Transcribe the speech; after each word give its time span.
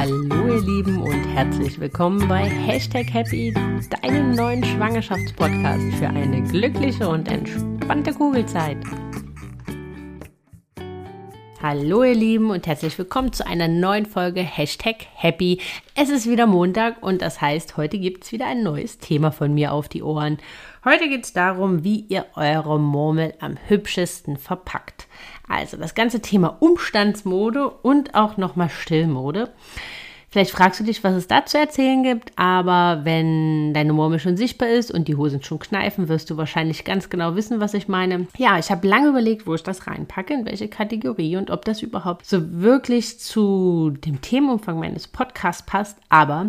Hallo 0.00 0.46
ihr 0.46 0.62
Lieben 0.62 1.02
und 1.02 1.24
herzlich 1.34 1.78
willkommen 1.78 2.26
bei 2.26 2.48
Hashtag 2.48 3.12
Happy, 3.12 3.52
deinem 4.00 4.34
neuen 4.34 4.64
Schwangerschaftspodcast 4.64 5.94
für 5.98 6.08
eine 6.08 6.42
glückliche 6.42 7.06
und 7.06 7.28
entspannte 7.28 8.14
Kugelzeit. 8.14 8.78
Hallo 11.60 12.02
ihr 12.02 12.14
Lieben 12.14 12.48
und 12.48 12.66
herzlich 12.66 12.96
willkommen 12.96 13.34
zu 13.34 13.46
einer 13.46 13.68
neuen 13.68 14.06
Folge 14.06 14.40
Hashtag 14.40 15.04
Happy. 15.16 15.60
Es 15.94 16.08
ist 16.08 16.26
wieder 16.26 16.46
Montag 16.46 17.02
und 17.02 17.20
das 17.20 17.42
heißt, 17.42 17.76
heute 17.76 17.98
gibt 17.98 18.24
es 18.24 18.32
wieder 18.32 18.46
ein 18.46 18.62
neues 18.62 18.96
Thema 18.96 19.32
von 19.32 19.52
mir 19.52 19.70
auf 19.70 19.90
die 19.90 20.02
Ohren. 20.02 20.38
Heute 20.82 21.10
geht 21.10 21.24
es 21.24 21.34
darum, 21.34 21.84
wie 21.84 22.06
ihr 22.08 22.24
eure 22.36 22.80
Murmel 22.80 23.34
am 23.38 23.58
hübschesten 23.68 24.38
verpackt. 24.38 25.08
Also 25.46 25.76
das 25.76 25.94
ganze 25.94 26.20
Thema 26.20 26.56
Umstandsmode 26.60 27.68
und 27.68 28.14
auch 28.14 28.38
nochmal 28.38 28.70
Stillmode. 28.70 29.50
Vielleicht 30.30 30.52
fragst 30.52 30.80
du 30.80 30.84
dich, 30.84 31.02
was 31.02 31.14
es 31.14 31.26
da 31.26 31.44
zu 31.44 31.58
erzählen 31.58 32.04
gibt, 32.04 32.32
aber 32.36 33.00
wenn 33.02 33.74
deine 33.74 33.92
Murmel 33.92 34.20
schon 34.20 34.36
sichtbar 34.36 34.68
ist 34.68 34.90
und 34.90 35.08
die 35.08 35.16
Hosen 35.16 35.42
schon 35.42 35.58
kneifen, 35.58 36.08
wirst 36.08 36.30
du 36.30 36.36
wahrscheinlich 36.36 36.84
ganz 36.84 37.10
genau 37.10 37.34
wissen, 37.34 37.58
was 37.58 37.74
ich 37.74 37.88
meine. 37.88 38.28
Ja, 38.38 38.56
ich 38.56 38.70
habe 38.70 38.86
lange 38.86 39.08
überlegt, 39.08 39.48
wo 39.48 39.56
ich 39.56 39.64
das 39.64 39.88
reinpacke, 39.88 40.32
in 40.32 40.46
welche 40.46 40.68
Kategorie 40.68 41.36
und 41.36 41.50
ob 41.50 41.64
das 41.64 41.82
überhaupt 41.82 42.26
so 42.26 42.40
wirklich 42.62 43.18
zu 43.18 43.90
dem 43.90 44.20
Themenumfang 44.20 44.78
meines 44.78 45.08
Podcasts 45.08 45.66
passt, 45.66 45.98
aber 46.08 46.46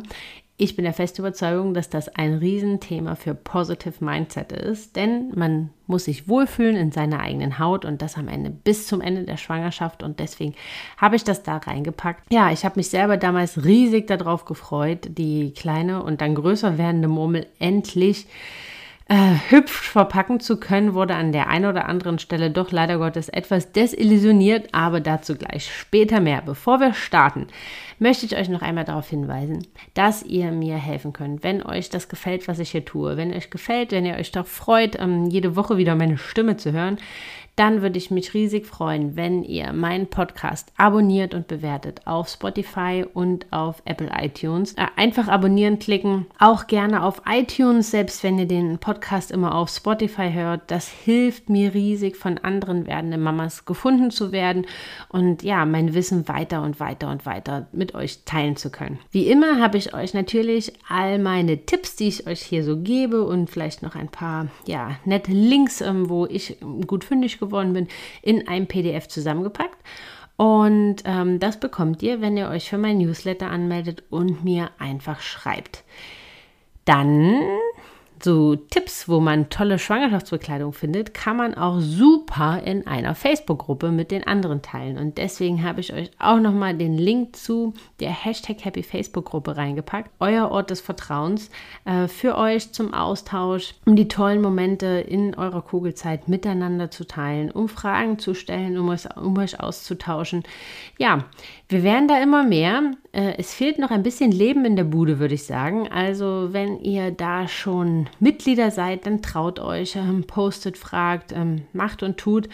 ich 0.62 0.76
bin 0.76 0.86
der 0.86 0.94
festen 0.94 1.22
Überzeugung, 1.22 1.74
dass 1.74 1.90
das 1.90 2.08
ein 2.08 2.36
Riesenthema 2.36 3.16
für 3.16 3.34
Positive 3.34 3.96
Mindset 4.00 4.52
ist, 4.52 4.96
denn 4.96 5.32
man 5.34 5.72
muss 5.88 6.06
sich 6.06 6.28
wohlfühlen 6.28 6.76
in 6.76 6.92
seiner 6.92 7.20
eigenen 7.20 7.58
Haut 7.58 7.84
und 7.84 8.04
das 8.04 8.16
am 8.16 8.28
Ende 8.28 8.52
bis 8.52 8.86
zum 8.86 9.02
Ende 9.02 9.24
der 9.24 9.38
Schwangerschaft 9.38 10.04
und 10.04 10.20
deswegen 10.20 10.54
habe 10.98 11.16
ich 11.16 11.24
das 11.24 11.41
da 11.41 11.58
reingepackt. 11.58 12.32
Ja, 12.32 12.52
ich 12.52 12.63
habe 12.63 12.77
mich 12.77 12.90
selber 12.90 13.18
damals 13.18 13.66
riesig 13.66 14.05
darauf 14.05 14.46
gefreut, 14.46 15.08
die 15.18 15.52
kleine 15.52 16.04
und 16.04 16.22
dann 16.22 16.35
größer 16.35 16.78
werdende 16.78 17.07
Murmel 17.07 17.48
endlich 17.57 18.28
äh, 18.28 18.71
hübsch 19.12 19.90
verpacken 19.90 20.40
zu 20.40 20.57
können, 20.57 20.93
wurde 20.93 21.15
an 21.15 21.34
der 21.34 21.49
einen 21.49 21.65
oder 21.65 21.87
anderen 21.90 22.17
Stelle 22.17 22.49
doch 22.49 22.71
leider 22.71 22.98
Gottes 22.98 23.27
etwas 23.27 23.73
desillusioniert, 23.73 24.70
aber 24.71 25.01
dazu 25.01 25.35
gleich 25.35 25.70
später 25.70 26.21
mehr. 26.21 26.41
Bevor 26.41 26.79
wir 26.79 26.93
starten, 26.93 27.48
möchte 27.99 28.26
ich 28.26 28.37
euch 28.37 28.48
noch 28.48 28.62
einmal 28.62 28.85
darauf 28.85 29.09
hinweisen, 29.09 29.67
dass 29.93 30.23
ihr 30.23 30.51
mir 30.51 30.77
helfen 30.77 31.12
könnt, 31.12 31.43
wenn 31.43 31.62
euch 31.62 31.89
das 31.89 32.07
gefällt, 32.07 32.48
was 32.48 32.59
ich 32.59 32.71
hier 32.71 32.85
tue. 32.85 33.17
Wenn 33.17 33.34
euch 33.34 33.49
gefällt, 33.49 33.91
wenn 33.91 34.05
ihr 34.05 34.15
euch 34.15 34.32
doch 34.32 34.48
freut, 34.48 34.98
ähm, 34.98 35.26
jede 35.26 35.57
Woche 35.57 35.77
wieder 35.77 35.95
meine 35.95 36.17
Stimme 36.17 36.55
zu 36.55 36.71
hören, 36.71 36.98
dann 37.55 37.82
würde 37.82 37.98
ich 37.98 38.12
mich 38.12 38.34
riesig 38.34 38.66
freuen, 38.66 39.16
wenn 39.16 39.44
ihr 39.44 39.74
meinen 39.74 40.07
Podcast 40.07 40.71
abonniert 40.77 41.34
und 41.34 41.48
bewertet 41.48 42.02
auf 42.05 42.30
Spotify 42.30 43.05
und 43.13 43.46
auf 43.52 43.82
Apple 43.85 44.10
iTunes. 44.20 44.74
Äh, 44.74 44.85
einfach 44.96 45.27
abonnieren 45.27 45.79
klicken, 45.79 46.27
auch 46.40 46.68
gerne 46.68 47.04
auf 47.04 47.22
iTunes, 47.27 47.91
selbst 47.91 48.24
wenn 48.24 48.40
ihr 48.40 48.48
den 48.48 48.77
Podcast 48.77 49.32
immer 49.32 49.55
auf 49.55 49.70
Spotify 49.70 50.32
hört. 50.32 50.72
Das 50.72 50.88
hilft 50.88 51.49
mir 51.49 51.74
riesig, 51.74 52.16
von 52.16 52.38
anderen 52.38 52.88
werdenden 52.88 53.22
Mamas 53.22 53.66
gefunden 53.66 54.12
zu 54.12 54.32
werden 54.32 54.66
und 55.10 55.44
ja, 55.44 55.66
mein 55.66 55.94
Wissen 55.94 56.27
weiter 56.27 56.62
und 56.63 56.79
weiter 56.79 57.10
und 57.10 57.26
weiter 57.26 57.68
mit 57.72 57.96
euch 57.96 58.24
teilen 58.26 58.55
zu 58.55 58.72
können. 58.72 58.99
Wie 59.12 59.27
immer 59.27 59.60
habe 59.60 59.77
ich 59.77 59.94
euch 59.94 60.13
natürlich 60.13 60.74
all 60.88 61.20
meine 61.20 61.66
Tipps, 61.66 61.96
die 61.96 62.07
ich 62.07 62.27
euch 62.27 62.41
hier 62.41 62.63
so 62.63 62.77
gebe 62.77 63.24
und 63.24 63.49
vielleicht 63.49 63.84
noch 63.84 63.96
ein 63.96 64.09
paar 64.09 64.47
ja, 64.66 64.91
nette 65.06 65.31
Links, 65.31 65.81
ähm, 65.81 66.09
wo 66.09 66.25
ich 66.25 66.57
gut 66.88 67.03
fündig 67.03 67.41
geworden 67.42 67.74
bin, 67.74 67.88
in 68.22 68.47
einem 68.47 68.68
PDF 68.68 69.09
zusammengepackt. 69.09 69.78
Und 70.38 71.03
ähm, 71.06 71.40
das 71.40 71.59
bekommt 71.59 72.02
ihr, 72.02 72.22
wenn 72.22 72.38
ihr 72.38 72.50
euch 72.50 72.70
für 72.70 72.78
mein 72.78 72.97
Newsletter 72.97 73.52
anmeldet 73.52 74.03
und 74.09 74.44
mir 74.44 74.72
einfach 74.79 75.19
schreibt. 75.19 75.84
Dann 76.85 77.44
so 78.23 78.55
Tipps, 78.55 79.07
wo 79.09 79.19
man 79.19 79.49
tolle 79.49 79.79
Schwangerschaftsbekleidung 79.79 80.73
findet, 80.73 81.13
kann 81.13 81.37
man 81.37 81.53
auch 81.53 81.79
super 81.79 82.61
in 82.63 82.87
einer 82.87 83.15
Facebook-Gruppe 83.15 83.91
mit 83.91 84.11
den 84.11 84.25
anderen 84.25 84.61
teilen. 84.61 84.97
Und 84.97 85.17
deswegen 85.17 85.63
habe 85.63 85.79
ich 85.79 85.93
euch 85.93 86.11
auch 86.19 86.39
nochmal 86.39 86.75
den 86.75 86.97
Link 86.97 87.35
zu 87.35 87.73
der 87.99 88.11
Hashtag 88.11 88.63
Happy 88.63 88.83
Facebook-Gruppe 88.83 89.57
reingepackt. 89.57 90.11
Euer 90.19 90.51
Ort 90.51 90.69
des 90.69 90.81
Vertrauens 90.81 91.49
äh, 91.85 92.07
für 92.07 92.37
euch 92.37 92.71
zum 92.71 92.93
Austausch, 92.93 93.75
um 93.85 93.95
die 93.95 94.07
tollen 94.07 94.41
Momente 94.41 94.85
in 94.85 95.35
eurer 95.35 95.61
Kugelzeit 95.61 96.27
miteinander 96.27 96.91
zu 96.91 97.05
teilen, 97.05 97.51
um 97.51 97.69
Fragen 97.69 98.19
zu 98.19 98.33
stellen, 98.33 98.77
um 98.77 98.89
euch, 98.89 99.05
um 99.17 99.38
euch 99.38 99.59
auszutauschen. 99.59 100.43
Ja, 100.97 101.25
wir 101.69 101.83
werden 101.83 102.07
da 102.07 102.21
immer 102.21 102.43
mehr. 102.43 102.91
Äh, 103.11 103.35
es 103.38 103.53
fehlt 103.53 103.77
noch 103.77 103.91
ein 103.91 104.03
bisschen 104.03 104.31
Leben 104.31 104.63
in 104.66 104.75
der 104.75 104.83
Bude, 104.83 105.19
würde 105.19 105.35
ich 105.35 105.44
sagen. 105.44 105.88
Also 105.89 106.49
wenn 106.51 106.79
ihr 106.79 107.11
da 107.11 107.47
schon 107.47 108.07
Mitglieder 108.19 108.72
seid, 108.72 109.05
dann 109.05 109.22
traut 109.22 109.59
euch, 109.59 109.95
ähm, 109.95 110.23
postet, 110.25 110.77
fragt, 110.77 111.31
ähm, 111.31 111.63
macht 111.73 112.03
und 112.03 112.17
tut. 112.17 112.47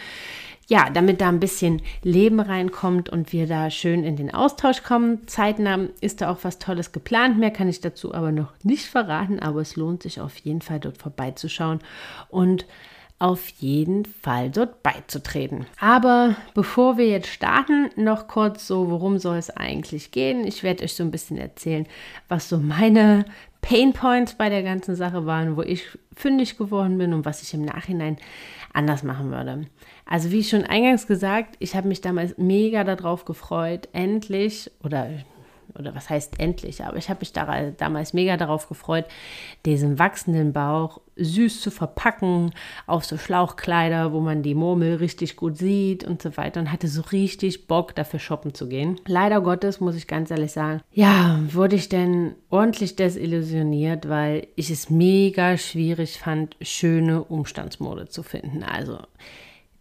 Ja, 0.69 0.89
damit 0.89 1.21
da 1.21 1.29
ein 1.29 1.39
bisschen 1.39 1.81
Leben 2.03 2.41
reinkommt 2.41 3.07
und 3.07 3.31
wir 3.31 3.47
da 3.47 3.69
schön 3.69 4.03
in 4.03 4.17
den 4.17 4.33
Austausch 4.33 4.83
kommen. 4.83 5.25
Zeitnah 5.25 5.87
ist 6.01 6.19
da 6.19 6.29
auch 6.29 6.39
was 6.41 6.59
Tolles 6.59 6.91
geplant. 6.91 7.37
Mehr 7.37 7.51
kann 7.51 7.69
ich 7.69 7.79
dazu 7.79 8.13
aber 8.13 8.33
noch 8.33 8.51
nicht 8.63 8.85
verraten, 8.85 9.39
aber 9.39 9.61
es 9.61 9.77
lohnt 9.77 10.03
sich 10.03 10.19
auf 10.19 10.37
jeden 10.39 10.61
Fall 10.61 10.81
dort 10.81 10.97
vorbeizuschauen 10.97 11.79
und 12.27 12.65
auf 13.19 13.49
jeden 13.49 14.05
Fall 14.05 14.51
dort 14.51 14.83
beizutreten. 14.83 15.65
Aber 15.79 16.35
bevor 16.53 16.97
wir 16.97 17.07
jetzt 17.07 17.29
starten, 17.29 17.89
noch 17.95 18.27
kurz 18.27 18.67
so, 18.67 18.91
worum 18.91 19.17
soll 19.17 19.37
es 19.37 19.49
eigentlich 19.49 20.11
gehen? 20.11 20.45
Ich 20.45 20.61
werde 20.61 20.83
euch 20.83 20.93
so 20.93 21.03
ein 21.03 21.11
bisschen 21.11 21.37
erzählen, 21.37 21.87
was 22.27 22.47
so 22.47 22.57
meine 22.59 23.25
Pain 23.61 23.93
Points 23.93 24.35
bei 24.35 24.49
der 24.49 24.61
ganzen 24.61 24.95
Sache 24.95 25.25
waren, 25.25 25.57
wo 25.57 25.63
ich 25.63 25.97
fündig 26.15 26.57
geworden 26.57 26.97
bin 26.99 27.13
und 27.13 27.25
was 27.25 27.41
ich 27.41 27.53
im 27.53 27.63
Nachhinein 27.65 28.17
anders 28.71 29.01
machen 29.01 29.31
würde. 29.31 29.65
Also 30.05 30.31
wie 30.31 30.43
schon 30.43 30.63
eingangs 30.63 31.07
gesagt, 31.07 31.55
ich 31.59 31.75
habe 31.75 31.87
mich 31.87 32.01
damals 32.01 32.37
mega 32.37 32.83
darauf 32.83 33.25
gefreut, 33.25 33.89
endlich 33.93 34.69
oder 34.83 35.09
oder 35.77 35.95
was 35.95 36.09
heißt 36.09 36.39
endlich, 36.39 36.83
aber 36.83 36.97
ich 36.97 37.09
habe 37.09 37.19
mich 37.21 37.33
da, 37.33 37.71
damals 37.71 38.13
mega 38.13 38.37
darauf 38.37 38.67
gefreut, 38.67 39.05
diesen 39.65 39.99
wachsenden 39.99 40.53
Bauch 40.53 41.01
süß 41.15 41.61
zu 41.61 41.71
verpacken 41.71 42.51
auf 42.85 43.05
so 43.05 43.17
Schlauchkleider, 43.17 44.13
wo 44.13 44.19
man 44.19 44.43
die 44.43 44.55
Murmel 44.55 44.95
richtig 44.95 45.35
gut 45.35 45.57
sieht 45.57 46.03
und 46.03 46.21
so 46.21 46.37
weiter 46.37 46.59
und 46.59 46.71
hatte 46.71 46.87
so 46.87 47.01
richtig 47.01 47.67
Bock 47.67 47.95
dafür 47.95 48.19
shoppen 48.19 48.53
zu 48.53 48.67
gehen. 48.67 48.99
Leider 49.07 49.41
Gottes 49.41 49.79
muss 49.79 49.95
ich 49.95 50.07
ganz 50.07 50.31
ehrlich 50.31 50.51
sagen, 50.51 50.81
ja, 50.91 51.39
wurde 51.51 51.75
ich 51.75 51.89
denn 51.89 52.35
ordentlich 52.49 52.95
desillusioniert, 52.95 54.07
weil 54.07 54.47
ich 54.55 54.69
es 54.69 54.89
mega 54.89 55.57
schwierig 55.57 56.19
fand, 56.19 56.55
schöne 56.61 57.23
Umstandsmode 57.23 58.07
zu 58.07 58.23
finden. 58.23 58.63
Also 58.63 58.99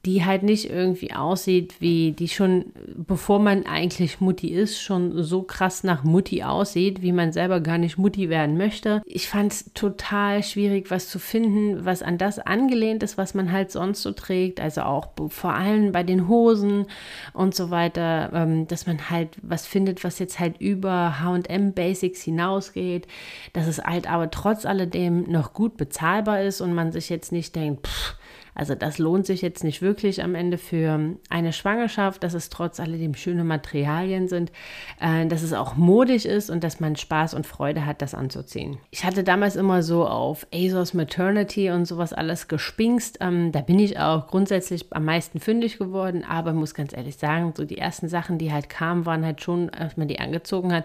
die 0.06 0.24
halt 0.24 0.44
nicht 0.44 0.70
irgendwie 0.70 1.12
aussieht 1.12 1.74
wie 1.80 2.12
die 2.12 2.28
schon, 2.28 2.66
bevor 2.94 3.40
man 3.40 3.66
eigentlich 3.66 4.20
Mutti 4.20 4.52
ist, 4.52 4.80
schon 4.80 5.24
so 5.24 5.42
krass 5.42 5.82
nach 5.82 6.04
Mutti 6.04 6.44
aussieht, 6.44 7.02
wie 7.02 7.10
man 7.10 7.32
selber 7.32 7.60
gar 7.60 7.76
nicht 7.76 7.98
Mutti 7.98 8.30
werden 8.30 8.56
möchte. 8.56 9.02
Ich 9.04 9.28
fand 9.28 9.52
es 9.52 9.72
total 9.74 10.44
schwierig, 10.44 10.92
was 10.92 11.08
zu 11.08 11.18
finden, 11.18 11.84
was 11.84 12.04
an 12.04 12.18
das 12.18 12.38
angelehnt 12.38 13.02
ist, 13.02 13.18
was 13.18 13.34
man 13.34 13.50
halt 13.50 13.72
sonst 13.72 14.02
so 14.02 14.12
trägt. 14.12 14.60
Also 14.60 14.82
auch 14.82 15.08
vor 15.28 15.54
allem 15.54 15.90
bei 15.90 16.04
den 16.04 16.28
Hosen 16.28 16.86
und 17.32 17.56
so 17.56 17.70
weiter, 17.70 18.30
ähm, 18.32 18.68
dass 18.68 18.86
man 18.86 19.10
halt 19.10 19.30
was 19.42 19.66
findet, 19.66 20.04
was 20.04 20.20
jetzt 20.20 20.38
halt 20.38 20.60
über 20.60 21.16
HM 21.20 21.72
Basics 21.72 22.22
hinausgeht, 22.22 23.08
dass 23.54 23.66
es 23.66 23.82
halt 23.82 24.08
aber 24.08 24.30
trotz 24.30 24.66
alledem 24.66 25.24
noch 25.28 25.52
gut 25.52 25.76
bezahlbar 25.76 26.42
ist 26.42 26.60
und 26.60 26.74
man 26.74 26.92
sich 26.92 27.08
jetzt 27.08 27.32
nicht 27.32 27.56
denkt, 27.56 27.88
pff, 27.88 28.14
also 28.56 28.74
das 28.74 28.96
lohnt 28.96 29.26
sich 29.26 29.42
jetzt 29.42 29.64
nicht 29.64 29.82
wirklich 29.82 30.24
am 30.24 30.34
Ende 30.34 30.56
für 30.56 31.14
eine 31.28 31.52
Schwangerschaft, 31.52 32.22
dass 32.22 32.32
es 32.32 32.48
trotz 32.48 32.80
alledem 32.80 33.14
schöne 33.14 33.44
Materialien 33.44 34.28
sind, 34.28 34.50
äh, 34.98 35.26
dass 35.26 35.42
es 35.42 35.52
auch 35.52 35.76
modisch 35.76 36.24
ist 36.24 36.48
und 36.48 36.64
dass 36.64 36.80
man 36.80 36.96
Spaß 36.96 37.34
und 37.34 37.46
Freude 37.46 37.84
hat, 37.84 38.00
das 38.00 38.14
anzuziehen. 38.14 38.78
Ich 38.90 39.04
hatte 39.04 39.22
damals 39.22 39.56
immer 39.56 39.82
so 39.82 40.06
auf 40.06 40.46
ASOS 40.54 40.94
Maternity 40.94 41.70
und 41.70 41.84
sowas 41.84 42.14
alles 42.14 42.48
gespingst. 42.48 43.18
Ähm, 43.20 43.52
da 43.52 43.60
bin 43.60 43.78
ich 43.78 43.98
auch 43.98 44.26
grundsätzlich 44.26 44.86
am 44.90 45.04
meisten 45.04 45.38
fündig 45.38 45.76
geworden, 45.76 46.24
aber 46.26 46.54
muss 46.54 46.72
ganz 46.72 46.96
ehrlich 46.96 47.18
sagen, 47.18 47.52
so 47.54 47.66
die 47.66 47.76
ersten 47.76 48.08
Sachen, 48.08 48.38
die 48.38 48.54
halt 48.54 48.70
kamen, 48.70 49.04
waren 49.04 49.24
halt 49.24 49.42
schon, 49.42 49.68
als 49.68 49.98
man 49.98 50.08
die 50.08 50.18
angezogen 50.18 50.72
hat, 50.72 50.84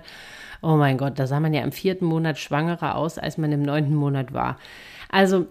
oh 0.62 0.76
mein 0.76 0.98
Gott, 0.98 1.18
da 1.18 1.26
sah 1.26 1.40
man 1.40 1.54
ja 1.54 1.64
im 1.64 1.72
vierten 1.72 2.06
Monat 2.06 2.38
schwangerer 2.38 2.96
aus, 2.96 3.18
als 3.18 3.38
man 3.38 3.54
im 3.54 3.62
neunten 3.62 3.96
Monat 3.96 4.34
war. 4.34 4.58
Also 5.10 5.48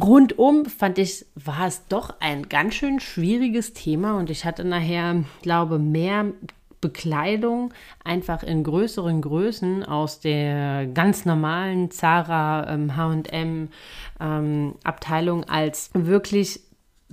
Rundum 0.00 0.66
fand 0.66 0.98
ich, 0.98 1.24
war 1.36 1.66
es 1.66 1.86
doch 1.88 2.14
ein 2.20 2.48
ganz 2.48 2.74
schön 2.74 2.98
schwieriges 2.98 3.74
Thema 3.74 4.18
und 4.18 4.28
ich 4.28 4.44
hatte 4.44 4.64
nachher, 4.64 5.24
glaube 5.42 5.78
mehr 5.78 6.32
Bekleidung 6.80 7.72
einfach 8.02 8.42
in 8.42 8.62
größeren 8.62 9.22
Größen 9.22 9.84
aus 9.84 10.20
der 10.20 10.86
ganz 10.86 11.24
normalen 11.24 11.90
Zara, 11.90 12.76
HM 12.76 13.68
ähm, 14.20 14.74
Abteilung 14.84 15.44
als 15.44 15.90
wirklich 15.94 16.60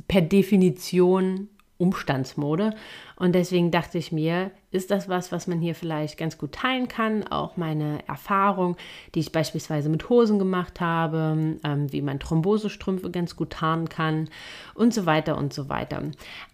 per 0.10 0.22
Definition 0.22 1.48
Umstandsmode. 1.78 2.75
Und 3.21 3.33
deswegen 3.33 3.69
dachte 3.69 4.00
ich 4.00 4.12
mir, 4.12 4.50
ist 4.71 4.89
das 4.89 5.07
was, 5.07 5.31
was 5.31 5.45
man 5.45 5.59
hier 5.59 5.75
vielleicht 5.75 6.18
ganz 6.18 6.39
gut 6.39 6.53
teilen 6.53 6.88
kann? 6.88 7.27
Auch 7.27 7.56
meine 7.56 8.00
Erfahrung, 8.07 8.77
die 9.13 9.19
ich 9.19 9.31
beispielsweise 9.31 9.89
mit 9.89 10.09
Hosen 10.09 10.39
gemacht 10.39 10.81
habe, 10.81 11.57
ähm, 11.63 11.91
wie 11.91 12.01
man 12.01 12.19
Thrombosestrümpfe 12.19 13.12
ganz 13.12 13.35
gut 13.35 13.51
tarnen 13.51 13.89
kann 13.89 14.27
und 14.73 14.91
so 14.91 15.06
weiter 15.06 15.38
und 15.38 15.53
so 15.53 15.69
weiter. 15.69 16.01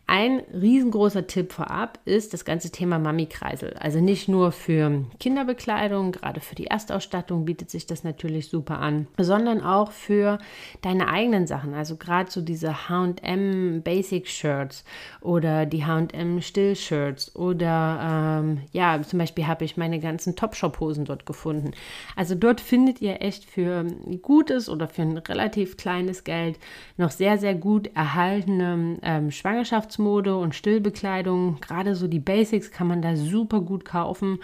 Ein 0.10 0.42
riesengroßer 0.54 1.28
Tipp 1.28 1.52
vorab 1.52 2.00
ist 2.06 2.34
das 2.34 2.46
ganze 2.46 2.72
Thema 2.72 2.98
Mami-Kreisel. 2.98 3.74
Also 3.78 4.00
nicht 4.00 4.30
nur 4.30 4.54
für 4.54 5.04
Kinderbekleidung, 5.19 6.14
gerade 6.14 6.40
für 6.40 6.56
die 6.56 6.68
Erstausstattung 6.68 7.44
bietet 7.44 7.69
sich 7.69 7.88
das 7.88 8.06
natürlich 8.06 8.48
super 8.48 8.80
an, 8.80 9.08
sondern 9.18 9.62
auch 9.62 9.92
für 9.92 10.38
deine 10.81 11.10
eigenen 11.10 11.46
Sachen. 11.46 11.74
Also 11.74 11.98
gerade 11.98 12.31
so 12.31 12.40
diese 12.40 12.88
HM 12.88 13.81
Basic 13.84 14.30
Shirts 14.30 14.86
oder 15.19 15.66
die 15.66 15.86
HM 15.86 16.42
Still 16.57 16.75
Shirts 16.75 17.36
oder 17.36 18.42
ähm, 18.42 18.62
ja, 18.71 19.01
zum 19.01 19.19
Beispiel 19.19 19.48
habe 19.48 19.65
ich 19.65 19.77
meine 19.77 20.00
ganzen 20.00 20.36
Topshop-Hosen 20.36 21.06
dort 21.06 21.25
gefunden. 21.25 21.71
Also 22.15 22.36
dort 22.36 22.62
findet 22.62 23.01
ihr 23.01 23.21
echt 23.21 23.45
für 23.45 23.86
gutes 24.21 24.69
oder 24.69 24.88
für 24.88 25.01
ein 25.01 25.18
relativ 25.18 25.77
kleines 25.77 26.24
Geld 26.24 26.59
noch 26.98 27.12
sehr, 27.12 27.38
sehr 27.38 27.56
gut 27.56 27.89
erhaltene 27.95 29.00
ähm, 29.01 29.31
Schwangerschafts 29.31 29.98
Weihnachtsmode 29.98 30.38
und 30.38 30.56
Stillbekleidung, 30.56 31.59
gerade 31.59 31.95
so 31.95 32.07
die 32.07 32.19
Basics 32.19 32.71
kann 32.71 32.88
man 32.88 33.01
da 33.01 33.15
super 33.15 33.62
gut 33.62 33.86
kaufen 33.86 34.39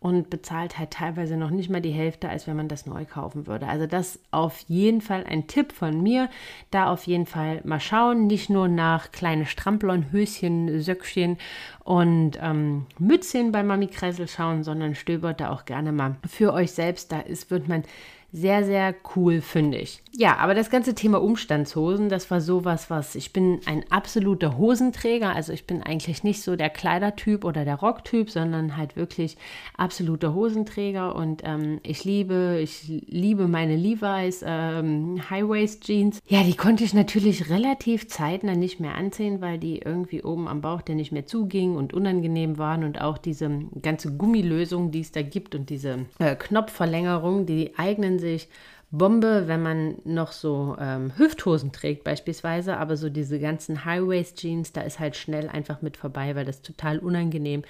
und 0.00 0.30
bezahlt 0.30 0.78
halt 0.78 0.92
teilweise 0.92 1.36
noch 1.36 1.50
nicht 1.50 1.70
mal 1.70 1.80
die 1.80 1.90
Hälfte, 1.90 2.28
als 2.28 2.46
wenn 2.46 2.56
man 2.56 2.68
das 2.68 2.86
neu 2.86 3.04
kaufen 3.04 3.46
würde. 3.48 3.66
Also 3.66 3.86
das 3.86 4.20
auf 4.30 4.60
jeden 4.68 5.00
Fall 5.00 5.24
ein 5.24 5.48
Tipp 5.48 5.72
von 5.72 6.02
mir. 6.02 6.30
Da 6.70 6.90
auf 6.90 7.06
jeden 7.06 7.26
Fall 7.26 7.60
mal 7.64 7.80
schauen, 7.80 8.28
nicht 8.28 8.48
nur 8.48 8.68
nach 8.68 9.10
kleine 9.10 9.44
Stramplon, 9.44 10.12
Höschen, 10.12 10.80
Söckchen 10.80 11.36
und 11.82 12.38
ähm, 12.40 12.86
Mützchen 12.98 13.50
bei 13.50 13.64
Mami 13.64 13.88
Kressel 13.88 14.28
schauen, 14.28 14.62
sondern 14.62 14.94
stöbert 14.94 15.40
da 15.40 15.50
auch 15.50 15.64
gerne 15.64 15.90
mal 15.90 16.16
für 16.28 16.52
euch 16.52 16.70
selbst. 16.72 17.10
Da 17.10 17.20
ist, 17.20 17.50
wird 17.50 17.66
man 17.66 17.82
sehr, 18.30 18.62
sehr 18.62 18.94
cool, 19.16 19.40
finde 19.40 19.78
ich. 19.78 20.02
Ja, 20.12 20.36
aber 20.36 20.54
das 20.54 20.68
ganze 20.68 20.94
Thema 20.94 21.22
Umstandshosen, 21.22 22.10
das 22.10 22.30
war 22.30 22.42
sowas, 22.42 22.90
was 22.90 23.14
ich 23.14 23.32
bin 23.32 23.60
ein 23.64 23.84
absoluter 23.88 24.58
Hosenträger. 24.58 25.34
Also 25.34 25.52
ich 25.52 25.66
bin 25.66 25.82
eigentlich 25.82 26.24
nicht 26.24 26.42
so 26.42 26.54
der 26.54 26.68
Kleidertyp 26.68 27.44
oder 27.44 27.64
der 27.64 27.76
Rocktyp, 27.76 28.30
sondern 28.30 28.76
halt 28.76 28.96
wirklich 28.96 29.38
absoluter 29.76 30.34
Hosenträger. 30.34 31.16
Und 31.16 31.42
ähm, 31.44 31.80
ich 31.82 32.04
liebe, 32.04 32.58
ich 32.62 33.02
liebe 33.06 33.48
meine 33.48 33.76
Levi's 33.76 34.44
ähm, 34.44 35.22
High-Waist 35.30 35.84
Jeans. 35.84 36.20
Ja, 36.26 36.42
die 36.42 36.56
konnte 36.56 36.84
ich 36.84 36.92
natürlich 36.92 37.48
relativ 37.48 38.08
zeitnah 38.08 38.56
nicht 38.56 38.78
mehr 38.78 38.94
anziehen, 38.94 39.40
weil 39.40 39.58
die 39.58 39.78
irgendwie 39.78 40.22
oben 40.22 40.48
am 40.48 40.60
Bauch 40.60 40.82
der 40.82 40.96
nicht 40.96 41.12
mehr 41.12 41.26
zuging 41.26 41.76
und 41.76 41.94
unangenehm 41.94 42.58
waren. 42.58 42.84
Und 42.84 43.00
auch 43.00 43.16
diese 43.16 43.48
ganze 43.80 44.14
Gummilösung, 44.14 44.90
die 44.90 45.00
es 45.00 45.12
da 45.12 45.22
gibt 45.22 45.54
und 45.54 45.70
diese 45.70 46.06
äh, 46.18 46.36
Knopfverlängerung, 46.36 47.46
die 47.46 47.78
eignen 47.78 48.17
sich 48.18 48.48
Bombe, 48.90 49.44
wenn 49.48 49.62
man 49.62 49.96
noch 50.04 50.32
so 50.32 50.74
ähm, 50.80 51.12
Hüfthosen 51.18 51.72
trägt 51.72 52.04
beispielsweise, 52.04 52.78
aber 52.78 52.96
so 52.96 53.10
diese 53.10 53.38
ganzen 53.38 53.84
High-Waist-Jeans, 53.84 54.72
da 54.72 54.80
ist 54.80 54.98
halt 54.98 55.14
schnell 55.14 55.50
einfach 55.50 55.82
mit 55.82 55.98
vorbei, 55.98 56.34
weil 56.34 56.46
das 56.46 56.62
total 56.62 56.98
unangenehm 56.98 57.64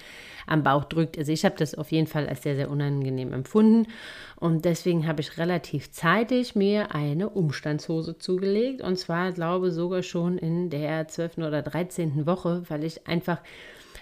am 0.47 0.63
Bauch 0.63 0.85
drückt. 0.85 1.17
Also 1.17 1.33
ich 1.33 1.43
habe 1.43 1.55
das 1.57 1.75
auf 1.75 1.91
jeden 1.91 2.07
Fall 2.07 2.29
als 2.29 2.43
sehr, 2.43 2.55
sehr 2.55 2.71
unangenehm 2.71 3.33
empfunden 3.33 3.91
und 4.37 4.63
deswegen 4.63 5.07
habe 5.07 5.19
ich 5.19 5.37
relativ 5.37 5.91
zeitig 5.91 6.55
mir 6.55 6.95
eine 6.95 7.29
Umstandshose 7.29 8.17
zugelegt 8.17 8.81
und 8.81 8.97
zwar 8.97 9.33
glaube 9.33 9.71
sogar 9.71 10.03
schon 10.03 10.37
in 10.37 10.69
der 10.69 11.09
12. 11.09 11.39
oder 11.39 11.61
13. 11.61 12.25
Woche, 12.27 12.63
weil 12.69 12.85
ich 12.85 13.07
einfach 13.07 13.39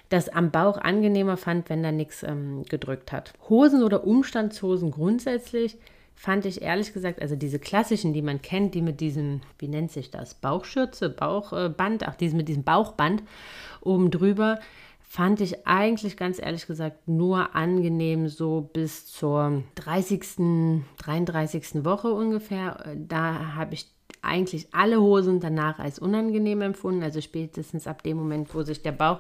das 0.10 0.30
am 0.30 0.52
Bauch 0.52 0.78
angenehmer 0.78 1.36
fand, 1.36 1.72
wenn 1.72 1.82
da 1.82 1.92
nichts 1.92 2.22
ähm, 2.22 2.64
gedrückt 2.70 3.12
hat. 3.12 3.34
Hosen 3.50 3.82
oder 3.82 4.06
Umstandshosen 4.06 4.92
grundsätzlich 4.92 5.78
fand 6.18 6.46
ich 6.46 6.64
ehrlich 6.64 6.94
gesagt, 6.94 7.22
also 7.22 7.36
diese 7.36 7.60
klassischen, 7.60 8.12
die 8.12 8.24
man 8.24 8.42
kennt, 8.42 8.74
die 8.74 8.82
mit 8.82 9.00
diesem, 9.00 9.42
wie 9.60 9.68
nennt 9.68 9.92
sich 9.92 10.10
das, 10.10 10.34
Bauchschürze, 10.34 11.10
Bauchband, 11.10 12.08
ach, 12.08 12.16
diese 12.16 12.36
mit 12.36 12.50
diesem 12.50 12.64
Bauchband 12.64 13.22
oben 13.82 14.10
drüber, 14.10 14.60
fand 15.00 15.40
ich 15.42 15.68
eigentlich 15.68 16.18
ganz 16.18 16.42
ehrlich 16.42 16.66
gesagt 16.66 17.08
nur 17.08 17.56
angenehm 17.56 18.28
so 18.30 18.62
bis 18.74 19.06
zur 19.06 19.64
30., 19.76 20.82
33. 20.98 21.86
Woche 21.86 22.12
ungefähr. 22.12 22.96
Da 22.96 23.54
habe 23.56 23.76
ich 23.76 23.88
eigentlich 24.28 24.68
alle 24.74 25.02
Hosen 25.02 25.40
danach 25.40 25.80
als 25.80 26.00
unangenehm 26.00 26.62
empfunden. 26.62 27.04
Also 27.04 27.22
spätestens 27.22 27.88
ab 27.88 28.04
dem 28.04 28.18
Moment, 28.18 28.54
wo 28.54 28.64
sich 28.64 28.82
der 28.82 28.92
Bauch 28.92 29.20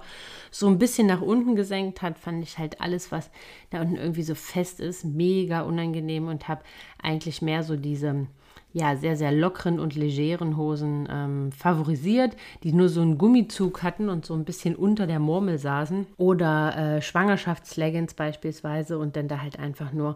so 0.51 0.67
ein 0.67 0.77
bisschen 0.77 1.07
nach 1.07 1.21
unten 1.21 1.55
gesenkt 1.55 2.01
hat, 2.01 2.19
fand 2.19 2.43
ich 2.43 2.57
halt 2.57 2.81
alles, 2.81 3.11
was 3.11 3.29
da 3.69 3.81
unten 3.81 3.95
irgendwie 3.95 4.23
so 4.23 4.35
fest 4.35 4.79
ist, 4.79 5.05
mega 5.05 5.61
unangenehm 5.61 6.27
und 6.27 6.47
habe 6.47 6.61
eigentlich 7.01 7.41
mehr 7.41 7.63
so 7.63 7.75
diese 7.75 8.27
ja, 8.73 8.95
sehr, 8.95 9.15
sehr 9.15 9.31
lockeren 9.31 9.79
und 9.79 9.95
legeren 9.95 10.55
Hosen 10.55 11.07
ähm, 11.09 11.51
favorisiert, 11.51 12.35
die 12.63 12.73
nur 12.73 12.89
so 12.89 13.01
einen 13.01 13.17
Gummizug 13.17 13.81
hatten 13.81 14.07
und 14.07 14.25
so 14.25 14.33
ein 14.35 14.45
bisschen 14.45 14.75
unter 14.75 15.07
der 15.07 15.19
Murmel 15.19 15.57
saßen. 15.57 16.05
Oder 16.17 16.97
äh, 16.97 17.01
Schwangerschaftsleggings 17.01 18.13
beispielsweise 18.13 18.99
und 18.99 19.15
dann 19.15 19.27
da 19.27 19.41
halt 19.41 19.57
einfach 19.57 19.93
nur 19.93 20.15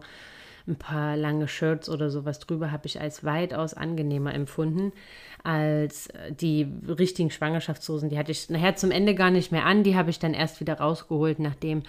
ein 0.66 0.76
paar 0.76 1.16
lange 1.16 1.48
Shirts 1.48 1.88
oder 1.88 2.10
sowas 2.10 2.38
drüber 2.38 2.70
habe 2.70 2.86
ich 2.86 3.00
als 3.00 3.24
weitaus 3.24 3.74
angenehmer 3.74 4.34
empfunden 4.34 4.92
als 5.42 6.06
äh, 6.08 6.32
die 6.32 6.66
richtigen 6.86 7.30
Schwangerschaftshosen. 7.30 8.08
Die 8.08 8.18
hatte 8.18 8.32
ich 8.32 8.48
nachher 8.48 8.76
zum 8.76 8.90
Ende 8.90 9.14
gar 9.14 9.30
nicht 9.30 9.52
mehr 9.52 9.66
an. 9.66 9.82
Die 9.82 9.96
habe 9.96 10.10
ich 10.10 10.18
dann 10.18 10.34
erst 10.34 10.60
wieder 10.60 10.74
rausgeholt, 10.74 11.38
nachdem 11.38 11.82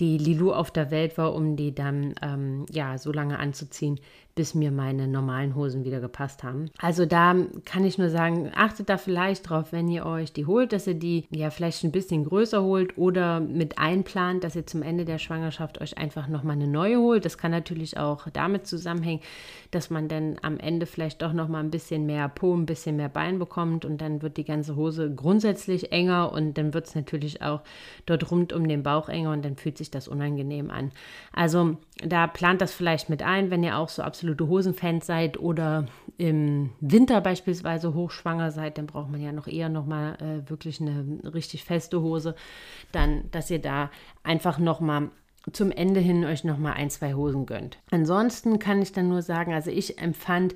die 0.00 0.18
Lilou 0.18 0.52
auf 0.52 0.70
der 0.70 0.90
Welt 0.90 1.16
war, 1.16 1.34
um 1.34 1.56
die 1.56 1.74
dann 1.74 2.14
ähm, 2.22 2.66
ja 2.70 2.98
so 2.98 3.12
lange 3.12 3.38
anzuziehen, 3.38 3.98
bis 4.36 4.54
mir 4.54 4.70
meine 4.70 5.08
normalen 5.08 5.54
Hosen 5.54 5.84
wieder 5.84 5.98
gepasst 5.98 6.44
haben. 6.44 6.70
Also 6.78 7.06
da 7.06 7.34
kann 7.64 7.86
ich 7.86 7.96
nur 7.96 8.10
sagen, 8.10 8.52
achtet 8.54 8.90
da 8.90 8.98
vielleicht 8.98 9.48
drauf, 9.48 9.72
wenn 9.72 9.88
ihr 9.88 10.04
euch 10.04 10.30
die 10.34 10.44
holt, 10.44 10.74
dass 10.74 10.86
ihr 10.86 10.94
die 10.94 11.24
ja 11.30 11.48
vielleicht 11.48 11.82
ein 11.84 11.90
bisschen 11.90 12.24
größer 12.24 12.62
holt 12.62 12.98
oder 12.98 13.40
mit 13.40 13.78
einplant, 13.78 14.44
dass 14.44 14.54
ihr 14.54 14.66
zum 14.66 14.82
Ende 14.82 15.06
der 15.06 15.18
Schwangerschaft 15.18 15.80
euch 15.80 15.96
einfach 15.96 16.28
nochmal 16.28 16.56
eine 16.56 16.68
neue 16.68 16.98
holt. 16.98 17.24
Das 17.24 17.38
kann 17.38 17.50
natürlich 17.50 17.96
auch 17.96 18.28
damit 18.30 18.66
zusammenhängen, 18.66 19.22
dass 19.70 19.88
man 19.88 20.06
dann 20.06 20.36
am 20.42 20.58
Ende 20.58 20.84
vielleicht 20.84 21.22
doch 21.22 21.32
nochmal 21.32 21.64
ein 21.64 21.70
bisschen 21.70 22.04
mehr 22.04 22.28
Po, 22.28 22.54
ein 22.54 22.66
bisschen 22.66 22.96
mehr 22.96 23.08
Bein 23.08 23.38
bekommt 23.38 23.86
und 23.86 24.02
dann 24.02 24.20
wird 24.20 24.36
die 24.36 24.44
ganze 24.44 24.76
Hose 24.76 25.14
grundsätzlich 25.14 25.92
enger 25.92 26.30
und 26.32 26.58
dann 26.58 26.74
wird 26.74 26.88
es 26.88 26.94
natürlich 26.94 27.40
auch 27.40 27.62
dort 28.04 28.30
rund 28.30 28.52
um 28.52 28.68
den 28.68 28.82
Bauch 28.82 29.08
enger 29.08 29.32
und 29.32 29.46
dann 29.46 29.56
fühlt 29.56 29.78
sich 29.78 29.85
das 29.90 30.08
unangenehm 30.08 30.70
an. 30.70 30.92
Also 31.32 31.76
da 32.04 32.26
plant 32.26 32.60
das 32.60 32.72
vielleicht 32.72 33.08
mit 33.08 33.22
ein, 33.22 33.50
wenn 33.50 33.62
ihr 33.62 33.78
auch 33.78 33.88
so 33.88 34.02
absolute 34.02 34.46
Hosenfans 34.48 35.06
seid 35.06 35.38
oder 35.38 35.86
im 36.18 36.70
Winter 36.80 37.20
beispielsweise 37.20 37.94
hochschwanger 37.94 38.50
seid, 38.50 38.78
dann 38.78 38.86
braucht 38.86 39.10
man 39.10 39.20
ja 39.20 39.32
noch 39.32 39.46
eher 39.46 39.68
nochmal 39.68 40.16
äh, 40.16 40.48
wirklich 40.50 40.80
eine 40.80 41.20
richtig 41.32 41.64
feste 41.64 42.00
Hose, 42.02 42.34
dann, 42.92 43.30
dass 43.30 43.50
ihr 43.50 43.60
da 43.60 43.90
einfach 44.22 44.58
nochmal 44.58 45.10
zum 45.52 45.70
Ende 45.70 46.00
hin 46.00 46.24
euch 46.24 46.44
nochmal 46.44 46.74
ein, 46.74 46.90
zwei 46.90 47.14
Hosen 47.14 47.46
gönnt. 47.46 47.78
Ansonsten 47.90 48.58
kann 48.58 48.82
ich 48.82 48.92
dann 48.92 49.08
nur 49.08 49.22
sagen, 49.22 49.52
also 49.52 49.70
ich 49.70 49.98
empfand 49.98 50.54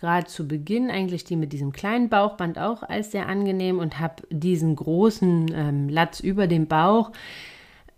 gerade 0.00 0.26
zu 0.26 0.48
Beginn 0.48 0.90
eigentlich 0.90 1.22
die 1.22 1.36
mit 1.36 1.52
diesem 1.52 1.72
kleinen 1.72 2.08
Bauchband 2.08 2.58
auch 2.58 2.82
als 2.82 3.12
sehr 3.12 3.28
angenehm 3.28 3.78
und 3.78 4.00
habe 4.00 4.24
diesen 4.30 4.74
großen 4.74 5.46
ähm, 5.54 5.88
Latz 5.88 6.18
über 6.18 6.48
dem 6.48 6.66
Bauch 6.66 7.12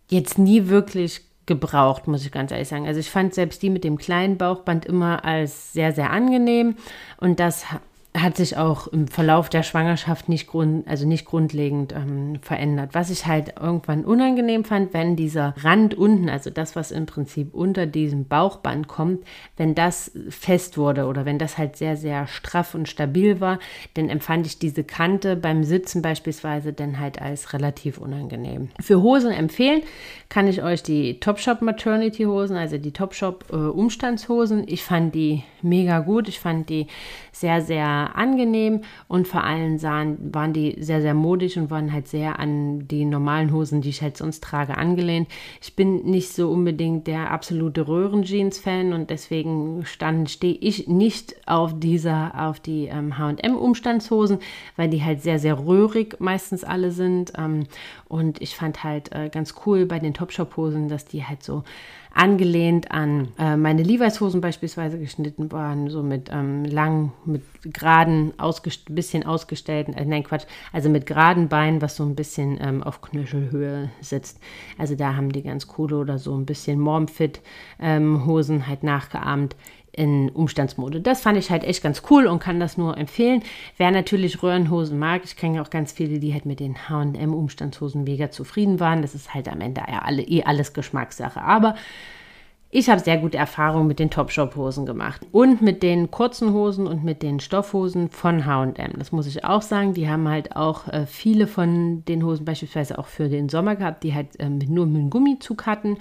jetzt 0.09 0.39
nie 0.39 0.69
wirklich 0.69 1.23
gebraucht, 1.47 2.07
muss 2.07 2.25
ich 2.25 2.33
ganz 2.33 2.51
ehrlich 2.51 2.69
sagen. 2.69 2.87
Also 2.87 3.01
ich 3.01 3.11
fand 3.11 3.35
selbst 3.35 3.63
die 3.63 3.71
mit 3.71 3.85
dem 3.85 3.99
kleinen 3.99 4.39
Bauchband 4.39 4.87
immer 4.87 5.25
als 5.25 5.73
sehr, 5.73 5.93
sehr 5.93 6.11
angenehm 6.11 6.77
und 7.19 7.41
das 7.41 7.67
hat 8.16 8.37
sich 8.37 8.56
auch 8.56 8.87
im 8.87 9.09
Verlauf 9.09 9.49
der 9.49 9.64
Schwangerschaft 9.64 10.28
nicht, 10.28 10.47
grund, 10.47 10.87
also 10.87 11.04
nicht 11.04 11.25
grundlegend 11.25 11.92
ähm, 11.92 12.38
verändert. 12.42 12.90
Was 12.92 13.11
ich 13.11 13.26
halt 13.26 13.54
irgendwann 13.61 14.04
unangenehm 14.04 14.64
fand, 14.64 14.94
wenn 14.94 15.16
dieser 15.16 15.52
Rand 15.59 15.94
unten, 15.97 16.28
also 16.28 16.50
das, 16.50 16.76
was 16.76 16.92
im 16.92 17.06
Prinzip 17.06 17.52
unter 17.52 17.87
diesem 17.87 18.26
Bauchband 18.26 18.87
kommt, 18.87 19.25
wenn 19.56 19.75
das 19.75 20.12
fest 20.28 20.78
wurde 20.78 21.06
oder 21.06 21.25
wenn 21.25 21.40
das 21.40 21.59
halt 21.59 21.76
sehr, 21.76 21.97
sehr 21.97 22.28
straff 22.28 22.76
und 22.76 22.88
stabil 22.88 23.40
war, 23.40 23.59
dann 23.94 24.09
empfand 24.09 24.47
ich 24.47 24.61
diese 24.61 24.85
Kante 24.85 25.35
beim 25.35 25.64
Sitzen 25.64 26.00
beispielsweise 26.00 26.73
dann 26.73 27.00
halt 27.00 27.21
als 27.21 27.52
relativ 27.52 27.99
unangenehm. 27.99 28.68
Für 28.80 29.02
Hosen 29.02 29.33
empfehlen 29.33 29.83
kann 30.28 30.47
ich 30.47 30.62
euch 30.62 30.85
die 30.85 31.18
Topshop 31.18 31.62
Maternity 31.62 32.25
Hosen, 32.25 32.56
also 32.56 32.78
die 32.78 32.92
Topshop 32.92 33.47
äh, 33.50 33.56
Umstandshosen. 33.56 34.68
Ich 34.68 34.85
fand 34.85 35.16
die 35.16 35.42
mega 35.64 36.00
gut. 36.00 36.28
Ich 36.28 36.38
fand 36.38 36.68
die 36.68 36.87
sehr, 37.33 37.61
sehr 37.62 38.14
angenehm 38.14 38.83
und 39.09 39.26
vor 39.26 39.44
allem 39.44 39.78
sahen, 39.78 40.33
waren 40.33 40.52
die 40.52 40.76
sehr, 40.78 41.02
sehr 41.02 41.14
modisch 41.14 41.56
und 41.56 41.71
waren 41.71 41.92
halt 41.92 42.09
sehr 42.09 42.38
an 42.38 42.87
die 42.87 43.04
normalen 43.04 43.52
Hosen, 43.52 43.80
die 43.80 43.88
ich 43.88 44.02
halt 44.02 44.16
sonst 44.16 44.42
trage, 44.42 44.76
angelehnt. 44.76 45.28
Ich 45.61 45.75
bin 45.75 46.04
nicht 46.04 46.33
so 46.33 46.50
unbedingt 46.50 47.06
der 47.06 47.30
absolute 47.30 47.88
Röhrenjeans-Fan 47.88 48.92
und 48.92 49.11
deswegen 49.11 49.85
stehe 49.85 50.56
ich 50.61 50.87
nicht 50.87 51.35
auf 51.47 51.78
dieser, 51.78 52.33
auf 52.49 52.61
die 52.61 52.90
H&M-Umstandshosen, 52.92 54.38
weil 54.76 54.88
die 54.88 55.02
halt 55.02 55.23
sehr, 55.23 55.38
sehr 55.38 55.59
röhrig 55.59 56.21
meistens 56.21 56.64
alle 56.64 56.90
sind. 56.90 57.33
Ähm, 57.37 57.66
und 58.09 58.40
ich 58.40 58.54
fand 58.54 58.85
halt 58.85 59.12
äh, 59.12 59.28
ganz 59.28 59.54
cool 59.66 59.87
bei 59.87 59.99
den 59.99 60.14
Topshop-Hosen, 60.14 60.88
dass 60.88 61.04
die 61.04 61.25
halt 61.25 61.42
so 61.42 61.64
angelehnt 62.14 62.90
an 62.92 63.28
äh, 63.38 63.56
meine 63.56 63.83
Levi's-Hosen 63.83 64.40
beispielsweise 64.40 64.99
geschnitten 64.99 65.50
waren, 65.50 65.90
so 65.90 66.02
mit 66.02 66.30
ähm, 66.33 66.64
lang, 66.64 67.12
mit 67.25 67.42
geraden, 67.64 68.33
ausgest 68.38 68.94
bisschen 68.94 69.25
ausgestellten, 69.25 69.94
äh, 69.94 70.04
nein 70.04 70.23
Quatsch, 70.23 70.47
also 70.73 70.88
mit 70.88 71.06
geraden 71.06 71.49
Beinen, 71.49 71.83
was 71.83 71.97
so 71.97 72.04
ein 72.04 72.14
bisschen 72.14 72.59
ähm, 72.61 72.83
auf 72.83 73.00
Knöchelhöhe 73.02 73.90
sitzt. 74.00 74.40
Also 74.78 74.94
da 74.94 75.16
haben 75.16 75.33
die 75.33 75.42
ganz 75.42 75.66
coole 75.66 75.97
oder 75.97 76.18
so 76.18 76.37
ein 76.37 76.47
bisschen 76.47 76.78
Momfit-Hosen 76.78 78.56
ähm, 78.56 78.66
halt 78.68 78.85
nachgeahmt 78.85 79.56
in 79.97 80.31
Umstandsmode. 80.31 81.01
Das 81.01 81.21
fand 81.21 81.39
ich 81.39 81.51
halt 81.51 81.65
echt 81.65 81.83
ganz 81.83 82.03
cool 82.11 82.27
und 82.27 82.41
kann 82.41 82.61
das 82.61 82.77
nur 82.77 82.97
empfehlen. 82.97 83.43
Wer 83.77 83.91
natürlich 83.91 84.43
Röhrenhosen 84.43 84.99
mag, 84.99 85.23
ich 85.25 85.37
kenne 85.37 85.57
ja 85.57 85.63
auch 85.63 85.71
ganz 85.71 85.93
viele, 85.93 86.19
die 86.19 86.33
halt 86.33 86.47
mit 86.47 86.61
den 86.61 86.89
H&M 86.89 87.33
Umstandshosen 87.33 88.05
mega 88.05 88.31
zufrieden 88.31 88.81
waren. 88.81 89.03
Das 89.03 89.15
ist 89.15 89.35
halt 89.35 89.49
am 89.49 89.61
Ende 89.61 89.83
ja 89.89 90.01
alle, 90.01 90.23
eh 90.23 90.45
alles 90.45 90.73
Geschmackssache. 90.73 91.41
Aber 91.41 91.75
ich 92.77 92.91
habe 92.91 93.01
sehr 93.01 93.19
gute 93.19 93.39
Erfahrungen 93.39 93.87
mit 93.87 94.01
den 94.01 94.11
Topshop-Hosen 94.11 94.85
gemacht 94.85 95.21
und 95.31 95.63
mit 95.63 95.85
den 95.85 96.11
kurzen 96.11 96.53
Hosen 96.53 96.89
und 96.89 97.05
mit 97.05 97.23
den 97.23 97.39
Stoffhosen 97.39 98.11
von 98.11 98.47
H&M. 98.47 98.95
Das 98.99 99.13
muss 99.13 99.29
ich 99.29 99.45
auch 99.45 99.63
sagen. 99.63 99.95
Die 99.95 100.09
haben 100.09 100.29
halt 100.29 100.57
auch 100.57 100.89
äh, 100.89 101.07
viele 101.07 101.47
von 101.47 102.05
den 102.07 102.25
Hosen 102.25 102.45
beispielsweise 102.45 102.99
auch 102.99 103.07
für 103.07 103.29
den 103.29 103.49
Sommer 103.49 103.77
gehabt, 103.77 104.03
die 104.03 104.13
halt 104.13 104.31
ähm, 104.41 104.59
nur 104.59 104.87
mit 104.87 104.97
einem 104.97 105.11
Gummizug 105.11 105.67
hatten 105.67 105.99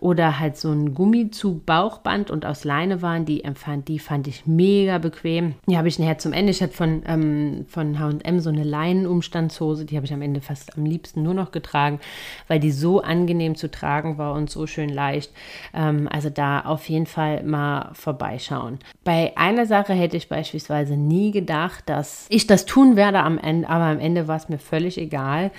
oder 0.00 0.40
halt 0.40 0.56
so 0.56 0.70
ein 0.70 0.94
Gummizug 0.94 1.66
Bauchband 1.66 2.30
und 2.30 2.46
aus 2.46 2.64
Leine 2.64 3.02
waren. 3.02 3.26
Die 3.26 3.44
empfand, 3.44 3.88
die 3.88 3.98
fand 3.98 4.26
ich 4.26 4.46
mega 4.46 4.98
bequem. 4.98 5.54
Die 5.68 5.76
habe 5.76 5.88
ich 5.88 5.98
nachher 5.98 6.18
zum 6.18 6.32
Ende. 6.32 6.50
Ich 6.50 6.62
hatte 6.62 6.72
von, 6.72 7.02
ähm, 7.06 7.66
von 7.68 7.98
H&M 7.98 8.40
so 8.40 8.48
eine 8.48 8.64
Leinenumstandshose. 8.64 9.84
Die 9.84 9.96
habe 9.96 10.06
ich 10.06 10.12
am 10.12 10.22
Ende 10.22 10.40
fast 10.40 10.76
am 10.76 10.84
liebsten 10.84 11.22
nur 11.22 11.34
noch 11.34 11.52
getragen, 11.52 12.00
weil 12.48 12.60
die 12.60 12.72
so 12.72 13.02
angenehm 13.02 13.54
zu 13.54 13.70
tragen 13.70 14.16
war 14.16 14.34
und 14.34 14.50
so 14.50 14.66
schön 14.66 14.88
leicht. 14.88 15.32
Ähm, 15.74 16.08
also 16.10 16.30
da 16.30 16.60
auf 16.60 16.88
jeden 16.88 17.06
Fall 17.06 17.42
mal 17.42 17.90
vorbeischauen. 17.92 18.78
Bei 19.04 19.36
einer 19.36 19.66
Sache 19.66 19.92
hätte 19.92 20.16
ich 20.16 20.28
beispielsweise 20.28 20.96
nie 20.96 21.30
gedacht, 21.30 21.84
dass 21.88 22.26
ich 22.30 22.46
das 22.46 22.64
tun 22.64 22.96
werde 22.96 23.20
am 23.20 23.38
Ende, 23.38 23.68
aber 23.68 23.84
am 23.84 23.98
Ende 23.98 24.28
war 24.28 24.36
es 24.36 24.48
mir 24.48 24.58
völlig 24.58 24.96
egal. 24.98 25.50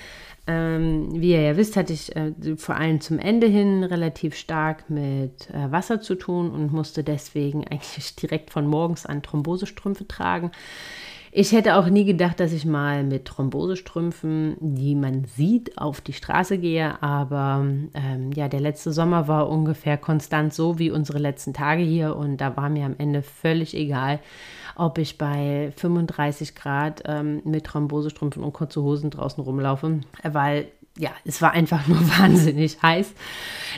Ähm, 0.46 1.08
wie 1.20 1.32
ihr 1.32 1.40
ja 1.42 1.56
wisst, 1.56 1.76
hatte 1.76 1.92
ich 1.92 2.16
äh, 2.16 2.32
vor 2.56 2.74
allem 2.74 3.00
zum 3.00 3.20
Ende 3.20 3.46
hin 3.46 3.84
relativ 3.84 4.34
stark 4.34 4.90
mit 4.90 5.48
äh, 5.50 5.70
Wasser 5.70 6.00
zu 6.00 6.16
tun 6.16 6.50
und 6.50 6.72
musste 6.72 7.04
deswegen 7.04 7.66
eigentlich 7.70 8.16
direkt 8.16 8.50
von 8.50 8.66
morgens 8.66 9.06
an 9.06 9.22
Thrombosestrümpfe 9.22 10.08
tragen. 10.08 10.50
Ich 11.34 11.52
hätte 11.52 11.76
auch 11.76 11.86
nie 11.86 12.04
gedacht, 12.04 12.40
dass 12.40 12.52
ich 12.52 12.66
mal 12.66 13.04
mit 13.04 13.24
Thrombosestrümpfen, 13.24 14.58
die 14.60 14.94
man 14.94 15.24
sieht, 15.24 15.78
auf 15.78 16.02
die 16.02 16.12
Straße 16.12 16.58
gehe. 16.58 17.02
Aber 17.02 17.64
ähm, 17.94 18.32
ja, 18.34 18.48
der 18.48 18.60
letzte 18.60 18.92
Sommer 18.92 19.28
war 19.28 19.48
ungefähr 19.48 19.96
konstant 19.96 20.52
so 20.52 20.78
wie 20.78 20.90
unsere 20.90 21.18
letzten 21.18 21.54
Tage 21.54 21.82
hier. 21.82 22.16
Und 22.16 22.36
da 22.36 22.54
war 22.58 22.68
mir 22.68 22.84
am 22.84 22.96
Ende 22.98 23.22
völlig 23.22 23.74
egal, 23.74 24.20
ob 24.76 24.98
ich 24.98 25.16
bei 25.16 25.72
35 25.74 26.54
Grad 26.54 27.02
ähm, 27.06 27.40
mit 27.44 27.64
Thrombosestrümpfen 27.64 28.44
und 28.44 28.52
kurze 28.52 28.82
Hosen 28.82 29.08
draußen 29.08 29.42
rumlaufe, 29.42 30.00
weil 30.22 30.66
ja, 30.98 31.10
es 31.24 31.40
war 31.40 31.52
einfach 31.52 31.86
nur 31.86 32.00
wahnsinnig 32.18 32.82
heiß. 32.82 33.12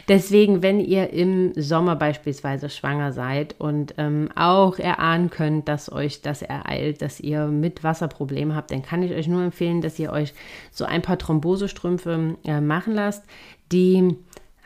Deswegen, 0.08 0.62
wenn 0.62 0.80
ihr 0.80 1.10
im 1.10 1.52
Sommer 1.54 1.96
beispielsweise 1.96 2.68
schwanger 2.68 3.12
seid 3.12 3.54
und 3.58 3.94
ähm, 3.98 4.30
auch 4.34 4.78
erahnen 4.78 5.30
könnt, 5.30 5.68
dass 5.68 5.90
euch 5.90 6.22
das 6.22 6.42
ereilt, 6.42 7.02
dass 7.02 7.20
ihr 7.20 7.46
mit 7.46 7.84
Wasserprobleme 7.84 8.54
habt, 8.56 8.72
dann 8.72 8.82
kann 8.82 9.02
ich 9.02 9.12
euch 9.12 9.28
nur 9.28 9.42
empfehlen, 9.42 9.80
dass 9.80 9.98
ihr 9.98 10.12
euch 10.12 10.34
so 10.72 10.84
ein 10.84 11.02
paar 11.02 11.18
Thrombosestrümpfe 11.18 12.36
äh, 12.44 12.60
machen 12.60 12.94
lasst, 12.94 13.24
die 13.70 14.16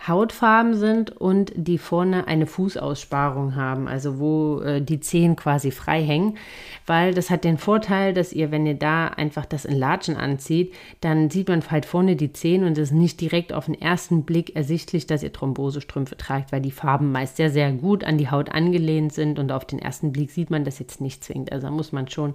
Hautfarben 0.07 0.75
sind 0.75 1.11
und 1.11 1.52
die 1.57 1.76
vorne 1.76 2.28
eine 2.28 2.47
Fußaussparung 2.47 3.57
haben, 3.57 3.88
also 3.88 4.19
wo 4.21 4.61
äh, 4.61 4.81
die 4.81 5.00
Zehen 5.00 5.35
quasi 5.35 5.71
frei 5.73 6.02
hängen, 6.02 6.38
weil 6.87 7.14
das 7.14 7.31
hat 7.31 7.43
den 7.45 7.59
Vorteil, 7.59 8.14
dass 8.14 8.33
ihr, 8.33 8.52
wenn 8.52 8.64
ihr 8.64 8.75
da 8.75 9.09
einfach 9.09 9.45
das 9.45 9.64
in 9.64 9.76
Latschen 9.76 10.17
anzieht, 10.17 10.73
dann 11.00 11.31
sieht 11.31 11.49
man 11.49 11.62
halt 11.69 11.85
vorne 11.85 12.14
die 12.14 12.33
Zehen 12.33 12.64
und 12.64 12.78
es 12.78 12.90
ist 12.90 12.97
nicht 12.97 13.21
direkt 13.21 13.52
auf 13.52 13.67
den 13.67 13.81
ersten 13.81 14.23
Blick 14.23 14.55
ersichtlich, 14.55 15.07
dass 15.07 15.25
ihr 15.25 15.33
Thrombosestrümpfe 15.33 16.17
tragt, 16.17 16.52
weil 16.52 16.61
die 16.61 16.71
Farben 16.71 17.11
meist 17.11 17.37
sehr, 17.37 17.50
sehr 17.50 17.73
gut 17.73 18.05
an 18.05 18.19
die 18.19 18.31
Haut 18.31 18.52
angelehnt 18.52 19.12
sind 19.12 19.38
und 19.38 19.50
auf 19.50 19.64
den 19.64 19.81
ersten 19.81 20.12
Blick 20.12 20.31
sieht 20.31 20.50
man 20.50 20.64
das 20.64 20.78
jetzt 20.78 21.00
nicht 21.00 21.25
zwingend, 21.25 21.50
also 21.50 21.67
da 21.67 21.73
muss 21.73 21.90
man 21.90 22.09
schon 22.09 22.35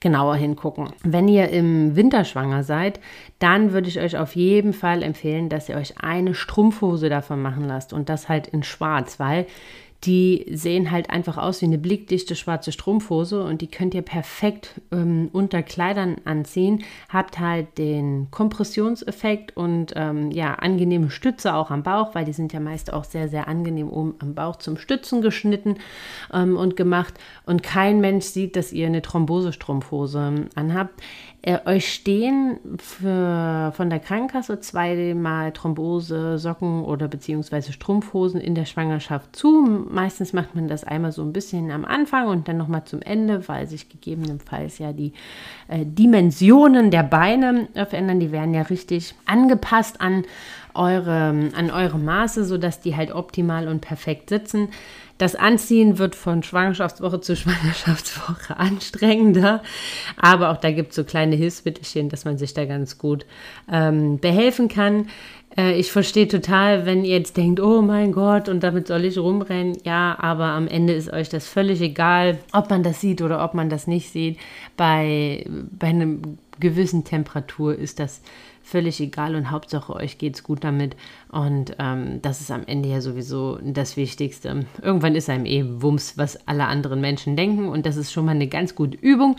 genauer 0.00 0.36
hingucken. 0.36 0.90
Wenn 1.02 1.26
ihr 1.26 1.48
im 1.48 1.96
Winter 1.96 2.24
schwanger 2.24 2.64
seid, 2.64 3.00
dann 3.38 3.72
würde 3.72 3.88
ich 3.88 3.98
euch 3.98 4.18
auf 4.18 4.36
jeden 4.36 4.74
Fall 4.74 5.02
empfehlen, 5.02 5.48
dass 5.48 5.68
ihr 5.68 5.76
euch 5.76 5.94
eine 6.00 6.34
Strumpfhose 6.34 6.97
Hose 6.98 7.08
davon 7.08 7.40
machen 7.40 7.64
lasst 7.64 7.92
und 7.92 8.08
das 8.08 8.28
halt 8.28 8.48
in 8.48 8.64
schwarz, 8.64 9.20
weil 9.20 9.46
die 10.04 10.46
sehen 10.52 10.92
halt 10.92 11.10
einfach 11.10 11.38
aus 11.38 11.60
wie 11.60 11.66
eine 11.66 11.76
blickdichte 11.76 12.36
schwarze 12.36 12.70
Strumpfhose 12.70 13.42
und 13.42 13.62
die 13.62 13.66
könnt 13.66 13.94
ihr 13.94 14.02
perfekt 14.02 14.80
ähm, 14.92 15.28
unter 15.32 15.64
Kleidern 15.64 16.18
anziehen. 16.24 16.84
Habt 17.08 17.40
halt 17.40 17.78
den 17.78 18.28
Kompressionseffekt 18.30 19.56
und 19.56 19.94
ähm, 19.96 20.30
ja, 20.30 20.54
angenehme 20.54 21.10
Stütze 21.10 21.52
auch 21.52 21.72
am 21.72 21.82
Bauch, 21.82 22.14
weil 22.14 22.24
die 22.24 22.32
sind 22.32 22.52
ja 22.52 22.60
meist 22.60 22.92
auch 22.92 23.02
sehr, 23.02 23.28
sehr 23.28 23.48
angenehm 23.48 23.90
oben 23.90 24.14
am 24.20 24.36
Bauch 24.36 24.56
zum 24.56 24.76
Stützen 24.76 25.20
geschnitten 25.20 25.78
ähm, 26.32 26.56
und 26.56 26.76
gemacht. 26.76 27.14
Und 27.44 27.64
kein 27.64 28.00
Mensch 28.00 28.26
sieht, 28.26 28.54
dass 28.54 28.72
ihr 28.72 28.86
eine 28.86 29.02
Thrombosestrumpfhose 29.02 30.46
anhabt. 30.54 31.02
Äh, 31.40 31.58
euch 31.66 31.94
stehen 31.94 32.58
für, 32.78 33.72
von 33.76 33.90
der 33.90 34.00
Krankenkasse 34.00 34.58
zweimal 34.58 35.52
Thrombose, 35.52 36.36
Socken 36.36 36.82
oder 36.82 37.06
beziehungsweise 37.06 37.72
Strumpfhosen 37.72 38.40
in 38.40 38.56
der 38.56 38.64
Schwangerschaft 38.64 39.36
zu. 39.36 39.86
Meistens 39.88 40.32
macht 40.32 40.56
man 40.56 40.66
das 40.66 40.82
einmal 40.82 41.12
so 41.12 41.22
ein 41.22 41.32
bisschen 41.32 41.70
am 41.70 41.84
Anfang 41.84 42.26
und 42.26 42.48
dann 42.48 42.56
nochmal 42.56 42.84
zum 42.84 43.02
Ende, 43.02 43.46
weil 43.46 43.68
sich 43.68 43.88
gegebenenfalls 43.88 44.78
ja 44.78 44.92
die 44.92 45.12
äh, 45.68 45.84
Dimensionen 45.84 46.90
der 46.90 47.04
Beine 47.04 47.68
verändern. 47.72 48.18
Die 48.18 48.32
werden 48.32 48.52
ja 48.52 48.62
richtig 48.62 49.14
angepasst 49.24 50.00
an 50.00 50.24
eure, 50.74 51.50
an 51.54 51.70
eure 51.72 51.98
Maße, 51.98 52.44
sodass 52.44 52.80
die 52.80 52.96
halt 52.96 53.12
optimal 53.12 53.68
und 53.68 53.80
perfekt 53.80 54.28
sitzen. 54.28 54.70
Das 55.18 55.34
Anziehen 55.34 55.98
wird 55.98 56.14
von 56.14 56.42
Schwangerschaftswoche 56.42 57.20
zu 57.20 57.36
Schwangerschaftswoche 57.36 58.56
anstrengender, 58.56 59.62
aber 60.16 60.50
auch 60.50 60.56
da 60.56 60.70
gibt 60.70 60.90
es 60.90 60.96
so 60.96 61.04
kleine 61.04 61.36
Hilfsmittelchen, 61.36 62.08
dass 62.08 62.24
man 62.24 62.38
sich 62.38 62.54
da 62.54 62.64
ganz 62.64 62.98
gut 62.98 63.26
ähm, 63.70 64.18
behelfen 64.18 64.68
kann. 64.68 65.08
Äh, 65.56 65.72
ich 65.78 65.90
verstehe 65.90 66.28
total, 66.28 66.86
wenn 66.86 67.04
ihr 67.04 67.18
jetzt 67.18 67.36
denkt, 67.36 67.60
oh 67.60 67.82
mein 67.82 68.12
Gott, 68.12 68.48
und 68.48 68.62
damit 68.62 68.86
soll 68.86 69.04
ich 69.04 69.18
rumrennen. 69.18 69.76
Ja, 69.84 70.16
aber 70.20 70.46
am 70.46 70.68
Ende 70.68 70.92
ist 70.92 71.12
euch 71.12 71.28
das 71.28 71.48
völlig 71.48 71.80
egal, 71.80 72.38
ob 72.52 72.70
man 72.70 72.82
das 72.82 73.00
sieht 73.00 73.20
oder 73.20 73.44
ob 73.44 73.54
man 73.54 73.68
das 73.68 73.86
nicht 73.86 74.10
sieht. 74.12 74.38
Bei, 74.76 75.44
bei 75.70 75.88
einer 75.88 76.16
gewissen 76.60 77.04
Temperatur 77.04 77.74
ist 77.74 77.98
das 78.00 78.20
völlig 78.68 79.00
egal 79.00 79.34
und 79.34 79.50
Hauptsache 79.50 79.94
euch 79.94 80.18
geht 80.18 80.34
es 80.34 80.42
gut 80.42 80.62
damit. 80.62 80.94
Und 81.30 81.74
ähm, 81.78 82.20
das 82.22 82.40
ist 82.40 82.50
am 82.50 82.64
Ende 82.66 82.88
ja 82.90 83.00
sowieso 83.00 83.58
das 83.62 83.96
Wichtigste. 83.96 84.66
Irgendwann 84.82 85.14
ist 85.14 85.30
einem 85.30 85.46
eh 85.46 85.64
Wumms, 85.66 86.18
was 86.18 86.46
alle 86.46 86.66
anderen 86.66 87.00
Menschen 87.00 87.34
denken. 87.34 87.68
Und 87.68 87.86
das 87.86 87.96
ist 87.96 88.12
schon 88.12 88.26
mal 88.26 88.32
eine 88.32 88.46
ganz 88.46 88.74
gute 88.74 88.98
Übung. 88.98 89.36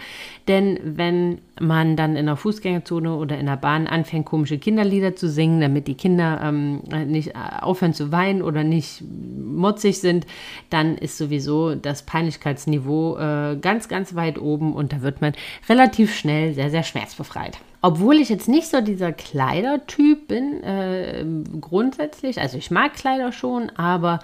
Denn 0.47 0.79
wenn 0.83 1.41
man 1.59 1.95
dann 1.95 2.15
in 2.15 2.25
der 2.25 2.37
Fußgängerzone 2.37 3.15
oder 3.15 3.37
in 3.37 3.45
der 3.45 3.57
Bahn 3.57 3.85
anfängt, 3.85 4.25
komische 4.25 4.57
Kinderlieder 4.57 5.15
zu 5.15 5.29
singen, 5.29 5.61
damit 5.61 5.87
die 5.87 5.95
Kinder 5.95 6.41
ähm, 6.43 6.81
nicht 7.07 7.35
aufhören 7.35 7.93
zu 7.93 8.11
weinen 8.11 8.41
oder 8.41 8.63
nicht 8.63 9.03
motzig 9.03 9.99
sind, 9.99 10.25
dann 10.71 10.97
ist 10.97 11.17
sowieso 11.17 11.75
das 11.75 12.03
Peinlichkeitsniveau 12.03 13.17
äh, 13.17 13.57
ganz, 13.61 13.87
ganz 13.87 14.15
weit 14.15 14.39
oben 14.39 14.73
und 14.73 14.91
da 14.91 15.01
wird 15.01 15.21
man 15.21 15.33
relativ 15.67 16.15
schnell 16.15 16.53
sehr, 16.53 16.71
sehr 16.71 16.83
schmerzbefreit. 16.83 17.59
Obwohl 17.81 18.15
ich 18.15 18.29
jetzt 18.29 18.49
nicht 18.49 18.67
so 18.67 18.81
dieser 18.81 19.13
Kleidertyp 19.13 20.27
bin, 20.27 20.61
äh, 20.63 21.25
grundsätzlich, 21.61 22.41
also 22.41 22.57
ich 22.57 22.71
mag 22.71 22.93
Kleider 22.93 23.31
schon, 23.31 23.69
aber 23.77 24.19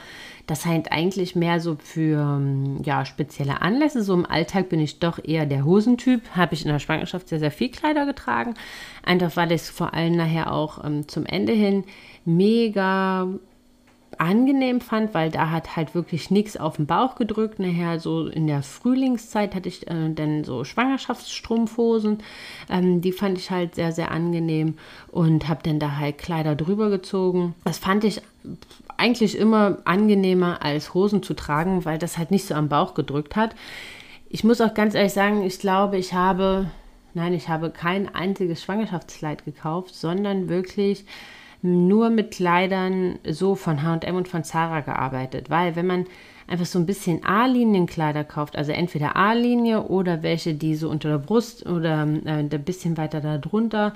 das 0.48 0.66
halt 0.66 0.92
eigentlich 0.92 1.36
mehr 1.36 1.60
so 1.60 1.78
für 1.80 2.40
ja, 2.84 3.06
spezielle 3.06 3.62
Anlässe. 3.62 4.04
So 4.04 4.14
im 4.14 4.26
Alltag 4.26 4.70
bin 4.70 4.80
ich 4.80 5.00
doch 5.00 5.20
eher 5.24 5.46
der 5.46 5.66
Hosentyp. 5.66 6.22
Habe 6.36 6.54
ich 6.54 6.64
in 6.64 6.72
der 6.72 6.80
Schwangerschaft 6.80 7.30
sehr, 7.30 7.40
sehr 7.40 7.52
viel 7.52 7.70
Kleider 7.70 8.06
getragen. 8.06 8.54
Einfach 9.04 9.36
weil 9.38 9.52
ich 9.52 9.62
es 9.62 9.70
vor 9.70 9.94
allem 9.94 10.16
nachher 10.16 10.52
auch 10.52 10.84
ähm, 10.84 11.08
zum 11.08 11.26
Ende 11.26 11.54
hin 11.54 11.84
mega 12.26 13.28
angenehm 14.20 14.82
fand, 14.82 15.14
weil 15.14 15.32
da 15.32 15.50
hat 15.52 15.76
halt 15.76 15.96
wirklich 15.96 16.32
nichts 16.32 16.58
auf 16.58 16.78
den 16.78 16.86
Bauch 16.86 17.16
gedrückt. 17.16 17.60
Nachher 17.60 18.00
so 18.00 18.28
in 18.28 18.48
der 18.48 18.64
Frühlingszeit 18.64 19.56
hatte 19.56 19.70
ich 19.70 19.88
äh, 19.88 20.10
dann 20.14 20.44
so 20.44 20.64
Schwangerschaftsstrumpfhosen. 20.64 22.20
Ähm, 22.70 23.02
die 23.02 23.12
fand 23.12 23.38
ich 23.38 23.52
halt 23.52 23.76
sehr, 23.76 23.92
sehr 23.92 24.12
angenehm 24.12 24.76
und 25.12 25.48
habe 25.48 25.62
dann 25.64 25.80
da 25.80 25.98
halt 25.98 26.18
Kleider 26.18 26.56
drüber 26.56 26.90
gezogen. 26.90 27.56
Das 27.64 27.78
fand 27.78 28.04
ich 28.04 28.22
eigentlich 28.98 29.38
immer 29.38 29.80
angenehmer 29.86 30.64
als 30.64 30.94
Hosen 30.94 31.24
zu 31.24 31.34
tragen, 31.34 31.86
weil 31.86 31.98
das 31.98 32.18
halt 32.18 32.32
nicht 32.32 32.46
so 32.46 32.56
am 32.56 32.70
Bauch 32.70 32.94
gedrückt 32.94 33.36
hat. 33.36 33.56
Ich 34.30 34.44
muss 34.44 34.62
auch 34.62 34.74
ganz 34.74 34.96
ehrlich 34.96 35.14
sagen, 35.14 35.44
ich 35.44 35.60
glaube, 35.60 35.98
ich 35.98 36.14
habe, 36.14 36.70
nein, 37.14 37.34
ich 37.34 37.50
habe 37.50 37.70
kein 37.70 38.14
einziges 38.14 38.64
Schwangerschaftskleid 38.64 39.46
gekauft, 39.46 39.96
sondern 39.96 40.50
wirklich 40.50 41.06
nur 41.66 42.10
mit 42.10 42.32
Kleidern 42.32 43.20
so 43.28 43.56
von 43.56 43.82
HM 43.84 44.16
und 44.16 44.28
von 44.28 44.44
Zara 44.44 44.82
gearbeitet, 44.82 45.50
weil 45.50 45.76
wenn 45.76 45.88
man 45.88 46.06
einfach 46.48 46.66
so 46.66 46.80
ein 46.80 46.86
bisschen 46.86 47.26
A-Linienkleider 47.26 48.24
kauft, 48.24 48.56
also 48.56 48.72
entweder 48.72 49.16
A-Linie 49.16 49.84
oder 49.84 50.24
welche, 50.24 50.54
die 50.54 50.76
so 50.76 50.90
unter 50.90 51.10
der 51.10 51.18
Brust 51.18 51.66
oder 51.66 52.08
äh, 52.26 52.30
ein 52.30 52.50
bisschen 52.50 52.98
weiter 52.98 53.20
darunter 53.20 53.94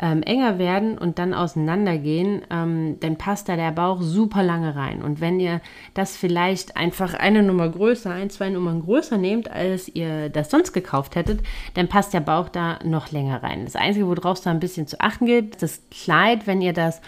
ähm, 0.00 0.22
enger 0.22 0.58
werden 0.58 0.98
und 0.98 1.18
dann 1.18 1.34
auseinandergehen, 1.34 2.42
ähm, 2.50 2.96
dann 3.00 3.16
passt 3.16 3.48
da 3.48 3.56
der 3.56 3.70
Bauch 3.72 4.02
super 4.02 4.42
lange 4.42 4.74
rein. 4.74 5.02
Und 5.02 5.20
wenn 5.20 5.38
ihr 5.38 5.60
das 5.94 6.16
vielleicht 6.16 6.76
einfach 6.76 7.14
eine 7.14 7.42
Nummer 7.42 7.68
größer, 7.68 8.10
ein, 8.10 8.30
zwei 8.30 8.50
Nummern 8.50 8.82
größer 8.82 9.18
nehmt, 9.18 9.50
als 9.50 9.88
ihr 9.88 10.30
das 10.30 10.50
sonst 10.50 10.72
gekauft 10.72 11.14
hättet, 11.14 11.40
dann 11.74 11.88
passt 11.88 12.12
der 12.12 12.20
Bauch 12.20 12.48
da 12.48 12.78
noch 12.84 13.12
länger 13.12 13.42
rein. 13.42 13.64
Das 13.64 13.76
Einzige, 13.76 14.08
worauf 14.08 14.38
es 14.38 14.44
da 14.44 14.50
ein 14.50 14.60
bisschen 14.60 14.86
zu 14.86 15.00
achten 15.00 15.26
gilt, 15.26 15.62
das 15.62 15.82
Kleid, 15.90 16.46
wenn 16.46 16.60
ihr 16.60 16.72
das 16.72 17.00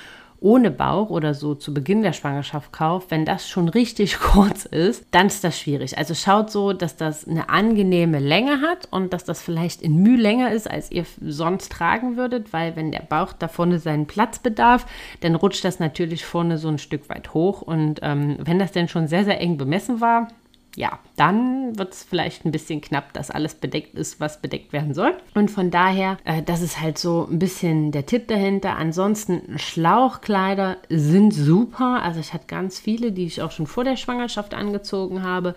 ohne 0.46 0.70
Bauch 0.70 1.10
oder 1.10 1.34
so 1.34 1.56
zu 1.56 1.74
Beginn 1.74 2.02
der 2.02 2.12
Schwangerschaft 2.12 2.72
kauft, 2.72 3.10
wenn 3.10 3.24
das 3.24 3.48
schon 3.48 3.68
richtig 3.68 4.18
kurz 4.20 4.64
ist, 4.64 5.04
dann 5.10 5.26
ist 5.26 5.42
das 5.42 5.58
schwierig. 5.58 5.98
Also 5.98 6.14
schaut 6.14 6.52
so, 6.52 6.72
dass 6.72 6.96
das 6.96 7.26
eine 7.26 7.48
angenehme 7.48 8.20
Länge 8.20 8.60
hat 8.60 8.86
und 8.92 9.12
dass 9.12 9.24
das 9.24 9.42
vielleicht 9.42 9.82
in 9.82 9.96
Mühe 9.96 10.16
länger 10.16 10.52
ist, 10.52 10.70
als 10.70 10.92
ihr 10.92 11.04
sonst 11.20 11.72
tragen 11.72 12.16
würdet, 12.16 12.52
weil 12.52 12.76
wenn 12.76 12.92
der 12.92 13.00
Bauch 13.00 13.32
da 13.32 13.48
vorne 13.48 13.80
seinen 13.80 14.06
Platz 14.06 14.38
bedarf, 14.38 14.86
dann 15.20 15.34
rutscht 15.34 15.64
das 15.64 15.80
natürlich 15.80 16.24
vorne 16.24 16.58
so 16.58 16.68
ein 16.68 16.78
Stück 16.78 17.08
weit 17.08 17.34
hoch 17.34 17.60
und 17.60 17.98
ähm, 18.02 18.36
wenn 18.38 18.60
das 18.60 18.70
denn 18.70 18.86
schon 18.86 19.08
sehr, 19.08 19.24
sehr 19.24 19.40
eng 19.40 19.56
bemessen 19.56 20.00
war, 20.00 20.28
ja, 20.76 20.99
dann 21.16 21.78
wird 21.78 21.95
es 21.95 22.04
vielleicht 22.04 22.45
ein 22.45 22.52
bisschen 22.52 22.83
knapp, 22.83 23.14
dass 23.14 23.30
alles 23.30 23.54
bedeckt 23.54 23.95
ist, 23.95 24.21
was 24.21 24.42
bedeckt 24.42 24.75
werden 24.75 24.92
soll. 24.92 25.14
Und 25.35 25.50
von 25.50 25.71
daher, 25.71 26.18
äh, 26.25 26.42
das 26.42 26.61
ist 26.61 26.83
halt 26.83 26.99
so 26.99 27.26
ein 27.30 27.38
bisschen 27.38 27.92
der 27.92 28.04
Tipp 28.04 28.28
dahinter. 28.28 28.76
Ansonsten, 28.76 29.59
Schlauchkleider 29.59 30.76
sind 30.90 31.33
super. 31.33 32.02
Also 32.02 32.21
ich 32.21 32.35
hatte 32.35 32.47
ganz 32.47 32.78
viele, 32.78 33.11
die 33.11 33.25
ich 33.25 33.40
auch 33.40 33.52
schon 33.52 33.66
vor 33.66 33.85
der 33.85 33.97
Schwangerschaft 33.97 34.52
angezogen 34.52 35.23
habe. 35.23 35.54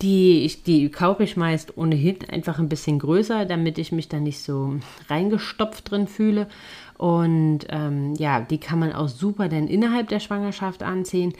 Die, 0.00 0.46
ich, 0.46 0.62
die 0.62 0.88
kaufe 0.90 1.22
ich 1.22 1.36
meist 1.36 1.76
ohnehin 1.76 2.16
einfach 2.30 2.58
ein 2.58 2.70
bisschen 2.70 2.98
größer, 2.98 3.44
damit 3.44 3.76
ich 3.76 3.92
mich 3.92 4.08
da 4.08 4.20
nicht 4.20 4.40
so 4.40 4.76
reingestopft 5.10 5.90
drin 5.90 6.06
fühle. 6.06 6.48
Und 6.96 7.60
ähm, 7.68 8.14
ja, 8.14 8.40
die 8.40 8.58
kann 8.58 8.78
man 8.78 8.94
auch 8.94 9.08
super 9.08 9.50
dann 9.50 9.68
innerhalb 9.68 10.08
der 10.08 10.20
Schwangerschaft 10.20 10.82
anziehen 10.82 11.34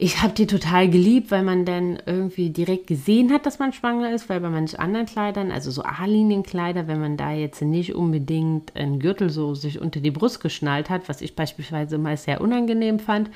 ich 0.00 0.22
habe 0.22 0.32
die 0.32 0.46
total 0.46 0.88
geliebt, 0.88 1.32
weil 1.32 1.42
man 1.42 1.64
dann 1.64 1.98
irgendwie 2.06 2.50
direkt 2.50 2.86
gesehen 2.86 3.32
hat, 3.32 3.46
dass 3.46 3.58
man 3.58 3.72
schwanger 3.72 4.14
ist, 4.14 4.28
weil 4.28 4.38
bei 4.38 4.48
manchen 4.48 4.78
anderen 4.78 5.06
Kleidern, 5.06 5.50
also 5.50 5.72
so 5.72 5.82
A-Linienkleider, 5.82 6.86
wenn 6.86 7.00
man 7.00 7.16
da 7.16 7.32
jetzt 7.32 7.60
nicht 7.62 7.96
unbedingt 7.96 8.76
einen 8.76 9.00
Gürtel 9.00 9.28
so 9.28 9.56
sich 9.56 9.80
unter 9.80 9.98
die 9.98 10.12
Brust 10.12 10.40
geschnallt 10.40 10.88
hat, 10.88 11.08
was 11.08 11.20
ich 11.20 11.34
beispielsweise 11.34 11.98
mal 11.98 12.16
sehr 12.16 12.40
unangenehm 12.40 13.00
fand, 13.00 13.28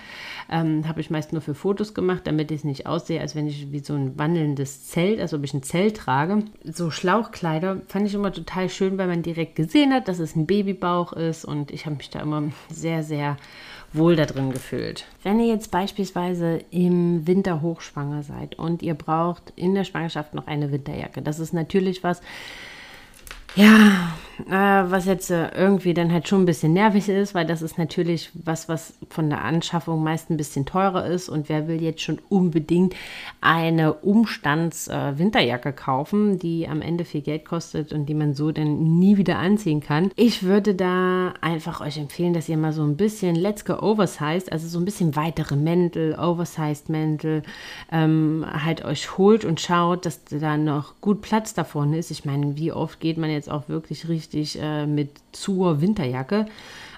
ähm, 0.48 0.86
habe 0.86 1.00
ich 1.00 1.10
meist 1.10 1.32
nur 1.32 1.42
für 1.42 1.56
Fotos 1.56 1.94
gemacht, 1.94 2.28
damit 2.28 2.52
ich 2.52 2.58
es 2.58 2.64
nicht 2.64 2.86
aussehe, 2.86 3.20
als 3.20 3.34
wenn 3.34 3.48
ich 3.48 3.72
wie 3.72 3.80
so 3.80 3.94
ein 3.94 4.16
wandelndes 4.16 4.86
Zelt, 4.86 5.20
also 5.20 5.38
ob 5.38 5.44
ich 5.44 5.54
ein 5.54 5.64
Zelt 5.64 5.96
trage. 5.96 6.44
So 6.62 6.92
Schlauchkleider 6.92 7.80
fand 7.88 8.06
ich 8.06 8.14
immer 8.14 8.32
total 8.32 8.68
schön, 8.68 8.98
weil 8.98 9.08
man 9.08 9.24
direkt 9.24 9.56
gesehen 9.56 9.92
hat, 9.92 10.06
dass 10.06 10.20
es 10.20 10.36
ein 10.36 10.46
Babybauch 10.46 11.12
ist 11.12 11.44
und 11.44 11.72
ich 11.72 11.86
habe 11.86 11.96
mich 11.96 12.10
da 12.10 12.20
immer 12.20 12.44
sehr, 12.70 13.02
sehr 13.02 13.36
wohl 13.92 14.16
da 14.16 14.26
drin 14.26 14.50
gefühlt. 14.50 15.06
Wenn 15.22 15.40
ihr 15.40 15.46
jetzt 15.46 15.70
beispielsweise 15.70 16.60
im 16.70 17.26
Winter 17.26 17.60
hochschwanger 17.62 18.22
seid 18.22 18.58
und 18.58 18.82
ihr 18.82 18.94
braucht 18.94 19.52
in 19.56 19.74
der 19.74 19.84
Schwangerschaft 19.84 20.34
noch 20.34 20.46
eine 20.46 20.72
Winterjacke, 20.72 21.22
das 21.22 21.38
ist 21.38 21.52
natürlich 21.52 22.02
was, 22.02 22.20
ja, 23.54 24.12
äh, 24.48 24.90
was 24.90 25.06
jetzt 25.06 25.30
äh, 25.30 25.50
irgendwie 25.54 25.94
dann 25.94 26.12
halt 26.12 26.26
schon 26.28 26.42
ein 26.42 26.46
bisschen 26.46 26.72
nervig 26.72 27.08
ist, 27.08 27.34
weil 27.34 27.46
das 27.46 27.62
ist 27.62 27.78
natürlich 27.78 28.30
was, 28.34 28.68
was 28.68 28.94
von 29.08 29.28
der 29.28 29.44
Anschaffung 29.44 30.02
meist 30.02 30.30
ein 30.30 30.36
bisschen 30.36 30.66
teurer 30.66 31.06
ist 31.06 31.28
und 31.28 31.48
wer 31.48 31.68
will 31.68 31.80
jetzt 31.82 32.00
schon 32.00 32.18
unbedingt 32.28 32.94
eine 33.40 33.94
Umstands-Winterjacke 33.94 35.68
äh, 35.68 35.72
kaufen, 35.72 36.38
die 36.38 36.66
am 36.68 36.82
Ende 36.82 37.04
viel 37.04 37.20
Geld 37.20 37.44
kostet 37.44 37.92
und 37.92 38.06
die 38.06 38.14
man 38.14 38.34
so 38.34 38.50
dann 38.52 38.98
nie 38.98 39.16
wieder 39.16 39.38
anziehen 39.38 39.80
kann. 39.80 40.10
Ich 40.16 40.42
würde 40.42 40.74
da 40.74 41.34
einfach 41.40 41.80
euch 41.80 41.98
empfehlen, 41.98 42.34
dass 42.34 42.48
ihr 42.48 42.56
mal 42.56 42.72
so 42.72 42.82
ein 42.82 42.96
bisschen 42.96 43.34
Let's 43.36 43.64
Go 43.64 43.74
Oversized, 43.74 44.50
also 44.50 44.66
so 44.66 44.78
ein 44.78 44.84
bisschen 44.84 45.14
weitere 45.14 45.56
Mäntel, 45.56 46.14
Oversized 46.18 46.88
Mäntel, 46.88 47.42
ähm, 47.90 48.44
halt 48.64 48.84
euch 48.84 49.18
holt 49.18 49.44
und 49.44 49.60
schaut, 49.60 50.06
dass 50.06 50.24
da 50.24 50.56
noch 50.56 50.94
gut 51.00 51.20
Platz 51.20 51.54
davon 51.54 51.92
ist. 51.92 52.10
Ich 52.10 52.24
meine, 52.24 52.56
wie 52.56 52.72
oft 52.72 52.98
geht 52.98 53.18
man 53.18 53.30
jetzt 53.30 53.41
jetzt 53.42 53.50
auch 53.50 53.68
wirklich 53.68 54.08
richtig 54.08 54.58
äh, 54.60 54.86
mit 54.86 55.10
zur 55.32 55.80
Winterjacke. 55.80 56.46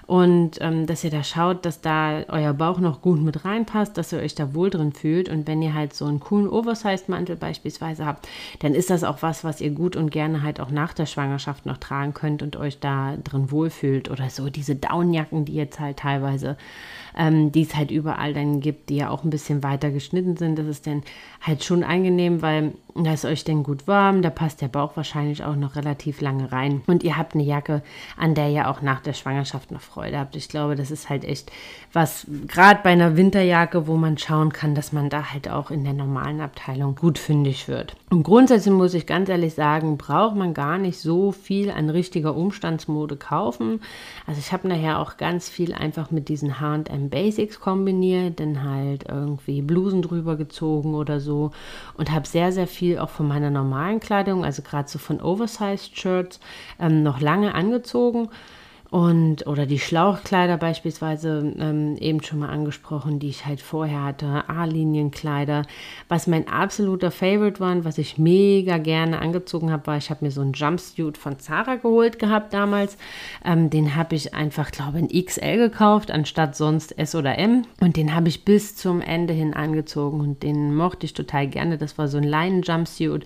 Und 0.07 0.59
ähm, 0.61 0.85
dass 0.85 1.03
ihr 1.03 1.09
da 1.09 1.23
schaut, 1.23 1.65
dass 1.65 1.81
da 1.81 2.25
euer 2.27 2.53
Bauch 2.53 2.79
noch 2.79 3.01
gut 3.01 3.19
mit 3.23 3.43
reinpasst, 3.43 3.97
dass 3.97 4.13
ihr 4.13 4.19
euch 4.19 4.35
da 4.35 4.53
wohl 4.53 4.69
drin 4.69 4.91
fühlt. 4.91 5.29
Und 5.29 5.47
wenn 5.47 5.63
ihr 5.63 5.73
halt 5.73 5.95
so 5.95 6.05
einen 6.05 6.19
coolen 6.19 6.47
Oversized-Mantel 6.47 7.37
beispielsweise 7.37 8.05
habt, 8.05 8.27
dann 8.59 8.75
ist 8.75 8.91
das 8.91 9.03
auch 9.03 9.23
was, 9.23 9.43
was 9.43 9.61
ihr 9.61 9.71
gut 9.71 9.95
und 9.95 10.11
gerne 10.11 10.43
halt 10.43 10.59
auch 10.59 10.69
nach 10.69 10.93
der 10.93 11.07
Schwangerschaft 11.07 11.65
noch 11.65 11.77
tragen 11.77 12.13
könnt 12.13 12.43
und 12.43 12.55
euch 12.55 12.79
da 12.79 13.17
drin 13.23 13.49
wohlfühlt. 13.49 14.11
Oder 14.11 14.29
so 14.29 14.51
diese 14.51 14.75
Downjacken, 14.75 15.45
die 15.45 15.55
jetzt 15.55 15.79
halt 15.79 15.97
teilweise 15.97 16.55
ähm, 17.17 17.51
die 17.51 17.63
es 17.63 17.75
halt 17.75 17.91
überall 17.91 18.33
dann 18.33 18.59
gibt, 18.59 18.89
die 18.89 18.97
ja 18.97 19.09
auch 19.09 19.23
ein 19.23 19.29
bisschen 19.29 19.63
weiter 19.63 19.89
geschnitten 19.91 20.37
sind. 20.37 20.59
Das 20.59 20.67
ist 20.67 20.85
dann 20.85 21.03
halt 21.41 21.63
schon 21.63 21.83
angenehm, 21.83 22.41
weil 22.41 22.73
da 23.03 23.11
ist 23.11 23.25
euch 23.25 23.43
dann 23.43 23.63
gut 23.63 23.87
warm, 23.87 24.21
da 24.21 24.29
passt 24.29 24.61
der 24.61 24.69
Bauch 24.69 24.95
wahrscheinlich 24.95 25.43
auch 25.43 25.57
noch 25.57 25.75
relativ 25.75 26.21
lange 26.21 26.53
rein. 26.53 26.81
Und 26.87 27.03
ihr 27.03 27.17
habt 27.17 27.33
eine 27.33 27.43
Jacke, 27.43 27.81
an 28.15 28.35
der 28.35 28.49
ihr 28.49 28.69
auch 28.69 28.81
nach 28.81 29.01
der 29.01 29.11
Schwangerschaft 29.11 29.71
noch 29.71 29.81
Freude 29.81 30.17
habt. 30.17 30.37
Ich 30.37 30.47
glaube, 30.47 30.77
das 30.77 30.91
ist 30.91 31.09
halt 31.09 31.25
echt 31.25 31.51
was, 31.91 32.25
gerade 32.47 32.79
bei 32.83 32.91
einer 32.91 33.17
Winterjacke, 33.17 33.87
wo 33.87 33.97
man 33.97 34.17
schauen 34.17 34.53
kann, 34.53 34.75
dass 34.75 34.93
man 34.93 35.09
da 35.09 35.33
halt 35.33 35.49
auch 35.49 35.71
in 35.71 35.83
der 35.83 35.91
normalen 35.91 36.39
Abteilung 36.39 36.95
gut 36.95 37.19
fündig 37.19 37.67
wird. 37.67 37.97
Und 38.09 38.23
grundsätzlich 38.23 38.73
muss 38.73 38.93
ich 38.93 39.05
ganz 39.05 39.27
ehrlich 39.27 39.55
sagen, 39.55 39.97
braucht 39.97 40.37
man 40.37 40.53
gar 40.53 40.77
nicht 40.77 40.97
so 40.97 41.33
viel 41.33 41.71
an 41.71 41.89
richtiger 41.89 42.33
Umstandsmode 42.33 43.17
kaufen. 43.17 43.81
Also 44.25 44.39
ich 44.39 44.53
habe 44.53 44.69
nachher 44.69 44.99
auch 44.99 45.17
ganz 45.17 45.49
viel 45.49 45.73
einfach 45.73 46.11
mit 46.11 46.29
diesen 46.29 46.61
H&M 46.61 47.09
Basics 47.09 47.59
kombiniert, 47.59 48.39
dann 48.39 48.63
halt 48.63 49.05
irgendwie 49.09 49.61
Blusen 49.61 50.01
drüber 50.01 50.37
gezogen 50.37 50.95
oder 50.95 51.19
so 51.19 51.51
und 51.95 52.11
habe 52.11 52.25
sehr, 52.25 52.53
sehr 52.53 52.67
viel 52.67 52.84
auch 52.99 53.09
von 53.09 53.27
meiner 53.27 53.49
normalen 53.49 53.99
Kleidung, 53.99 54.45
also 54.45 54.61
gerade 54.61 54.89
so 54.89 54.99
von 54.99 55.21
Oversized 55.21 55.97
Shirts, 55.97 56.39
ähm, 56.79 57.03
noch 57.03 57.19
lange 57.19 57.53
angezogen 57.55 58.29
und, 58.95 59.45
oder 59.45 59.65
die 59.65 59.79
Schlauchkleider 59.79 60.55
beispielsweise 60.55 61.53
ähm, 61.59 61.97
eben 61.97 62.23
schon 62.23 62.39
mal 62.39 62.47
angesprochen, 62.47 63.19
die 63.19 63.27
ich 63.27 63.45
halt 63.45 63.59
vorher 63.59 64.05
hatte, 64.05 64.47
A-Linienkleider. 64.47 65.63
Was 66.07 66.27
mein 66.27 66.47
absoluter 66.47 67.11
Favorite 67.11 67.59
war, 67.59 67.83
was 67.83 67.97
ich 67.97 68.17
mega 68.17 68.77
gerne 68.77 69.19
angezogen 69.19 69.69
habe, 69.69 69.87
war, 69.87 69.97
ich 69.97 70.09
habe 70.09 70.23
mir 70.23 70.31
so 70.31 70.39
einen 70.39 70.53
Jumpsuit 70.53 71.17
von 71.17 71.39
Zara 71.39 71.75
geholt 71.75 72.19
gehabt 72.19 72.53
damals. 72.53 72.95
Ähm, 73.43 73.69
den 73.69 73.97
habe 73.97 74.15
ich 74.15 74.33
einfach, 74.33 74.71
glaube 74.71 75.01
ich, 75.01 75.13
in 75.13 75.25
XL 75.25 75.57
gekauft, 75.57 76.09
anstatt 76.09 76.55
sonst 76.55 76.97
S 76.97 77.15
oder 77.15 77.37
M. 77.37 77.63
Und 77.81 77.97
den 77.97 78.15
habe 78.15 78.29
ich 78.29 78.45
bis 78.45 78.77
zum 78.77 79.01
Ende 79.01 79.33
hin 79.33 79.53
angezogen 79.53 80.21
und 80.21 80.41
den 80.41 80.73
mochte 80.73 81.05
ich 81.05 81.13
total 81.13 81.47
gerne. 81.47 81.77
Das 81.77 81.97
war 81.97 82.07
so 82.07 82.15
ein 82.15 82.23
Leinen-Jumpsuit 82.23 83.25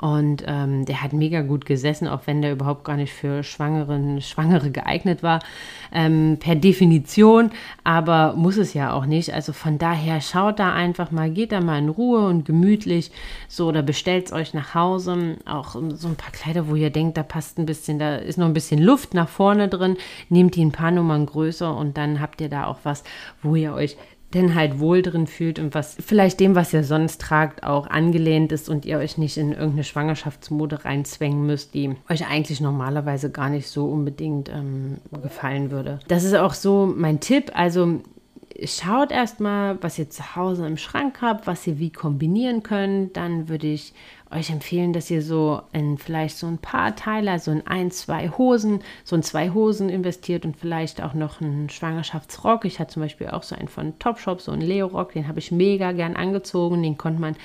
und 0.00 0.44
ähm, 0.46 0.86
der 0.86 1.02
hat 1.02 1.12
mega 1.12 1.42
gut 1.42 1.66
gesessen, 1.66 2.08
auch 2.08 2.22
wenn 2.24 2.40
der 2.40 2.52
überhaupt 2.52 2.84
gar 2.84 2.96
nicht 2.96 3.12
für 3.12 3.42
Schwangeren, 3.42 4.22
Schwangere 4.22 4.70
geeignet 4.70 5.22
war, 5.22 5.40
ähm, 5.92 6.38
per 6.40 6.54
Definition, 6.54 7.50
aber 7.84 8.32
muss 8.34 8.56
es 8.56 8.72
ja 8.72 8.94
auch 8.94 9.04
nicht. 9.04 9.34
Also 9.34 9.52
von 9.52 9.76
daher 9.76 10.22
schaut 10.22 10.58
da 10.58 10.72
einfach 10.72 11.10
mal, 11.10 11.30
geht 11.30 11.52
da 11.52 11.60
mal 11.60 11.78
in 11.78 11.90
Ruhe 11.90 12.26
und 12.26 12.46
gemütlich 12.46 13.10
so 13.46 13.68
oder 13.68 13.82
bestellt 13.82 14.26
es 14.26 14.32
euch 14.32 14.54
nach 14.54 14.74
Hause. 14.74 15.36
Auch 15.44 15.72
so 15.72 16.08
ein 16.08 16.16
paar 16.16 16.32
Kleider, 16.32 16.68
wo 16.68 16.76
ihr 16.76 16.90
denkt, 16.90 17.18
da 17.18 17.22
passt 17.22 17.58
ein 17.58 17.66
bisschen, 17.66 17.98
da 17.98 18.16
ist 18.16 18.38
noch 18.38 18.46
ein 18.46 18.54
bisschen 18.54 18.80
Luft 18.80 19.12
nach 19.12 19.28
vorne 19.28 19.68
drin. 19.68 19.98
Nehmt 20.30 20.56
die 20.56 20.64
ein 20.64 20.72
paar 20.72 20.92
Nummern 20.92 21.26
größer 21.26 21.76
und 21.76 21.98
dann 21.98 22.20
habt 22.20 22.40
ihr 22.40 22.48
da 22.48 22.66
auch 22.66 22.78
was, 22.84 23.04
wo 23.42 23.54
ihr 23.54 23.74
euch 23.74 23.98
denn 24.34 24.54
halt 24.54 24.78
wohl 24.78 25.02
drin 25.02 25.26
fühlt 25.26 25.58
und 25.58 25.74
was 25.74 25.96
vielleicht 25.98 26.38
dem, 26.38 26.54
was 26.54 26.72
ihr 26.72 26.84
sonst 26.84 27.20
tragt, 27.20 27.64
auch 27.64 27.88
angelehnt 27.88 28.52
ist 28.52 28.68
und 28.68 28.84
ihr 28.84 28.98
euch 28.98 29.18
nicht 29.18 29.36
in 29.36 29.50
irgendeine 29.50 29.84
Schwangerschaftsmode 29.84 30.84
reinzwängen 30.84 31.44
müsst, 31.44 31.74
die 31.74 31.96
euch 32.08 32.26
eigentlich 32.28 32.60
normalerweise 32.60 33.30
gar 33.30 33.48
nicht 33.48 33.68
so 33.68 33.86
unbedingt 33.86 34.48
ähm, 34.48 34.98
gefallen 35.22 35.70
würde. 35.70 35.98
Das 36.08 36.24
ist 36.24 36.34
auch 36.34 36.54
so 36.54 36.92
mein 36.94 37.20
Tipp. 37.20 37.50
Also 37.54 38.00
schaut 38.66 39.10
erstmal, 39.10 39.82
was 39.82 39.98
ihr 39.98 40.10
zu 40.10 40.36
Hause 40.36 40.66
im 40.66 40.76
Schrank 40.76 41.22
habt, 41.22 41.46
was 41.46 41.66
ihr 41.66 41.78
wie 41.78 41.90
kombinieren 41.90 42.62
könnt. 42.62 43.16
Dann 43.16 43.48
würde 43.48 43.66
ich 43.66 43.94
euch 44.30 44.50
empfehlen, 44.50 44.92
dass 44.92 45.10
ihr 45.10 45.22
so 45.22 45.62
in 45.72 45.98
vielleicht 45.98 46.36
so 46.36 46.46
ein 46.46 46.58
paar 46.58 46.94
Teile, 46.94 47.38
so 47.38 47.50
in 47.50 47.66
ein, 47.66 47.90
zwei 47.90 48.28
Hosen, 48.28 48.80
so 49.04 49.16
in 49.16 49.22
zwei 49.22 49.50
Hosen 49.50 49.88
investiert 49.88 50.44
und 50.44 50.56
vielleicht 50.56 51.02
auch 51.02 51.14
noch 51.14 51.40
einen 51.40 51.68
Schwangerschaftsrock. 51.68 52.64
Ich 52.64 52.78
hatte 52.78 52.94
zum 52.94 53.02
Beispiel 53.02 53.28
auch 53.28 53.42
so 53.42 53.56
einen 53.56 53.68
von 53.68 53.98
Topshop, 53.98 54.40
so 54.40 54.52
einen 54.52 54.62
Leo-Rock, 54.62 55.12
den 55.12 55.26
habe 55.26 55.38
ich 55.38 55.50
mega 55.50 55.92
gern 55.92 56.14
angezogen. 56.14 56.82
Den 56.82 56.96
konnte 56.96 57.20
man 57.20 57.36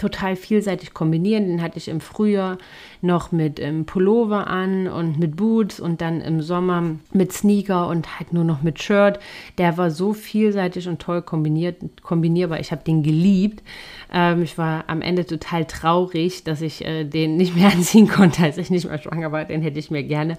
total 0.00 0.36
vielseitig 0.36 0.94
kombinieren. 0.94 1.46
Den 1.46 1.62
hatte 1.62 1.78
ich 1.78 1.88
im 1.88 2.00
Frühjahr 2.00 2.58
noch 3.02 3.32
mit 3.32 3.60
ähm, 3.60 3.86
Pullover 3.86 4.46
an 4.46 4.88
und 4.88 5.18
mit 5.18 5.36
Boots 5.36 5.80
und 5.80 6.00
dann 6.00 6.20
im 6.20 6.42
Sommer 6.42 6.82
mit 7.12 7.32
Sneaker 7.32 7.88
und 7.88 8.18
halt 8.18 8.32
nur 8.32 8.44
noch 8.44 8.62
mit 8.62 8.82
Shirt. 8.82 9.18
Der 9.58 9.76
war 9.78 9.90
so 9.90 10.12
vielseitig 10.12 10.88
und 10.88 11.00
toll 11.00 11.22
kombiniert, 11.22 11.76
kombinierbar. 12.02 12.60
Ich 12.60 12.72
habe 12.72 12.84
den 12.84 13.02
geliebt. 13.02 13.62
Ähm, 14.12 14.42
ich 14.42 14.58
war 14.58 14.84
am 14.88 15.02
Ende 15.02 15.24
total 15.24 15.64
traurig, 15.64 16.44
dass 16.44 16.60
ich 16.60 16.84
äh, 16.84 17.04
den 17.04 17.36
nicht 17.36 17.56
mehr 17.56 17.70
anziehen 17.72 18.08
konnte, 18.08 18.42
als 18.42 18.58
ich 18.58 18.70
nicht 18.70 18.88
mehr 18.88 18.98
schwanger 18.98 19.32
war. 19.32 19.44
Den 19.44 19.62
hätte 19.62 19.78
ich 19.78 19.90
mir 19.90 20.02
gerne 20.02 20.36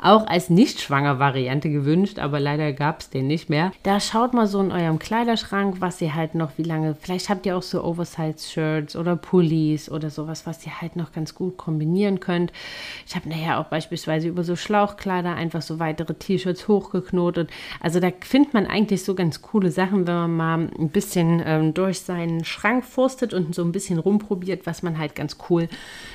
auch 0.00 0.26
als 0.26 0.50
nicht 0.50 0.80
schwanger 0.80 1.18
Variante 1.18 1.70
gewünscht, 1.70 2.18
aber 2.18 2.40
leider 2.40 2.72
gab 2.72 3.00
es 3.00 3.10
den 3.10 3.26
nicht 3.26 3.48
mehr. 3.48 3.72
Da 3.82 4.00
schaut 4.00 4.34
mal 4.34 4.46
so 4.46 4.60
in 4.60 4.72
eurem 4.72 4.98
Kleiderschrank, 4.98 5.76
was 5.80 6.00
ihr 6.00 6.14
halt 6.14 6.34
noch, 6.34 6.52
wie 6.56 6.62
lange, 6.62 6.94
vielleicht 7.00 7.28
habt 7.28 7.46
ihr 7.46 7.56
auch 7.56 7.62
so 7.62 7.82
Oversize-Shirts 7.82 8.96
oder 9.04 9.16
Pullis 9.16 9.90
oder 9.90 10.10
sowas, 10.10 10.46
was 10.46 10.64
ihr 10.66 10.80
halt 10.80 10.96
noch 10.96 11.12
ganz 11.12 11.34
gut 11.34 11.56
kombinieren 11.56 12.20
könnt. 12.20 12.52
Ich 13.06 13.14
habe 13.14 13.28
nachher 13.28 13.60
auch 13.60 13.66
beispielsweise 13.66 14.28
über 14.28 14.44
so 14.44 14.56
Schlauchkleider 14.56 15.34
einfach 15.34 15.62
so 15.62 15.78
weitere 15.78 16.14
T-Shirts 16.14 16.68
hochgeknotet. 16.68 17.50
Also 17.80 18.00
da 18.00 18.10
findet 18.20 18.54
man 18.54 18.66
eigentlich 18.66 19.04
so 19.04 19.14
ganz 19.14 19.42
coole 19.42 19.70
Sachen, 19.70 20.06
wenn 20.06 20.14
man 20.14 20.36
mal 20.36 20.58
ein 20.78 20.88
bisschen 20.88 21.42
ähm, 21.44 21.74
durch 21.74 22.00
seinen 22.00 22.44
Schrank 22.44 22.84
furstet 22.84 23.34
und 23.34 23.54
so 23.54 23.62
ein 23.62 23.72
bisschen 23.72 23.98
rumprobiert, 23.98 24.66
was 24.66 24.82
man 24.82 24.98
halt 24.98 25.14
ganz 25.14 25.36
cool 25.50 25.68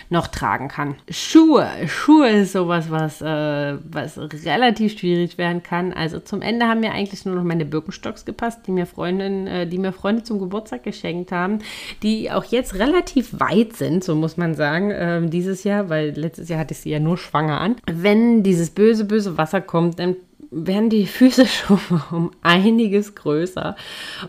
noch 0.09 0.27
tragen 0.27 0.69
kann. 0.69 0.95
Schuhe. 1.09 1.69
Schuhe 1.87 2.29
ist 2.29 2.53
sowas, 2.53 2.89
was, 2.89 3.21
äh, 3.21 3.77
was 3.83 4.17
relativ 4.17 4.97
schwierig 4.97 5.37
werden 5.37 5.61
kann. 5.61 5.93
Also 5.93 6.19
zum 6.19 6.41
Ende 6.41 6.65
haben 6.65 6.79
mir 6.79 6.91
eigentlich 6.91 7.25
nur 7.25 7.35
noch 7.35 7.43
meine 7.43 7.65
Birkenstocks 7.65 8.25
gepasst, 8.25 8.61
die 8.65 8.71
mir 8.71 8.87
Freundinnen, 8.87 9.45
äh, 9.45 9.67
die 9.67 9.77
mir 9.77 9.91
Freunde 9.91 10.23
zum 10.23 10.39
Geburtstag 10.39 10.83
geschenkt 10.83 11.31
haben, 11.31 11.59
die 12.01 12.31
auch 12.31 12.45
jetzt 12.45 12.78
relativ 12.79 13.39
weit 13.39 13.73
sind, 13.73 14.03
so 14.03 14.15
muss 14.15 14.37
man 14.37 14.55
sagen, 14.55 14.91
äh, 14.91 15.25
dieses 15.27 15.63
Jahr, 15.63 15.89
weil 15.89 16.11
letztes 16.11 16.49
Jahr 16.49 16.59
hatte 16.59 16.73
ich 16.73 16.79
sie 16.79 16.89
ja 16.89 16.99
nur 16.99 17.17
schwanger 17.17 17.61
an. 17.61 17.75
Wenn 17.91 18.43
dieses 18.43 18.71
böse, 18.71 19.05
böse 19.05 19.37
Wasser 19.37 19.61
kommt, 19.61 19.99
dann 19.99 20.15
werden 20.51 20.89
die 20.89 21.05
Füße 21.05 21.45
schon 21.47 21.79
um 22.11 22.31
einiges 22.41 23.15
größer. 23.15 23.75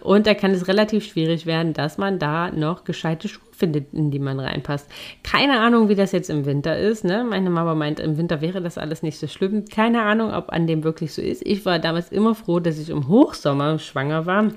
Und 0.01 0.27
da 0.27 0.35
kann 0.35 0.51
es 0.53 0.69
relativ 0.69 1.05
schwierig 1.05 1.47
werden, 1.47 1.73
dass 1.73 1.99
man 1.99 2.19
da 2.19 2.51
noch 2.51 2.85
gescheite 2.85 3.29
Schuhe 3.29 3.45
findet, 3.53 3.93
in 3.93 4.11
die 4.11 4.19
man 4.19 4.41
reinpasst. 4.41 4.89
Keine 5.23 5.61
Ahnung, 5.61 5.89
wie 5.89 5.95
das 5.95 6.13
jetzt 6.13 6.31
im 6.31 6.47
Winter 6.47 6.79
ist. 6.79 7.05
Ne? 7.05 7.25
Meine 7.29 7.51
Mama 7.51 7.75
meint, 7.75 8.01
im 8.01 8.17
Winter 8.17 8.41
wäre 8.41 8.61
das 8.61 8.79
alles 8.79 9.03
nicht 9.03 9.19
so 9.19 9.27
schlimm. 9.27 9.67
Keine 9.67 10.03
Ahnung, 10.03 10.33
ob 10.33 10.51
an 10.51 10.67
dem 10.67 10.83
wirklich 10.85 11.13
so 11.13 11.23
ist. 11.23 11.47
Ich 11.47 11.65
war 11.65 11.79
damals 11.79 12.11
immer 12.11 12.35
froh, 12.35 12.61
dass 12.61 12.79
ich 12.79 12.91
im 12.91 13.09
Hochsommer 13.09 13.79
schwanger 13.79 14.27
war. 14.27 14.49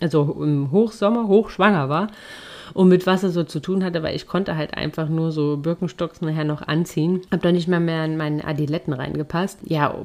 Also 0.00 0.36
im 0.40 0.70
Hochsommer 0.70 1.26
hochschwanger 1.26 1.88
war 1.88 2.08
und 2.78 2.86
mit 2.86 3.08
Wasser 3.08 3.30
so 3.30 3.42
zu 3.42 3.58
tun 3.58 3.82
hatte, 3.82 4.04
weil 4.04 4.14
ich 4.14 4.28
konnte 4.28 4.56
halt 4.56 4.74
einfach 4.74 5.08
nur 5.08 5.32
so 5.32 5.56
Birkenstocks 5.56 6.20
nachher 6.20 6.44
noch 6.44 6.62
anziehen. 6.62 7.22
Hab 7.32 7.42
da 7.42 7.50
nicht 7.50 7.66
mehr 7.66 7.80
mehr 7.80 8.04
in 8.04 8.16
meine 8.16 8.44
Adiletten 8.44 8.92
reingepasst. 8.92 9.58
Ja, 9.64 9.96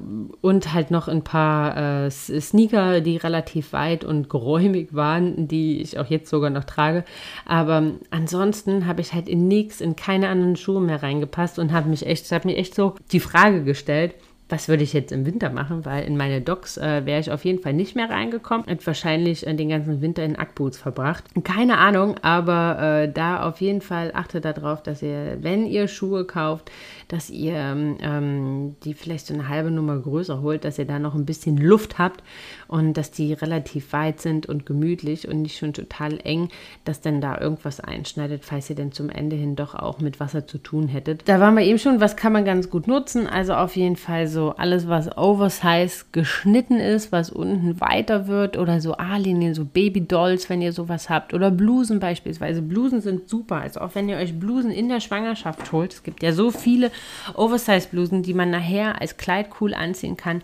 und 0.41 0.73
halt 0.73 0.89
noch 0.89 1.07
ein 1.07 1.23
paar 1.23 2.05
äh, 2.05 2.09
Sneaker, 2.09 3.01
die 3.01 3.17
relativ 3.17 3.73
weit 3.73 4.03
und 4.03 4.27
geräumig 4.27 4.95
waren, 4.95 5.47
die 5.47 5.83
ich 5.83 5.99
auch 5.99 6.07
jetzt 6.07 6.31
sogar 6.31 6.49
noch 6.49 6.63
trage. 6.63 7.03
Aber 7.45 7.91
ansonsten 8.09 8.87
habe 8.87 9.01
ich 9.01 9.13
halt 9.13 9.29
in 9.29 9.47
nichts, 9.47 9.79
in 9.79 9.95
keine 9.95 10.29
anderen 10.29 10.55
Schuhe 10.55 10.81
mehr 10.81 11.03
reingepasst 11.03 11.59
und 11.59 11.71
habe 11.73 11.89
mich 11.89 12.07
echt, 12.07 12.31
habe 12.31 12.47
mir 12.47 12.57
echt 12.57 12.73
so 12.73 12.95
die 13.11 13.19
Frage 13.19 13.63
gestellt, 13.63 14.15
was 14.53 14.67
würde 14.67 14.83
ich 14.83 14.93
jetzt 14.93 15.11
im 15.11 15.25
Winter 15.25 15.49
machen, 15.49 15.83
weil 15.83 16.05
in 16.05 16.15
meine 16.15 16.39
Docks 16.39 16.77
äh, 16.77 17.07
wäre 17.07 17.19
ich 17.19 17.31
auf 17.31 17.43
jeden 17.43 17.57
Fall 17.57 17.73
nicht 17.73 17.95
mehr 17.95 18.11
reingekommen 18.11 18.67
und 18.67 18.85
wahrscheinlich 18.85 19.47
äh, 19.47 19.53
den 19.55 19.69
ganzen 19.69 19.99
Winter 19.99 20.23
in 20.23 20.35
Ackboots 20.35 20.77
verbracht. 20.77 21.23
Keine 21.43 21.79
Ahnung, 21.79 22.17
aber 22.21 23.01
äh, 23.01 23.11
da 23.11 23.41
auf 23.47 23.61
jeden 23.61 23.81
Fall 23.81 24.11
achtet 24.13 24.45
darauf, 24.45 24.83
dass 24.83 25.01
ihr, 25.01 25.39
wenn 25.41 25.65
ihr 25.65 25.87
Schuhe 25.87 26.25
kauft, 26.25 26.71
dass 27.13 27.29
ihr 27.29 27.53
ähm, 27.55 28.75
die 28.83 28.95
vielleicht 28.95 29.27
so 29.27 29.35
eine 29.35 29.47
halbe 29.47 29.69
Nummer 29.69 29.99
größer 29.99 30.41
holt, 30.41 30.65
dass 30.65 30.79
ihr 30.79 30.85
da 30.85 30.97
noch 30.97 31.13
ein 31.13 31.25
bisschen 31.25 31.57
Luft 31.57 31.99
habt 31.99 32.23
und 32.67 32.97
dass 32.97 33.11
die 33.11 33.33
relativ 33.33 33.93
weit 33.93 34.19
sind 34.19 34.47
und 34.47 34.65
gemütlich 34.65 35.27
und 35.27 35.43
nicht 35.43 35.59
schon 35.59 35.73
total 35.73 36.19
eng, 36.23 36.49
dass 36.85 37.01
dann 37.01 37.21
da 37.21 37.39
irgendwas 37.39 37.79
einschneidet, 37.79 38.43
falls 38.43 38.67
ihr 38.71 38.75
denn 38.75 38.91
zum 38.91 39.09
Ende 39.09 39.35
hin 39.35 39.55
doch 39.55 39.75
auch 39.75 39.99
mit 39.99 40.19
Wasser 40.19 40.47
zu 40.47 40.57
tun 40.57 40.87
hättet. 40.87 41.29
Da 41.29 41.39
waren 41.39 41.55
wir 41.55 41.63
eben 41.63 41.77
schon, 41.77 42.01
was 42.01 42.15
kann 42.15 42.33
man 42.33 42.45
ganz 42.45 42.71
gut 42.71 42.87
nutzen? 42.87 43.27
Also 43.27 43.53
auf 43.53 43.75
jeden 43.75 43.95
Fall 43.95 44.25
so 44.25 44.55
alles, 44.57 44.87
was 44.87 45.15
oversize 45.15 46.05
geschnitten 46.13 46.79
ist, 46.79 47.11
was 47.11 47.29
unten 47.29 47.79
weiter 47.79 48.27
wird 48.27 48.57
oder 48.57 48.81
so 48.81 48.95
A-Linien, 48.95 49.53
so 49.53 49.65
Baby-Dolls, 49.65 50.49
wenn 50.49 50.63
ihr 50.63 50.73
sowas 50.73 51.11
habt 51.11 51.35
oder 51.35 51.51
Blusen 51.51 51.99
beispielsweise. 51.99 52.63
Blusen 52.63 53.01
sind 53.01 53.29
super, 53.29 53.57
also 53.57 53.81
auch 53.81 53.93
wenn 53.93 54.09
ihr 54.09 54.17
euch 54.17 54.39
Blusen 54.39 54.71
in 54.71 54.89
der 54.89 54.99
Schwangerschaft 54.99 55.71
holt. 55.71 55.93
Es 55.93 56.01
gibt 56.01 56.23
ja 56.23 56.31
so 56.31 56.49
viele 56.49 56.89
Oversize-Blusen, 57.35 58.23
die 58.23 58.33
man 58.33 58.49
nachher 58.49 59.01
als 59.01 59.17
Kleid 59.17 59.49
cool 59.59 59.73
anziehen 59.73 60.17
kann. 60.17 60.41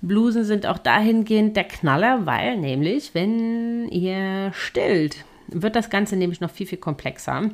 Blusen 0.00 0.44
sind 0.44 0.66
auch 0.66 0.78
dahingehend 0.78 1.56
der 1.56 1.64
Knaller, 1.64 2.24
weil 2.24 2.56
nämlich, 2.56 3.14
wenn 3.14 3.88
ihr 3.88 4.52
stillt, 4.54 5.24
wird 5.48 5.76
das 5.76 5.90
Ganze 5.90 6.16
nämlich 6.16 6.40
noch 6.40 6.50
viel, 6.50 6.66
viel 6.66 6.78
komplexer. 6.78 7.50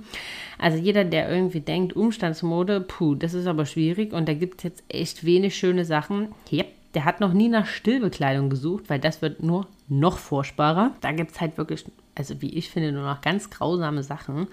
Also 0.58 0.78
jeder, 0.78 1.04
der 1.04 1.30
irgendwie 1.30 1.60
denkt, 1.60 1.94
Umstandsmode, 1.94 2.80
puh, 2.80 3.14
das 3.14 3.34
ist 3.34 3.46
aber 3.46 3.66
schwierig 3.66 4.12
und 4.12 4.28
da 4.28 4.34
gibt 4.34 4.58
es 4.58 4.64
jetzt 4.64 4.84
echt 4.88 5.24
wenig 5.24 5.56
schöne 5.56 5.84
Sachen. 5.84 6.28
Yep, 6.52 6.66
der 6.94 7.04
hat 7.04 7.20
noch 7.20 7.32
nie 7.32 7.48
nach 7.48 7.66
Stillbekleidung 7.66 8.50
gesucht, 8.50 8.84
weil 8.88 8.98
das 8.98 9.22
wird 9.22 9.42
nur 9.42 9.66
noch 9.88 10.18
furchtbarer. 10.18 10.92
Da 11.00 11.12
gibt 11.12 11.32
es 11.32 11.40
halt 11.40 11.58
wirklich, 11.58 11.84
also 12.14 12.40
wie 12.40 12.50
ich 12.50 12.70
finde, 12.70 12.92
nur 12.92 13.04
noch 13.04 13.20
ganz 13.20 13.50
grausame 13.50 14.02
Sachen. 14.02 14.48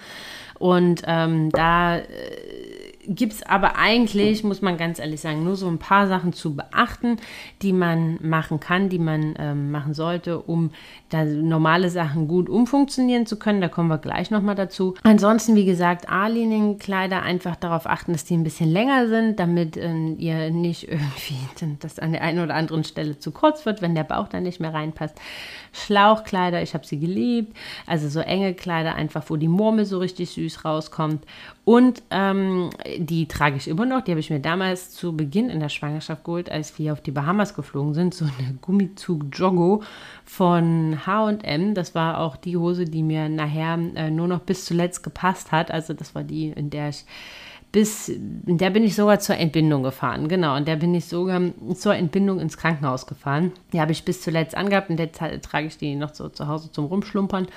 Und 0.59 1.03
ähm, 1.05 1.49
da 1.51 1.97
äh, 1.97 2.03
gibt 3.07 3.33
es 3.33 3.43
aber 3.43 3.77
eigentlich, 3.77 4.43
muss 4.43 4.61
man 4.61 4.77
ganz 4.77 4.99
ehrlich 4.99 5.21
sagen, 5.21 5.43
nur 5.43 5.55
so 5.55 5.67
ein 5.67 5.79
paar 5.79 6.07
Sachen 6.07 6.33
zu 6.33 6.55
beachten, 6.55 7.17
die 7.61 7.73
man 7.73 8.17
machen 8.21 8.59
kann, 8.59 8.89
die 8.89 8.99
man 8.99 9.33
ähm, 9.39 9.71
machen 9.71 9.93
sollte, 9.93 10.39
um 10.39 10.71
da 11.09 11.25
normale 11.25 11.89
Sachen 11.89 12.27
gut 12.27 12.49
umfunktionieren 12.49 13.25
zu 13.25 13.37
können. 13.37 13.61
Da 13.61 13.69
kommen 13.69 13.89
wir 13.89 13.97
gleich 13.97 14.31
nochmal 14.31 14.55
dazu. 14.55 14.95
Ansonsten, 15.03 15.55
wie 15.55 15.65
gesagt, 15.65 16.09
A-Linienkleider 16.09 17.21
einfach 17.21 17.55
darauf 17.55 17.85
achten, 17.85 18.13
dass 18.13 18.25
die 18.25 18.35
ein 18.35 18.43
bisschen 18.43 18.71
länger 18.71 19.07
sind, 19.07 19.39
damit 19.39 19.77
äh, 19.77 19.93
ihr 20.17 20.51
nicht 20.51 20.87
irgendwie 20.89 21.77
das 21.79 21.99
an 21.99 22.11
der 22.11 22.21
einen 22.21 22.39
oder 22.39 22.55
anderen 22.55 22.83
Stelle 22.83 23.17
zu 23.17 23.31
kurz 23.31 23.65
wird, 23.65 23.81
wenn 23.81 23.95
der 23.95 24.03
Bauch 24.03 24.27
dann 24.27 24.43
nicht 24.43 24.59
mehr 24.59 24.73
reinpasst. 24.73 25.19
Schlauchkleider, 25.73 26.61
ich 26.61 26.73
habe 26.73 26.85
sie 26.85 26.99
geliebt. 26.99 27.55
Also 27.85 28.09
so 28.09 28.19
enge 28.19 28.53
Kleider 28.53 28.95
einfach, 28.95 29.23
wo 29.27 29.37
die 29.37 29.47
Murmel 29.47 29.85
so 29.85 29.99
richtig 29.99 30.31
süß 30.31 30.65
rauskommt. 30.65 31.25
Und 31.63 32.03
ähm, 32.09 32.71
die 32.97 33.27
trage 33.27 33.55
ich 33.55 33.67
immer 33.67 33.85
noch. 33.85 34.01
Die 34.01 34.11
habe 34.11 34.19
ich 34.19 34.29
mir 34.29 34.39
damals 34.39 34.91
zu 34.91 35.15
Beginn 35.15 35.49
in 35.49 35.59
der 35.59 35.69
Schwangerschaft 35.69 36.23
geholt, 36.23 36.51
als 36.51 36.77
wir 36.77 36.91
auf 36.91 37.01
die 37.01 37.11
Bahamas 37.11 37.53
geflogen 37.53 37.93
sind. 37.93 38.13
So 38.13 38.25
eine 38.25 38.53
Gummizug-Joggo 38.61 39.83
von 40.25 41.05
H&M. 41.05 41.73
Das 41.73 41.95
war 41.95 42.19
auch 42.19 42.35
die 42.35 42.57
Hose, 42.57 42.85
die 42.85 43.03
mir 43.03 43.29
nachher 43.29 43.79
äh, 43.95 44.11
nur 44.11 44.27
noch 44.27 44.41
bis 44.41 44.65
zuletzt 44.65 45.03
gepasst 45.03 45.51
hat. 45.51 45.71
Also 45.71 45.93
das 45.93 46.15
war 46.15 46.23
die, 46.23 46.49
in 46.49 46.69
der 46.69 46.89
ich 46.89 47.05
bis, 47.71 48.09
in 48.09 48.57
der 48.57 48.69
bin 48.69 48.83
ich 48.83 48.95
sogar 48.95 49.19
zur 49.19 49.37
Entbindung 49.37 49.83
gefahren. 49.83 50.27
Genau, 50.27 50.57
und 50.57 50.67
der 50.67 50.75
bin 50.75 50.93
ich 50.93 51.05
sogar 51.05 51.41
zur 51.75 51.95
Entbindung 51.95 52.39
ins 52.39 52.57
Krankenhaus 52.57 53.07
gefahren. 53.07 53.53
Die 53.71 53.79
habe 53.79 53.93
ich 53.93 54.03
bis 54.03 54.21
zuletzt 54.21 54.55
angehabt 54.55 54.89
und 54.89 54.99
jetzt 54.99 55.19
trage 55.43 55.67
ich 55.67 55.77
die 55.77 55.95
noch 55.95 56.13
so 56.13 56.27
zu 56.29 56.47
Hause 56.47 56.71
zum 56.71 56.85
Rumschlumpern. 56.85 57.47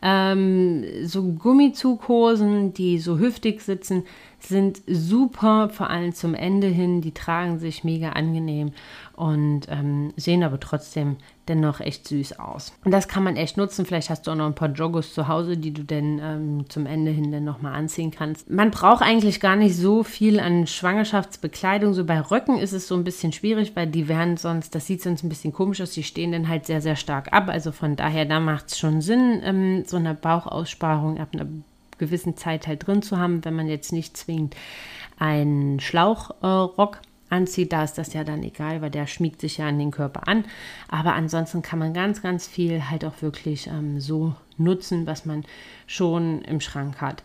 Ähm, 0.00 0.84
so 1.04 1.22
Gummizughosen, 1.22 2.72
die 2.72 2.98
so 2.98 3.18
hüftig 3.18 3.60
sitzen, 3.60 4.04
sind 4.40 4.82
super, 4.86 5.68
vor 5.68 5.90
allem 5.90 6.14
zum 6.14 6.34
Ende 6.34 6.68
hin. 6.68 7.00
Die 7.00 7.12
tragen 7.12 7.58
sich 7.58 7.84
mega 7.84 8.10
angenehm 8.10 8.72
und 9.16 9.62
ähm, 9.68 10.12
sehen 10.16 10.42
aber 10.42 10.60
trotzdem 10.60 11.16
dennoch 11.48 11.80
echt 11.80 12.06
süß 12.06 12.38
aus. 12.38 12.72
Und 12.84 12.92
das 12.92 13.08
kann 13.08 13.24
man 13.24 13.36
echt 13.36 13.56
nutzen. 13.56 13.84
Vielleicht 13.84 14.10
hast 14.10 14.26
du 14.26 14.30
auch 14.30 14.36
noch 14.36 14.46
ein 14.46 14.54
paar 14.54 14.70
Joggos 14.70 15.14
zu 15.14 15.28
Hause, 15.28 15.56
die 15.56 15.72
du 15.72 15.82
dann 15.82 16.20
ähm, 16.22 16.64
zum 16.68 16.86
Ende 16.86 17.10
hin 17.10 17.32
dann 17.32 17.44
nochmal 17.44 17.74
anziehen 17.74 18.10
kannst. 18.10 18.50
Man 18.50 18.70
braucht 18.70 19.02
eigentlich 19.02 19.40
gar 19.40 19.56
nicht 19.56 19.76
so 19.76 20.02
viel 20.02 20.40
an 20.40 20.66
Schwangerschaftsbekleidung. 20.66 21.94
So 21.94 22.04
bei 22.04 22.20
Röcken 22.20 22.58
ist 22.58 22.72
es 22.72 22.86
so 22.86 22.94
ein 22.94 23.04
bisschen 23.04 23.32
schwierig, 23.32 23.74
weil 23.74 23.86
die 23.86 24.08
werden 24.08 24.36
sonst, 24.36 24.74
das 24.74 24.86
sieht 24.86 25.02
sonst 25.02 25.24
ein 25.24 25.28
bisschen 25.28 25.52
komisch 25.52 25.80
aus, 25.80 25.92
die 25.92 26.02
stehen 26.02 26.32
dann 26.32 26.48
halt 26.48 26.66
sehr, 26.66 26.80
sehr 26.80 26.96
stark 26.96 27.32
ab. 27.32 27.48
Also 27.48 27.72
von 27.72 27.96
daher, 27.96 28.24
da 28.24 28.40
macht 28.40 28.68
es 28.68 28.78
schon 28.78 29.00
Sinn, 29.00 29.40
ähm, 29.42 29.84
so 29.86 29.96
eine 29.96 30.14
Bauchaussparung 30.14 31.18
ab 31.18 31.28
einer 31.32 31.46
gewissen 31.98 32.36
Zeit 32.36 32.66
halt 32.66 32.86
drin 32.86 33.02
zu 33.02 33.18
haben, 33.18 33.44
wenn 33.44 33.54
man 33.54 33.68
jetzt 33.68 33.92
nicht 33.92 34.16
zwingend 34.16 34.56
einen 35.18 35.80
Schlauchrock 35.80 37.00
anzieht, 37.30 37.72
da 37.72 37.84
ist 37.84 37.98
das 37.98 38.14
ja 38.14 38.24
dann 38.24 38.42
egal, 38.42 38.80
weil 38.80 38.90
der 38.90 39.06
schmiegt 39.06 39.40
sich 39.40 39.58
ja 39.58 39.68
an 39.68 39.78
den 39.78 39.90
Körper 39.90 40.28
an. 40.28 40.44
Aber 40.88 41.14
ansonsten 41.14 41.62
kann 41.62 41.78
man 41.78 41.92
ganz, 41.92 42.22
ganz 42.22 42.46
viel 42.46 42.90
halt 42.90 43.04
auch 43.04 43.20
wirklich 43.20 43.66
ähm, 43.66 44.00
so 44.00 44.34
nutzen, 44.56 45.06
was 45.06 45.26
man 45.26 45.44
schon 45.86 46.42
im 46.42 46.60
Schrank 46.60 47.00
hat. 47.00 47.22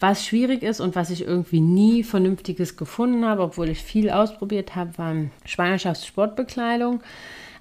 Was 0.00 0.26
schwierig 0.26 0.62
ist 0.62 0.80
und 0.80 0.96
was 0.96 1.10
ich 1.10 1.22
irgendwie 1.22 1.60
nie 1.60 2.02
Vernünftiges 2.02 2.76
gefunden 2.76 3.24
habe, 3.24 3.42
obwohl 3.42 3.68
ich 3.68 3.82
viel 3.82 4.10
ausprobiert 4.10 4.74
habe, 4.74 4.98
war 4.98 5.14
Schwangerschaftssportbekleidung. 5.44 7.00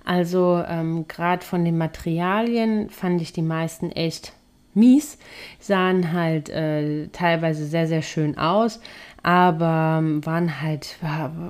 Also 0.03 0.63
ähm, 0.67 1.07
gerade 1.07 1.45
von 1.45 1.63
den 1.63 1.77
Materialien 1.77 2.89
fand 2.89 3.21
ich 3.21 3.31
die 3.31 3.41
meisten 3.41 3.91
echt 3.91 4.33
mies, 4.75 5.17
sahen 5.59 6.13
halt 6.13 6.49
äh, 6.49 7.07
teilweise 7.07 7.65
sehr, 7.65 7.87
sehr 7.87 8.01
schön 8.01 8.37
aus, 8.37 8.79
aber 9.23 9.99
ähm, 9.99 10.25
waren 10.25 10.61
halt, 10.61 10.97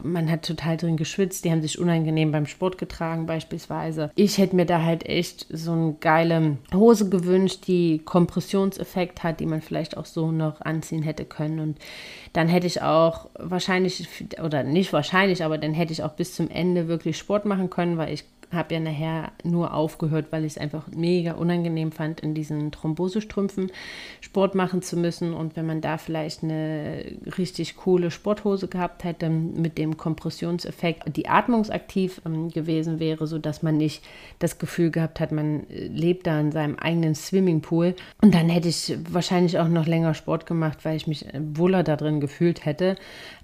man 0.03 0.29
hat 0.29 0.45
total 0.45 0.77
drin 0.77 0.95
geschwitzt, 0.95 1.43
die 1.43 1.51
haben 1.51 1.63
sich 1.63 1.79
unangenehm 1.79 2.31
beim 2.31 2.45
Sport 2.45 2.77
getragen 2.77 3.25
beispielsweise. 3.25 4.11
Ich 4.15 4.37
hätte 4.37 4.55
mir 4.55 4.67
da 4.67 4.83
halt 4.83 5.07
echt 5.07 5.47
so 5.49 5.71
eine 5.71 5.95
geile 5.99 6.57
Hose 6.71 7.09
gewünscht, 7.09 7.65
die 7.65 7.99
Kompressionseffekt 8.05 9.23
hat, 9.23 9.39
die 9.39 9.47
man 9.47 9.61
vielleicht 9.61 9.97
auch 9.97 10.05
so 10.05 10.31
noch 10.31 10.61
anziehen 10.61 11.01
hätte 11.01 11.25
können 11.25 11.59
und 11.59 11.77
dann 12.33 12.47
hätte 12.47 12.67
ich 12.67 12.83
auch 12.83 13.27
wahrscheinlich, 13.39 14.07
oder 14.43 14.63
nicht 14.63 14.93
wahrscheinlich, 14.93 15.43
aber 15.43 15.57
dann 15.57 15.73
hätte 15.73 15.93
ich 15.93 16.03
auch 16.03 16.13
bis 16.13 16.35
zum 16.35 16.49
Ende 16.49 16.87
wirklich 16.87 17.17
Sport 17.17 17.45
machen 17.45 17.71
können, 17.71 17.97
weil 17.97 18.13
ich 18.13 18.25
habe 18.53 18.73
ja 18.73 18.79
nachher 18.79 19.31
nur 19.43 19.73
aufgehört, 19.73 20.27
weil 20.31 20.45
ich 20.45 20.53
es 20.53 20.57
einfach 20.57 20.87
mega 20.95 21.33
unangenehm 21.33 21.91
fand, 21.91 22.21
in 22.21 22.33
diesen 22.33 22.71
Thrombosestrümpfen 22.71 23.71
Sport 24.21 24.55
machen 24.55 24.81
zu 24.81 24.97
müssen. 24.97 25.33
Und 25.33 25.55
wenn 25.55 25.65
man 25.65 25.81
da 25.81 25.97
vielleicht 25.97 26.43
eine 26.43 27.03
richtig 27.37 27.75
coole 27.77 28.11
Sporthose 28.11 28.67
gehabt 28.67 29.03
hätte 29.03 29.29
mit 29.29 29.77
dem 29.77 29.97
Kompressionseffekt, 29.97 31.15
die 31.15 31.27
atmungsaktiv 31.27 32.21
ähm, 32.25 32.49
gewesen 32.49 32.99
wäre, 32.99 33.27
sodass 33.27 33.63
man 33.63 33.77
nicht 33.77 34.03
das 34.39 34.59
Gefühl 34.59 34.91
gehabt 34.91 35.19
hat, 35.19 35.31
man 35.31 35.69
äh, 35.69 35.87
lebt 35.87 36.27
da 36.27 36.39
in 36.39 36.51
seinem 36.51 36.77
eigenen 36.77 37.15
Swimmingpool. 37.15 37.95
Und 38.21 38.33
dann 38.33 38.49
hätte 38.49 38.69
ich 38.69 38.97
wahrscheinlich 39.09 39.59
auch 39.59 39.67
noch 39.67 39.87
länger 39.87 40.13
Sport 40.13 40.45
gemacht, 40.45 40.79
weil 40.83 40.97
ich 40.97 41.07
mich 41.07 41.25
äh, 41.25 41.39
wohler 41.53 41.83
da 41.83 41.95
drin 41.95 42.19
gefühlt 42.19 42.65
hätte. 42.65 42.95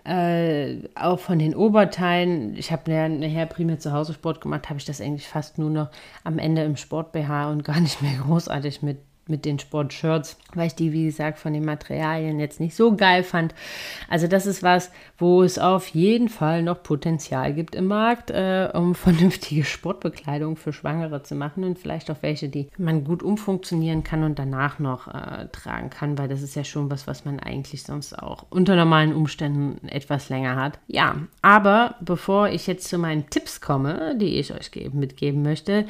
Äh, 0.06 0.88
auch 0.96 1.20
von 1.20 1.40
den 1.40 1.56
Oberteilen, 1.56 2.56
ich 2.56 2.72
habe 2.72 2.90
nachher 2.92 3.46
primär 3.46 3.80
zu 3.80 3.92
Hause 3.92 4.14
Sport 4.14 4.42
gemacht, 4.42 4.70
habe 4.70 4.80
ich 4.80 4.86
das 4.86 5.02
eigentlich 5.02 5.28
fast 5.28 5.58
nur 5.58 5.70
noch 5.70 5.90
am 6.24 6.40
Ende 6.40 6.64
im 6.64 6.78
Sport 6.78 7.12
BH 7.12 7.52
und 7.52 7.64
gar 7.64 7.80
nicht 7.80 8.02
mehr 8.02 8.18
großartig 8.26 8.82
mit 8.82 8.98
mit 9.30 9.46
den 9.46 9.60
Sportshirts, 9.60 10.38
weil 10.54 10.68
ich 10.68 10.76
die, 10.76 10.92
wie 10.94 11.06
gesagt, 11.06 11.38
von 11.38 11.54
den 11.54 11.66
Materialien 11.66 12.40
jetzt 12.40 12.60
nicht 12.60 12.76
so 12.76 12.96
geil 12.96 13.24
fand. 13.24 13.54
Also 14.10 14.28
das 14.28 14.46
ist 14.46 14.64
was, 14.64 14.92
wo 15.18 15.44
es 15.44 15.60
auf 15.60 15.88
jeden 15.88 16.30
Fall 16.30 16.64
noch 16.64 16.82
Potenzial 16.82 17.54
gibt 17.54 17.76
im 17.76 17.88
Markt, 17.88 18.32
äh, 18.32 18.70
um 18.74 18.96
vernünftige 19.10 19.64
Sportbekleidung 19.64 20.56
für 20.56 20.74
Schwangere 20.74 21.24
zu 21.24 21.36
machen 21.36 21.64
und 21.64 21.78
vielleicht 21.78 22.10
auch 22.10 22.18
welche, 22.22 22.50
die 22.50 22.70
man 22.78 23.04
gut 23.04 23.24
umfunktionieren 23.24 24.04
kann 24.04 24.24
und 24.24 24.40
danach 24.40 24.80
noch 24.80 25.08
äh, 25.08 25.48
tragen 25.52 25.90
kann, 25.90 26.18
weil 26.18 26.28
das 26.28 26.42
ist 26.42 26.56
ja 26.56 26.64
schon 26.64 26.90
was, 26.90 27.08
was 27.08 27.26
man 27.26 27.40
eigentlich 27.40 27.84
sonst 27.84 28.18
auch 28.18 28.46
unter 28.50 28.76
normalen 28.76 29.14
Umständen 29.14 29.88
etwas 29.88 30.30
länger 30.30 30.56
hat. 30.56 30.80
Ja, 30.88 31.16
aber 31.42 31.96
bevor 32.02 32.50
ich 32.50 32.68
jetzt 32.68 32.88
zu 32.88 32.98
meinen 32.98 33.30
Tipps 33.30 33.62
komme, 33.62 34.16
die 34.18 34.40
ich 34.40 34.54
euch 34.54 34.72
mitgeben 34.94 35.42
möchte, 35.42 35.86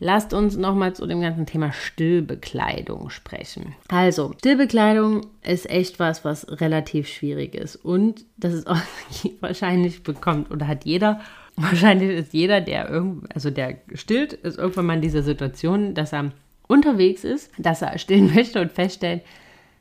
lasst 0.00 0.32
uns 0.32 0.56
nochmal 0.56 0.94
zu 0.94 1.06
dem 1.06 1.20
ganzen 1.20 1.46
Thema 1.46 1.72
Stillbekleidung 1.72 2.83
Stillbekleidung 2.84 3.10
sprechen. 3.10 3.74
Also, 3.88 4.34
Stillbekleidung 4.38 5.26
ist 5.42 5.68
echt 5.68 5.98
was, 5.98 6.24
was 6.24 6.46
relativ 6.60 7.08
schwierig 7.08 7.54
ist. 7.54 7.76
Und 7.76 8.24
das 8.36 8.52
ist 8.54 8.66
auch 8.66 8.80
wahrscheinlich 9.40 10.02
bekommt 10.02 10.50
oder 10.50 10.68
hat 10.68 10.84
jeder. 10.84 11.20
Wahrscheinlich 11.56 12.10
ist 12.18 12.32
jeder, 12.32 12.60
der 12.60 12.90
irgend, 12.90 13.34
also 13.34 13.50
der 13.50 13.78
stillt, 13.94 14.32
ist 14.32 14.58
irgendwann 14.58 14.86
mal 14.86 14.94
in 14.94 15.02
dieser 15.02 15.22
Situation, 15.22 15.94
dass 15.94 16.12
er 16.12 16.32
unterwegs 16.66 17.24
ist, 17.24 17.50
dass 17.58 17.82
er 17.82 17.98
stillen 17.98 18.34
möchte 18.34 18.60
und 18.60 18.72
feststellt, 18.72 19.22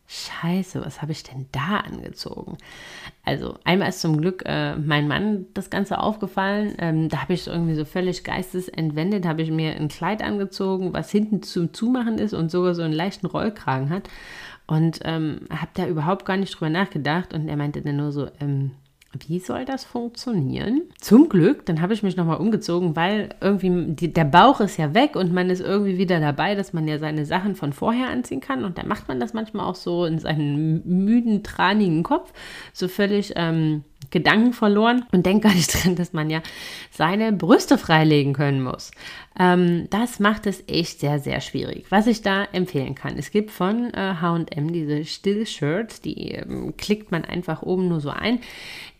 Scheiße, 0.05 0.85
was 0.85 1.01
habe 1.01 1.13
ich 1.13 1.23
denn 1.23 1.47
da 1.51 1.77
angezogen? 1.77 2.57
Also 3.23 3.57
einmal 3.63 3.89
ist 3.89 4.01
zum 4.01 4.19
Glück 4.19 4.43
äh, 4.45 4.75
mein 4.75 5.07
Mann 5.07 5.45
das 5.53 5.69
Ganze 5.69 5.99
aufgefallen. 5.99 6.75
Ähm, 6.77 7.09
da 7.09 7.21
habe 7.21 7.33
ich 7.33 7.47
irgendwie 7.47 7.75
so 7.75 7.85
völlig 7.85 8.23
geistesentwendet, 8.23 9.25
habe 9.25 9.41
ich 9.41 9.49
mir 9.49 9.75
ein 9.75 9.87
Kleid 9.87 10.21
angezogen, 10.21 10.93
was 10.93 11.09
hinten 11.09 11.41
zum 11.41 11.73
Zumachen 11.73 12.17
ist 12.17 12.33
und 12.33 12.51
sogar 12.51 12.75
so 12.75 12.81
einen 12.81 12.93
leichten 12.93 13.27
Rollkragen 13.27 13.89
hat. 13.89 14.09
Und 14.67 14.99
ähm, 15.03 15.41
habe 15.49 15.71
da 15.73 15.87
überhaupt 15.87 16.25
gar 16.25 16.37
nicht 16.37 16.53
drüber 16.53 16.69
nachgedacht. 16.69 17.33
Und 17.33 17.47
er 17.47 17.57
meinte 17.57 17.81
dann 17.81 17.97
nur 17.97 18.11
so, 18.11 18.27
ähm, 18.39 18.71
wie 19.27 19.39
soll 19.39 19.65
das 19.65 19.83
funktionieren? 19.83 20.83
Zum 20.99 21.29
Glück, 21.29 21.65
dann 21.65 21.81
habe 21.81 21.93
ich 21.93 22.03
mich 22.03 22.15
nochmal 22.15 22.37
umgezogen, 22.37 22.95
weil 22.95 23.29
irgendwie 23.41 23.93
die, 23.93 24.11
der 24.11 24.25
Bauch 24.25 24.59
ist 24.59 24.77
ja 24.77 24.93
weg 24.93 25.15
und 25.15 25.31
man 25.31 25.49
ist 25.49 25.61
irgendwie 25.61 25.97
wieder 25.97 26.19
dabei, 26.19 26.55
dass 26.55 26.73
man 26.73 26.87
ja 26.87 26.97
seine 26.97 27.25
Sachen 27.25 27.55
von 27.55 27.73
vorher 27.73 28.09
anziehen 28.09 28.41
kann. 28.41 28.65
Und 28.65 28.77
dann 28.77 28.87
macht 28.87 29.07
man 29.07 29.19
das 29.19 29.33
manchmal 29.33 29.65
auch 29.65 29.75
so 29.75 30.05
in 30.05 30.19
seinen 30.19 30.81
müden, 30.85 31.43
tranigen 31.43 32.03
Kopf, 32.03 32.33
so 32.73 32.87
völlig 32.87 33.33
ähm, 33.35 33.83
Gedanken 34.13 34.53
verloren 34.53 35.05
und 35.11 35.25
denkt 35.25 35.43
gar 35.43 35.53
nicht 35.53 35.73
dran, 35.83 35.95
dass 35.95 36.13
man 36.13 36.29
ja 36.29 36.41
seine 36.91 37.33
Brüste 37.33 37.77
freilegen 37.77 38.33
können 38.33 38.61
muss. 38.61 38.91
Ähm, 39.37 39.87
das 39.89 40.19
macht 40.19 40.45
es 40.45 40.63
echt 40.67 40.99
sehr, 40.99 41.19
sehr 41.19 41.41
schwierig. 41.41 41.87
Was 41.89 42.05
ich 42.05 42.21
da 42.21 42.45
empfehlen 42.45 42.93
kann, 42.93 43.17
es 43.17 43.31
gibt 43.31 43.49
von 43.49 43.91
HM 43.91 44.71
diese 44.71 45.03
Still-Shirts, 45.03 46.01
die 46.01 46.31
ähm, 46.31 46.77
klickt 46.77 47.11
man 47.11 47.25
einfach 47.25 47.63
oben 47.63 47.87
nur 47.87 47.99
so 47.99 48.09
ein. 48.09 48.39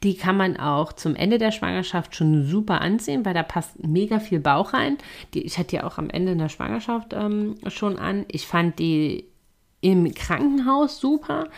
Die 0.02 0.18
kann 0.18 0.36
man 0.36 0.58
auch 0.58 0.92
zum 0.92 1.16
Ende 1.16 1.38
der 1.38 1.52
Schwangerschaft 1.52 2.16
schon 2.16 2.46
super 2.46 2.82
anziehen, 2.82 3.24
weil 3.24 3.36
da 3.36 3.44
passt 3.44 3.84
mega 3.84 4.20
viel 4.20 4.40
Bauch 4.40 4.74
rein. 4.74 4.98
Die, 5.34 5.44
ich 5.44 5.58
hatte 5.60 5.70
die 5.70 5.82
auch 5.82 6.00
am 6.00 6.10
Ende 6.10 6.36
der 6.36 6.50
Schwangerschaft 6.50 7.14
ähm, 7.14 7.56
schon 7.68 7.98
an. 8.00 8.26
Ich 8.28 8.48
fand 8.48 8.80
die 8.80 9.26
im 9.84 10.14
Krankenhaus 10.14 11.00
super, 11.00 11.50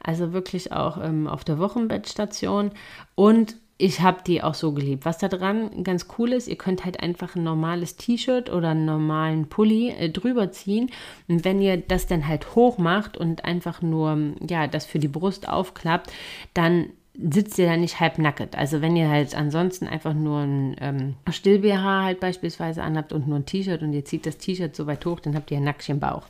also 0.00 0.32
wirklich 0.32 0.72
auch 0.72 0.96
ähm, 1.02 1.26
auf 1.28 1.44
der 1.44 1.58
Wochenbettstation 1.58 2.70
und 3.14 3.56
ich 3.76 4.00
habe 4.00 4.22
die 4.24 4.42
auch 4.42 4.54
so 4.54 4.72
geliebt. 4.72 5.04
Was 5.04 5.18
da 5.18 5.28
dran 5.28 5.82
ganz 5.82 6.06
cool 6.16 6.32
ist, 6.32 6.46
ihr 6.46 6.56
könnt 6.56 6.84
halt 6.84 7.00
einfach 7.00 7.34
ein 7.34 7.42
normales 7.42 7.96
T-Shirt 7.96 8.50
oder 8.50 8.70
einen 8.70 8.84
normalen 8.84 9.48
Pulli 9.48 9.90
äh, 9.90 10.10
drüber 10.10 10.52
ziehen. 10.52 10.90
Und 11.26 11.44
wenn 11.44 11.60
ihr 11.60 11.76
das 11.78 12.06
dann 12.06 12.28
halt 12.28 12.54
hoch 12.54 12.78
macht 12.78 13.16
und 13.16 13.44
einfach 13.44 13.82
nur, 13.82 14.16
ja, 14.48 14.68
das 14.68 14.86
für 14.86 15.00
die 15.00 15.08
Brust 15.08 15.48
aufklappt, 15.48 16.12
dann 16.54 16.90
sitzt 17.16 17.58
ihr 17.60 17.66
da 17.66 17.76
nicht 17.76 18.00
halb 18.00 18.18
nackend. 18.18 18.58
Also 18.58 18.82
wenn 18.82 18.96
ihr 18.96 19.08
halt 19.08 19.36
ansonsten 19.36 19.86
einfach 19.86 20.14
nur 20.14 20.40
ein 20.40 20.76
ähm, 20.80 21.14
Still-BH 21.30 22.02
halt 22.02 22.18
beispielsweise 22.18 22.82
anhabt 22.82 23.12
und 23.12 23.28
nur 23.28 23.38
ein 23.38 23.46
T-Shirt 23.46 23.82
und 23.82 23.92
ihr 23.92 24.04
zieht 24.04 24.26
das 24.26 24.36
T-Shirt 24.36 24.74
so 24.74 24.88
weit 24.88 25.06
hoch, 25.06 25.20
dann 25.20 25.36
habt 25.36 25.50
ihr 25.52 25.58
ein 25.58 25.64
Nackchen 25.64 26.00
Bauch. 26.00 26.26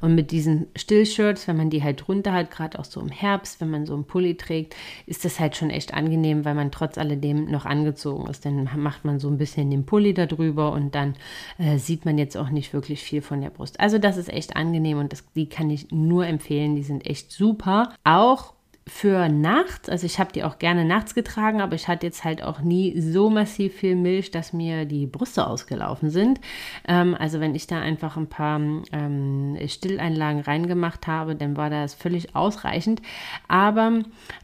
Und 0.00 0.14
mit 0.14 0.30
diesen 0.30 0.68
Still-Shirts, 0.76 1.48
wenn 1.48 1.56
man 1.56 1.70
die 1.70 1.82
halt 1.82 2.06
drunter 2.06 2.32
hat, 2.32 2.52
gerade 2.52 2.78
auch 2.78 2.84
so 2.84 3.00
im 3.00 3.08
Herbst, 3.08 3.60
wenn 3.60 3.70
man 3.70 3.84
so 3.84 3.94
einen 3.94 4.04
Pulli 4.04 4.36
trägt, 4.36 4.76
ist 5.06 5.24
das 5.24 5.40
halt 5.40 5.56
schon 5.56 5.70
echt 5.70 5.92
angenehm, 5.92 6.44
weil 6.44 6.54
man 6.54 6.70
trotz 6.70 6.98
alledem 6.98 7.46
noch 7.50 7.66
angezogen 7.66 8.28
ist. 8.28 8.46
Dann 8.46 8.68
macht 8.76 9.04
man 9.04 9.18
so 9.18 9.28
ein 9.28 9.38
bisschen 9.38 9.70
den 9.72 9.86
Pulli 9.86 10.14
da 10.14 10.26
drüber 10.26 10.70
und 10.72 10.94
dann 10.94 11.14
äh, 11.58 11.78
sieht 11.78 12.04
man 12.04 12.16
jetzt 12.16 12.36
auch 12.36 12.50
nicht 12.50 12.72
wirklich 12.72 13.02
viel 13.02 13.22
von 13.22 13.40
der 13.40 13.50
Brust. 13.50 13.80
Also 13.80 13.98
das 13.98 14.16
ist 14.16 14.32
echt 14.32 14.54
angenehm 14.54 14.98
und 14.98 15.12
das, 15.12 15.24
die 15.34 15.48
kann 15.48 15.68
ich 15.68 15.90
nur 15.90 16.26
empfehlen. 16.26 16.76
Die 16.76 16.84
sind 16.84 17.06
echt 17.06 17.32
super. 17.32 17.92
Auch 18.04 18.54
für 18.88 19.28
nachts, 19.28 19.88
also 19.88 20.06
ich 20.06 20.18
habe 20.18 20.32
die 20.32 20.42
auch 20.44 20.58
gerne 20.58 20.84
nachts 20.84 21.14
getragen, 21.14 21.60
aber 21.60 21.74
ich 21.74 21.88
hatte 21.88 22.06
jetzt 22.06 22.24
halt 22.24 22.42
auch 22.42 22.60
nie 22.60 23.00
so 23.00 23.30
massiv 23.30 23.74
viel 23.74 23.96
Milch, 23.96 24.30
dass 24.30 24.52
mir 24.52 24.84
die 24.84 25.06
Brüste 25.06 25.46
ausgelaufen 25.46 26.10
sind. 26.10 26.40
Ähm, 26.86 27.14
also 27.18 27.40
wenn 27.40 27.54
ich 27.54 27.66
da 27.66 27.80
einfach 27.80 28.16
ein 28.16 28.28
paar 28.28 28.60
ähm, 28.92 29.56
Stilleinlagen 29.66 30.40
reingemacht 30.40 31.06
habe, 31.06 31.36
dann 31.36 31.56
war 31.56 31.70
das 31.70 31.94
völlig 31.94 32.34
ausreichend. 32.34 33.02
Aber 33.46 34.00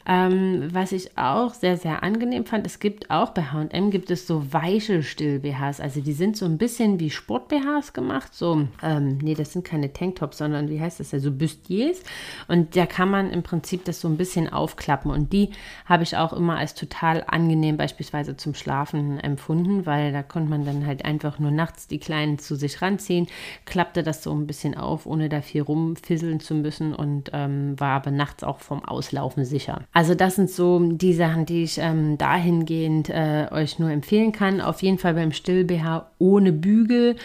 ähm, 0.06 0.68
was 0.72 0.92
ich 0.92 1.16
auch 1.16 1.54
sehr, 1.54 1.76
sehr 1.76 2.02
angenehm 2.02 2.44
fand, 2.44 2.66
es 2.66 2.78
gibt 2.78 3.10
auch 3.10 3.30
bei 3.30 3.42
H&M 3.42 3.90
gibt 3.90 4.10
es 4.10 4.26
so 4.26 4.52
weiche 4.52 5.02
Still-BHs, 5.02 5.80
also 5.80 6.00
die 6.00 6.12
sind 6.12 6.36
so 6.36 6.44
ein 6.44 6.58
bisschen 6.58 7.00
wie 7.00 7.10
Sport-BHs 7.10 7.92
gemacht, 7.92 8.34
so, 8.34 8.66
ähm, 8.82 9.18
nee, 9.22 9.34
das 9.34 9.52
sind 9.52 9.64
keine 9.64 9.92
Tanktops, 9.92 10.38
sondern 10.38 10.68
wie 10.68 10.80
heißt 10.80 11.00
das 11.00 11.12
ja, 11.12 11.18
so 11.18 11.32
Bustiers 11.32 12.02
und 12.48 12.76
da 12.76 12.86
kann 12.86 13.10
man 13.10 13.30
im 13.30 13.42
Prinzip 13.42 13.84
das 13.84 14.00
so 14.00 14.08
ein 14.08 14.16
bisschen 14.16 14.33
bisschen 14.34 14.52
aufklappen. 14.52 15.10
Und 15.10 15.32
die 15.32 15.50
habe 15.86 16.02
ich 16.02 16.16
auch 16.16 16.32
immer 16.32 16.56
als 16.56 16.74
total 16.74 17.24
angenehm 17.26 17.76
beispielsweise 17.76 18.36
zum 18.36 18.54
Schlafen 18.54 19.20
empfunden, 19.20 19.86
weil 19.86 20.12
da 20.12 20.22
konnte 20.22 20.50
man 20.50 20.64
dann 20.64 20.86
halt 20.86 21.04
einfach 21.04 21.38
nur 21.38 21.50
nachts 21.50 21.86
die 21.86 21.98
Kleinen 21.98 22.38
zu 22.38 22.56
sich 22.56 22.82
ranziehen, 22.82 23.28
klappte 23.64 24.02
das 24.02 24.22
so 24.22 24.32
ein 24.32 24.46
bisschen 24.46 24.76
auf, 24.76 25.06
ohne 25.06 25.28
da 25.28 25.40
viel 25.40 25.62
rumfisseln 25.62 26.40
zu 26.40 26.54
müssen 26.54 26.94
und 26.94 27.30
ähm, 27.32 27.78
war 27.78 27.96
aber 27.96 28.10
nachts 28.10 28.42
auch 28.42 28.58
vom 28.58 28.84
Auslaufen 28.84 29.44
sicher. 29.44 29.82
Also 29.92 30.14
das 30.14 30.34
sind 30.34 30.50
so 30.50 30.80
die 30.80 31.14
Sachen, 31.14 31.46
die 31.46 31.62
ich 31.62 31.78
ähm, 31.78 32.18
dahingehend 32.18 33.10
äh, 33.10 33.46
euch 33.52 33.78
nur 33.78 33.90
empfehlen 33.90 34.32
kann. 34.32 34.60
Auf 34.60 34.82
jeden 34.82 34.98
Fall 34.98 35.14
beim 35.14 35.32
Still-BH 35.32 36.10
ohne 36.18 36.52
Bügel. 36.52 37.16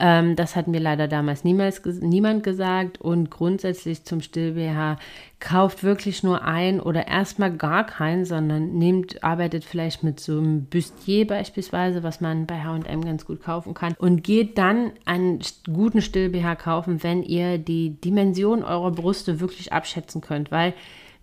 Ähm, 0.00 0.34
das 0.34 0.56
hat 0.56 0.66
mir 0.66 0.80
leider 0.80 1.06
damals 1.06 1.44
niemals 1.44 1.84
niemand 1.84 2.42
gesagt. 2.42 3.00
Und 3.00 3.30
grundsätzlich 3.30 4.04
zum 4.04 4.20
Still-BH 4.20 4.98
kauft 5.38 5.84
wirklich 5.84 6.22
nur 6.22 6.44
ein 6.44 6.55
ein 6.56 6.80
oder 6.80 7.06
erstmal 7.06 7.54
gar 7.54 7.84
keinen, 7.84 8.24
sondern 8.24 8.72
nehmt, 8.78 9.22
arbeitet 9.22 9.64
vielleicht 9.64 10.02
mit 10.02 10.20
so 10.20 10.38
einem 10.38 10.64
Bustier 10.64 11.26
beispielsweise, 11.26 12.02
was 12.02 12.20
man 12.20 12.46
bei 12.46 12.62
H&M 12.62 13.04
ganz 13.04 13.26
gut 13.26 13.42
kaufen 13.42 13.74
kann. 13.74 13.94
Und 13.98 14.24
geht 14.24 14.56
dann 14.56 14.92
einen 15.04 15.40
guten 15.70 16.00
Still-BH 16.00 16.56
kaufen, 16.56 17.02
wenn 17.02 17.22
ihr 17.22 17.58
die 17.58 18.00
Dimension 18.00 18.62
eurer 18.62 18.90
Brüste 18.90 19.40
wirklich 19.40 19.72
abschätzen 19.72 20.20
könnt, 20.20 20.50
weil 20.50 20.72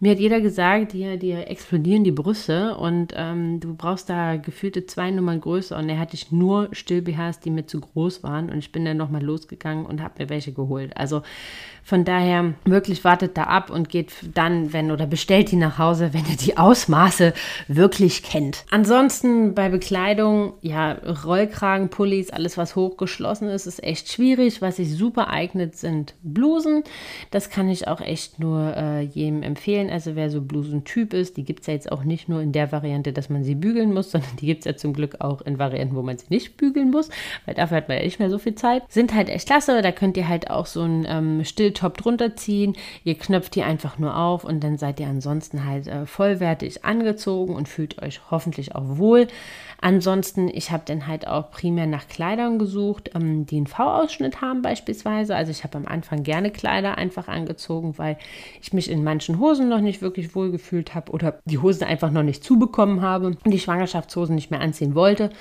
mir 0.04 0.12
hat 0.12 0.20
jeder 0.20 0.42
gesagt, 0.42 0.92
dir, 0.92 1.16
dir 1.16 1.48
explodieren 1.48 2.04
die 2.04 2.12
Brüste 2.12 2.76
und 2.76 3.14
ähm, 3.16 3.62
du 3.62 3.74
brauchst 3.74 4.10
da 4.10 4.36
gefühlte 4.36 4.86
zwei 4.86 5.10
Nummern 5.12 5.40
größer. 5.40 5.78
Und 5.78 5.88
er 5.88 5.98
hatte 5.98 6.16
ich 6.16 6.30
nur 6.30 6.68
Still-BHs, 6.74 7.40
die 7.40 7.50
mir 7.50 7.68
zu 7.68 7.80
groß 7.80 8.22
waren. 8.22 8.50
Und 8.50 8.58
ich 8.58 8.74
bin 8.74 8.84
dann 8.84 8.98
nochmal 8.98 9.24
losgegangen 9.24 9.86
und 9.86 10.04
habe 10.04 10.22
mir 10.22 10.30
welche 10.30 10.52
geholt. 10.52 10.98
Also 10.98 11.22
von 11.86 12.04
daher 12.04 12.54
wirklich 12.66 13.04
wartet 13.04 13.38
da 13.38 13.44
ab 13.44 13.70
und 13.70 13.88
geht 13.88 14.12
dann, 14.34 14.74
wenn 14.74 14.92
oder 14.92 15.06
bestellt 15.06 15.52
die 15.52 15.58
nach 15.58 15.78
Hause, 15.78 16.14
wenn 16.14 16.26
ihr 16.30 16.38
die 16.38 16.58
Ausmaße 16.58 17.34
wirklich 17.70 18.24
kennt. 18.24 18.66
Ansonsten 18.72 19.54
bei 19.54 19.70
Bekleidung, 19.70 20.54
ja, 20.62 20.94
Rollkragen, 21.24 21.90
Pullis, 21.90 22.30
alles 22.30 22.58
was 22.58 22.76
hochgeschlossen 22.76 23.48
ist, 23.48 23.68
ist 23.68 23.84
echt 23.84 24.12
schwierig. 24.12 24.62
Was 24.62 24.78
sich 24.78 24.94
super 24.94 25.30
eignet, 25.30 25.78
sind 25.78 26.16
Blusen. 26.24 26.84
Das 27.32 27.50
kann 27.50 27.70
ich 27.70 27.88
auch 27.88 28.02
echt 28.02 28.40
nur 28.40 28.76
äh, 28.76 29.02
jedem 29.02 29.44
empfehlen. 29.44 29.93
Also 29.94 30.16
wer 30.16 30.32
so 30.32 30.42
Blusentyp 30.42 31.14
ist, 31.14 31.38
die 31.38 31.44
gibt 31.44 31.60
es 31.62 31.68
ja 31.68 31.74
jetzt 31.74 31.92
auch 31.92 32.04
nicht 32.04 32.28
nur 32.28 32.42
in 32.42 32.52
der 32.52 32.72
Variante, 32.72 33.14
dass 33.14 33.30
man 33.30 33.44
sie 33.44 33.54
bügeln 33.54 33.94
muss, 33.94 34.10
sondern 34.12 34.36
die 34.42 34.48
gibt 34.48 34.62
es 34.62 34.66
ja 34.66 34.76
zum 34.76 34.92
Glück 34.92 35.22
auch 35.22 35.42
in 35.42 35.60
Varianten, 35.60 35.96
wo 35.96 36.02
man 36.02 36.18
sie 36.18 36.26
nicht 36.30 36.58
bügeln 36.58 36.90
muss, 36.90 37.10
weil 37.46 37.54
dafür 37.54 37.78
hat 37.78 37.90
man 37.90 37.98
ja 37.98 38.04
nicht 38.04 38.18
mehr 38.18 38.32
so 38.32 38.40
viel 38.40 38.56
Zeit. 38.56 38.82
Sind 38.90 39.14
halt 39.14 39.30
echt 39.30 39.46
klasse. 39.46 39.84
Da 39.84 39.92
könnt 39.92 40.18
ihr 40.18 40.28
halt 40.28 40.50
auch 40.50 40.66
so 40.66 40.82
ein 40.82 41.06
ähm, 41.08 41.46
Still 41.46 41.74
Top 41.74 41.96
drunter 41.98 42.36
ziehen. 42.36 42.76
Ihr 43.04 43.16
knöpft 43.16 43.54
die 43.54 43.62
einfach 43.62 44.00
nur 44.00 44.18
auf 44.18 44.44
und 44.44 44.64
dann 44.64 44.80
seid 44.80 45.00
ihr 45.00 45.06
ansonsten 45.06 45.64
halt 45.64 45.86
äh, 45.86 46.08
vollwertig 46.08 46.84
angezogen 46.84 47.56
und 47.56 47.70
fühlt 47.70 48.02
euch 48.02 48.20
hoffentlich 48.32 48.74
auch 48.74 48.98
wohl. 48.98 49.28
Ansonsten, 49.84 50.48
ich 50.48 50.72
habe 50.72 50.84
dann 50.86 51.08
halt 51.08 51.28
auch 51.28 51.52
primär 51.52 51.88
nach 51.88 52.08
Kleidern 52.08 52.58
gesucht, 52.58 53.12
ähm, 53.16 53.46
die 53.46 53.58
einen 53.58 53.68
V-Ausschnitt 53.68 54.40
haben 54.40 54.62
beispielsweise. 54.62 55.36
Also 55.36 55.52
ich 55.52 55.66
habe 55.66 55.78
am 55.78 55.86
Anfang 55.88 56.24
gerne 56.24 56.52
Kleider 56.52 56.98
einfach 56.98 57.28
angezogen, 57.28 57.98
weil 57.98 58.18
ich 58.62 58.72
mich 58.72 58.90
in 58.90 59.04
manchen 59.04 59.40
Hosen 59.40 59.68
noch 59.68 59.82
nicht 59.82 60.02
wirklich 60.02 60.36
wohl 60.36 60.52
gefühlt 60.52 60.96
habe 60.96 61.12
oder 61.12 61.38
die 61.44 61.58
Hosen 61.58 61.84
einfach 61.84 62.12
noch 62.12 62.24
nicht 62.24 62.46
zubekommen 62.46 63.02
habe 63.02 63.26
und 63.26 63.40
die 63.46 63.60
Schwangerschaftshosen 63.60 64.36
nicht 64.36 64.52
mehr 64.52 64.62
anziehen 64.62 64.96
wollte. 64.96 65.32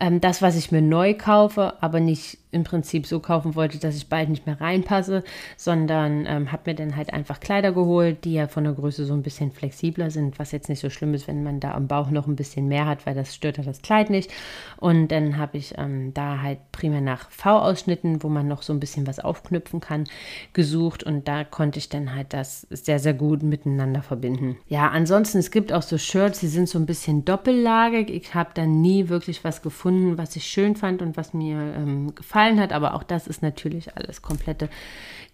Ähm, 0.00 0.20
das, 0.20 0.42
was 0.42 0.56
ich 0.56 0.72
mir 0.72 0.82
neu 0.82 1.14
kaufe, 1.14 1.74
aber 1.80 2.00
nicht 2.00 2.38
im 2.54 2.64
Prinzip 2.64 3.06
so 3.06 3.20
kaufen 3.20 3.54
wollte, 3.54 3.78
dass 3.78 3.96
ich 3.96 4.08
bald 4.08 4.30
nicht 4.30 4.46
mehr 4.46 4.60
reinpasse, 4.60 5.24
sondern 5.56 6.24
ähm, 6.26 6.52
habe 6.52 6.70
mir 6.70 6.74
dann 6.74 6.96
halt 6.96 7.12
einfach 7.12 7.40
Kleider 7.40 7.72
geholt, 7.72 8.24
die 8.24 8.34
ja 8.34 8.46
von 8.46 8.64
der 8.64 8.72
Größe 8.72 9.04
so 9.04 9.12
ein 9.12 9.22
bisschen 9.22 9.50
flexibler 9.50 10.10
sind, 10.10 10.38
was 10.38 10.52
jetzt 10.52 10.68
nicht 10.68 10.80
so 10.80 10.90
schlimm 10.90 11.14
ist, 11.14 11.28
wenn 11.28 11.42
man 11.42 11.60
da 11.60 11.74
am 11.74 11.88
Bauch 11.88 12.10
noch 12.10 12.26
ein 12.26 12.36
bisschen 12.36 12.68
mehr 12.68 12.86
hat, 12.86 13.06
weil 13.06 13.14
das 13.14 13.34
stört 13.34 13.58
ja 13.58 13.64
das 13.64 13.82
Kleid 13.82 14.10
nicht. 14.10 14.30
Und 14.78 15.08
dann 15.08 15.36
habe 15.36 15.58
ich 15.58 15.74
ähm, 15.76 16.14
da 16.14 16.40
halt 16.40 16.58
primär 16.72 17.00
nach 17.00 17.30
V-Ausschnitten, 17.30 18.22
wo 18.22 18.28
man 18.28 18.48
noch 18.48 18.62
so 18.62 18.72
ein 18.72 18.80
bisschen 18.80 19.06
was 19.06 19.18
aufknüpfen 19.18 19.80
kann, 19.80 20.04
gesucht 20.52 21.02
und 21.02 21.26
da 21.28 21.44
konnte 21.44 21.78
ich 21.78 21.88
dann 21.88 22.14
halt 22.14 22.32
das 22.32 22.66
sehr, 22.70 22.98
sehr 22.98 23.14
gut 23.14 23.42
miteinander 23.42 24.02
verbinden. 24.02 24.56
Ja, 24.68 24.88
ansonsten, 24.88 25.38
es 25.38 25.50
gibt 25.50 25.72
auch 25.72 25.82
so 25.82 25.98
Shirts, 25.98 26.40
die 26.40 26.48
sind 26.48 26.68
so 26.68 26.78
ein 26.78 26.86
bisschen 26.86 27.24
doppellagig. 27.24 28.10
Ich 28.10 28.34
habe 28.34 28.50
dann 28.54 28.80
nie 28.80 29.08
wirklich 29.08 29.42
was 29.42 29.62
gefunden, 29.62 30.18
was 30.18 30.36
ich 30.36 30.46
schön 30.46 30.76
fand 30.76 31.02
und 31.02 31.16
was 31.16 31.34
mir 31.34 31.56
ähm, 31.76 32.14
gefallen 32.14 32.43
gefallen 32.44 32.60
hat, 32.60 32.72
aber 32.72 32.94
auch 32.94 33.02
das 33.02 33.26
ist 33.26 33.42
natürlich 33.42 33.96
alles 33.96 34.22
komplette 34.22 34.68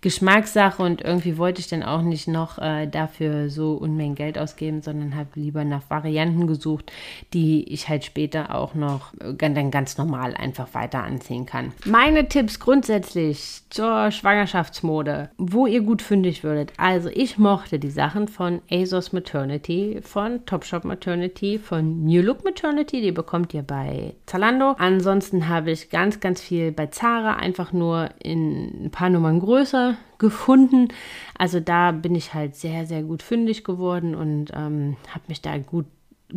Geschmackssache 0.02 0.82
und 0.82 1.02
irgendwie 1.02 1.36
wollte 1.36 1.60
ich 1.60 1.68
dann 1.68 1.82
auch 1.82 2.00
nicht 2.00 2.26
noch 2.26 2.58
äh, 2.58 2.86
dafür 2.86 3.50
so 3.50 3.74
Unmengen 3.74 4.14
Geld 4.14 4.38
ausgeben, 4.38 4.80
sondern 4.80 5.14
habe 5.14 5.28
lieber 5.34 5.64
nach 5.64 5.82
Varianten 5.90 6.46
gesucht, 6.46 6.90
die 7.34 7.70
ich 7.70 7.88
halt 7.88 8.04
später 8.04 8.54
auch 8.54 8.74
noch 8.74 9.12
äh, 9.20 9.34
dann 9.34 9.70
ganz 9.70 9.98
normal 9.98 10.34
einfach 10.34 10.72
weiter 10.72 11.04
anziehen 11.04 11.44
kann. 11.44 11.72
Meine 11.84 12.28
Tipps 12.28 12.60
grundsätzlich 12.60 13.62
zur 13.68 14.10
Schwangerschaftsmode, 14.10 15.30
wo 15.36 15.66
ihr 15.66 15.82
gut 15.82 16.00
fündig 16.00 16.44
würdet. 16.44 16.72
Also 16.78 17.10
ich 17.12 17.36
mochte 17.36 17.78
die 17.78 17.90
Sachen 17.90 18.26
von 18.28 18.62
ASOS 18.70 19.12
Maternity, 19.12 20.00
von 20.02 20.46
Topshop 20.46 20.84
Maternity, 20.84 21.58
von 21.58 22.04
New 22.04 22.22
Look 22.22 22.42
Maternity, 22.42 23.02
die 23.02 23.12
bekommt 23.12 23.52
ihr 23.52 23.62
bei 23.62 24.14
Zalando. 24.24 24.76
Ansonsten 24.78 25.48
habe 25.48 25.72
ich 25.72 25.90
ganz, 25.90 26.20
ganz 26.20 26.40
viel 26.40 26.72
bei 26.72 26.86
Zara, 26.86 27.36
einfach 27.36 27.72
nur 27.72 28.08
in 28.22 28.86
ein 28.86 28.90
paar 28.90 29.10
Nummern 29.10 29.40
größer 29.40 29.89
gefunden. 30.18 30.88
Also 31.36 31.60
da 31.60 31.92
bin 31.92 32.14
ich 32.14 32.34
halt 32.34 32.56
sehr, 32.56 32.86
sehr 32.86 33.02
gut 33.02 33.22
fündig 33.22 33.64
geworden 33.64 34.14
und 34.14 34.52
ähm, 34.54 34.96
habe 35.08 35.24
mich 35.28 35.42
da 35.42 35.58
gut, 35.58 35.86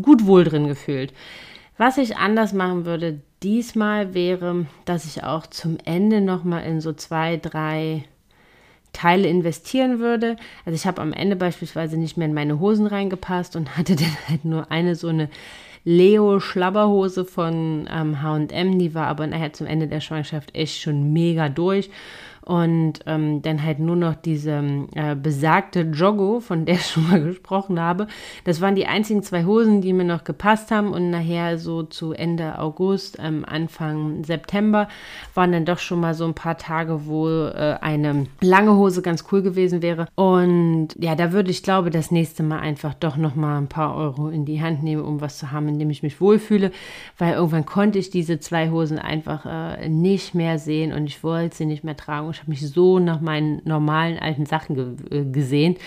gut 0.02 0.26
wohl 0.26 0.44
drin 0.44 0.68
gefühlt. 0.68 1.14
Was 1.78 1.98
ich 1.98 2.18
anders 2.18 2.54
machen 2.54 2.86
würde 2.86 3.22
diesmal 3.42 4.14
wäre, 4.14 4.66
dass 4.86 5.06
ich 5.06 5.24
auch 5.24 5.48
zum 5.48 5.78
Ende 5.84 6.22
nochmal 6.22 6.64
in 6.64 6.82
so 6.82 6.94
zwei, 6.94 7.38
drei 7.38 8.06
Teile 8.94 9.28
investieren 9.28 10.00
würde. 10.00 10.38
Also 10.66 10.76
ich 10.76 10.86
habe 10.86 11.02
am 11.02 11.14
Ende 11.14 11.36
beispielsweise 11.36 11.98
nicht 11.98 12.16
mehr 12.16 12.28
in 12.28 12.34
meine 12.34 12.60
Hosen 12.60 12.88
reingepasst 12.88 13.56
und 13.56 13.76
hatte 13.78 13.96
dann 13.96 14.18
halt 14.30 14.46
nur 14.46 14.72
eine 14.72 14.96
so 14.96 15.08
eine 15.08 15.30
Leo 15.86 16.40
Schlabberhose 16.40 17.26
von 17.26 17.90
ähm, 17.92 18.22
H&M, 18.22 18.80
die 18.80 18.94
war 18.94 19.08
aber 19.08 19.28
nachher 19.28 19.52
zum 19.52 19.68
Ende 19.68 19.88
der 19.88 20.00
Schwangerschaft 20.00 20.56
echt 20.56 20.80
schon 20.82 21.12
mega 21.12 21.50
durch 21.50 21.90
und 22.46 23.00
ähm, 23.06 23.42
dann 23.42 23.64
halt 23.64 23.80
nur 23.80 23.96
noch 23.96 24.16
diese 24.16 24.64
äh, 24.96 25.16
besagte 25.16 25.82
Joggo, 25.82 26.40
von 26.40 26.66
der 26.66 26.76
ich 26.76 26.86
schon 26.92 27.08
mal 27.10 27.22
gesprochen 27.22 27.80
habe. 27.80 28.08
Das 28.44 28.62
waren 28.62 28.76
die 28.76 28.86
einzigen 28.86 29.24
zwei 29.24 29.46
Hosen, 29.46 29.82
die 29.82 29.94
mir 29.94 30.04
noch 30.04 30.24
gepasst 30.24 30.72
haben 30.72 30.92
und 30.92 31.10
nachher 31.10 31.58
so 31.58 31.84
zu 31.84 32.14
Ende 32.14 32.60
August, 32.60 33.18
ähm, 33.22 33.46
Anfang 33.48 34.24
September 34.24 34.88
waren 35.34 35.52
dann 35.52 35.66
doch 35.66 35.80
schon 35.80 36.00
mal 36.00 36.14
so 36.14 36.26
ein 36.26 36.34
paar 36.34 36.58
Tage, 36.58 37.06
wo 37.06 37.28
äh, 37.28 37.78
eine 37.82 38.28
lange 38.42 38.76
Hose 38.76 39.02
ganz 39.02 39.26
cool 39.32 39.42
gewesen 39.42 39.82
wäre. 39.82 40.08
Und 40.16 40.90
ja, 40.98 41.16
da 41.16 41.32
würde 41.32 41.52
ich 41.52 41.64
glaube, 41.64 41.90
das 41.90 42.12
nächste 42.12 42.44
Mal 42.44 42.60
einfach 42.60 42.94
doch 42.94 43.18
noch 43.18 43.36
mal 43.36 43.58
ein 43.58 43.68
paar 43.68 43.96
Euro 43.96 44.30
in 44.30 44.46
die 44.46 44.62
Hand 44.62 44.84
nehmen, 44.84 45.04
um 45.04 45.22
was 45.22 45.38
zu 45.38 45.52
haben, 45.52 45.68
in 45.68 45.80
dem 45.80 45.90
ich 45.90 46.04
mich 46.04 46.20
wohlfühle, 46.20 46.72
weil 47.18 47.34
irgendwann 47.34 47.66
konnte 47.66 48.00
ich 48.00 48.10
diese 48.10 48.40
zwei 48.40 48.70
Hosen 48.70 49.00
einfach 49.00 49.46
äh, 49.46 49.88
nicht 49.88 50.36
mehr 50.36 50.60
sehen 50.60 50.94
und 50.94 51.06
ich 51.08 51.24
wollte 51.24 51.56
sie 51.56 51.66
nicht 51.66 51.84
mehr 51.84 51.98
tragen 51.98 52.33
ich 52.34 52.42
habe 52.42 52.52
mich 52.52 52.68
so 52.70 53.00
nach 53.00 53.22
meinen 53.22 53.62
normalen 53.66 54.20
alten 54.20 54.46
Sachen 54.46 54.76
ge 54.76 55.20
äh, 55.20 55.26
gesehen, 55.26 55.78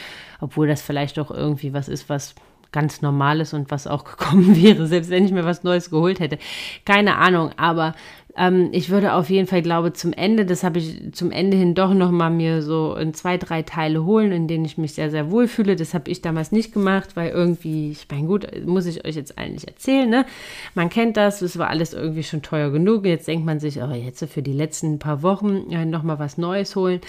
obwohl 0.41 0.67
das 0.67 0.83
vielleicht 0.83 1.19
doch 1.19 1.31
irgendwie 1.31 1.73
was 1.73 1.89
ist, 1.89 2.09
was 2.09 2.35
ganz 2.73 3.01
Normales 3.01 3.55
und 3.55 3.71
was 3.71 3.87
auch 3.87 4.05
gekommen 4.17 4.57
wäre, 4.57 4.87
selbst 4.87 5.11
wenn 5.11 5.25
ich 5.25 5.33
mir 5.33 5.45
was 5.45 5.65
Neues 5.65 5.91
geholt 5.91 6.21
hätte. 6.21 6.39
Keine 6.85 7.17
Ahnung, 7.17 7.51
aber 7.57 7.95
ähm, 8.37 8.69
ich 8.73 8.91
würde 8.91 9.15
auf 9.15 9.31
jeden 9.31 9.47
Fall, 9.47 9.63
glaube 9.63 9.93
zum 9.95 10.13
Ende, 10.13 10.45
das 10.45 10.63
habe 10.63 10.79
ich 10.79 11.13
zum 11.13 11.31
Ende 11.31 11.57
hin 11.57 11.75
doch 11.75 11.95
noch 11.95 12.11
mal 12.11 12.31
mir 12.31 12.63
so 12.63 12.95
in 12.95 13.15
zwei, 13.15 13.39
drei 13.39 13.63
Teile 13.63 14.05
holen, 14.05 14.31
in 14.33 14.47
denen 14.47 14.65
ich 14.65 14.77
mich 14.77 14.93
sehr, 14.93 15.11
sehr 15.11 15.31
wohl 15.31 15.49
fühle. 15.49 15.75
Das 15.75 15.95
habe 15.95 16.11
ich 16.11 16.21
damals 16.21 16.53
nicht 16.53 16.73
gemacht, 16.73 17.17
weil 17.17 17.31
irgendwie, 17.31 17.91
ich 17.91 18.07
meine, 18.11 18.27
gut, 18.27 18.47
muss 18.67 18.87
ich 18.87 19.07
euch 19.07 19.17
jetzt 19.17 19.39
eigentlich 19.39 19.67
erzählen, 19.67 20.09
ne? 20.09 20.27
Man 20.75 20.91
kennt 20.91 21.17
das, 21.17 21.41
es 21.41 21.59
war 21.59 21.71
alles 21.71 21.95
irgendwie 21.95 22.23
schon 22.23 22.43
teuer 22.43 22.71
genug. 22.71 23.07
Jetzt 23.07 23.27
denkt 23.27 23.47
man 23.47 23.59
sich, 23.59 23.81
oh, 23.83 23.91
jetzt 23.91 24.25
für 24.27 24.43
die 24.43 24.53
letzten 24.53 24.99
paar 24.99 25.23
Wochen 25.23 25.71
ja, 25.71 25.85
noch 25.85 26.03
mal 26.03 26.19
was 26.19 26.37
Neues 26.37 26.77
holen. 26.77 27.01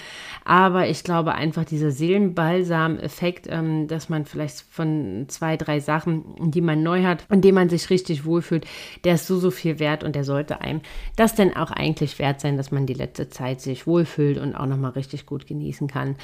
Aber 0.44 0.88
ich 0.88 1.04
glaube 1.04 1.34
einfach 1.34 1.64
dieser 1.64 1.90
Seelenbalsam-Effekt, 1.90 3.48
ähm, 3.50 3.86
dass 3.86 4.08
man 4.08 4.24
vielleicht 4.24 4.64
von 4.70 5.26
zwei, 5.28 5.58
drei 5.58 5.80
Sachen, 5.80 6.24
die 6.50 6.62
man 6.62 6.82
neu 6.82 7.02
hat, 7.02 7.26
in 7.30 7.42
denen 7.42 7.54
man 7.54 7.68
sich 7.68 7.90
richtig 7.90 8.24
wohlfühlt, 8.24 8.66
der 9.04 9.16
ist 9.16 9.26
so, 9.26 9.38
so 9.38 9.50
viel 9.50 9.78
wert 9.78 10.04
und 10.04 10.14
der 10.14 10.24
sollte 10.24 10.62
einem 10.62 10.80
das 11.18 11.34
denn 11.34 11.56
auch 11.56 11.70
eigentlich 11.70 12.18
wert 12.18 12.40
sein, 12.40 12.56
dass 12.56 12.70
man 12.70 12.86
die 12.86 12.94
letzte 12.94 13.28
Zeit 13.28 13.60
sich 13.60 13.86
wohlfühlt 13.86 14.38
und 14.38 14.54
auch 14.54 14.66
nochmal 14.66 14.92
richtig 14.92 15.26
gut 15.26 15.46
genießen 15.46 15.88
kann. 15.88 16.16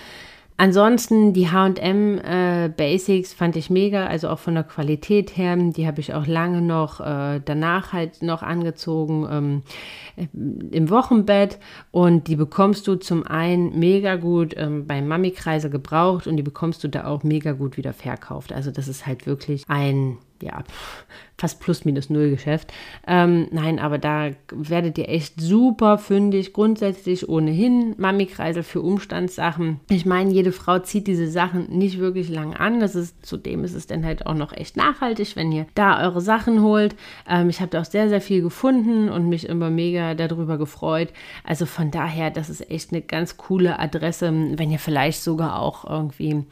Ansonsten 0.57 1.33
die 1.33 1.49
HM 1.49 2.19
äh, 2.19 2.69
Basics 2.69 3.33
fand 3.33 3.57
ich 3.57 3.71
mega, 3.71 4.07
also 4.07 4.29
auch 4.29 4.39
von 4.39 4.55
der 4.55 4.63
Qualität 4.63 5.37
her. 5.37 5.57
Die 5.57 5.85
habe 5.85 6.01
ich 6.01 6.15
auch 6.15 6.29
lange 6.29 6.63
noch 6.63 7.01
äh, 7.01 7.41
danach 7.45 7.93
halt 7.93 8.23
noch 8.23 8.45
angezogen 8.45 9.27
ähm, 9.29 9.63
im 10.71 10.91
Wochenbett. 10.91 11.59
Und 11.91 12.29
die 12.29 12.37
bekommst 12.37 12.87
du 12.87 12.95
zum 12.95 13.27
einen 13.27 13.77
mega 13.81 14.15
gut 14.15 14.55
ähm, 14.57 14.87
beim 14.87 15.09
Mami-Kreise 15.09 15.71
gebraucht 15.71 16.29
und 16.29 16.37
die 16.37 16.45
bekommst 16.45 16.85
du 16.85 16.89
da 16.89 17.07
auch 17.07 17.25
mega 17.25 17.51
gut 17.51 17.77
wieder 17.77 17.93
verkauft. 17.93 18.53
Also 18.53 18.71
das 18.71 18.87
ist 18.87 19.07
halt 19.07 19.27
wirklich 19.27 19.65
ein 19.67 20.19
ja, 20.41 20.63
fast 21.37 21.61
plus 21.61 21.85
minus 21.85 22.11
null 22.11 22.31
Geschäft. 22.31 22.73
Ähm, 23.07 23.49
nein, 23.51 23.79
aber 23.79 23.99
da 23.99 24.31
werdet 24.53 24.99
ihr 24.99 25.09
echt 25.09 25.41
super 25.41 25.99
fündig. 25.99 26.53
Grundsätzlich 26.53 27.29
ohnehin 27.29 27.95
Mami-Kreisel 27.99 28.63
für 28.63 28.81
Umstandssachen. 28.81 29.81
Ich 29.91 30.07
meine, 30.07 30.31
jede 30.31 30.53
Frau 30.53 30.79
zieht 30.79 31.07
diese 31.07 31.29
Sachen 31.29 31.69
nicht 31.77 31.99
wirklich 31.99 32.29
lang 32.29 32.55
an. 32.55 32.79
Das 32.79 32.95
ist, 32.95 33.27
zudem 33.27 33.65
ist 33.65 33.75
es 33.75 33.87
dann 33.87 34.05
halt 34.05 34.27
auch 34.27 34.35
noch 34.35 34.53
echt 34.53 34.77
nachhaltig, 34.77 35.35
wenn 35.35 35.51
ihr 35.51 35.67
da 35.75 36.05
eure 36.05 36.21
Sachen 36.21 36.63
holt. 36.63 36.95
Ähm, 37.29 37.49
ich 37.49 37.61
habe 37.61 37.71
da 37.71 37.81
auch 37.81 37.85
sehr, 37.85 38.09
sehr 38.09 38.21
viel 38.21 38.43
gefunden 38.43 39.09
und 39.09 39.29
mich 39.29 39.49
immer 39.49 39.71
mega 39.71 40.15
darüber 40.15 40.57
gefreut. 40.57 41.09
Also 41.43 41.67
von 41.67 41.91
daher, 41.91 42.31
das 42.31 42.49
ist 42.49 42.71
echt 42.71 42.93
eine 42.93 43.03
ganz 43.03 43.37
coole 43.37 43.79
Adresse, 43.79 44.33
wenn 44.57 44.71
ihr 44.71 44.79
vielleicht 44.79 45.23
sogar 45.23 45.59
auch 45.59 45.85
irgendwie 45.85 46.45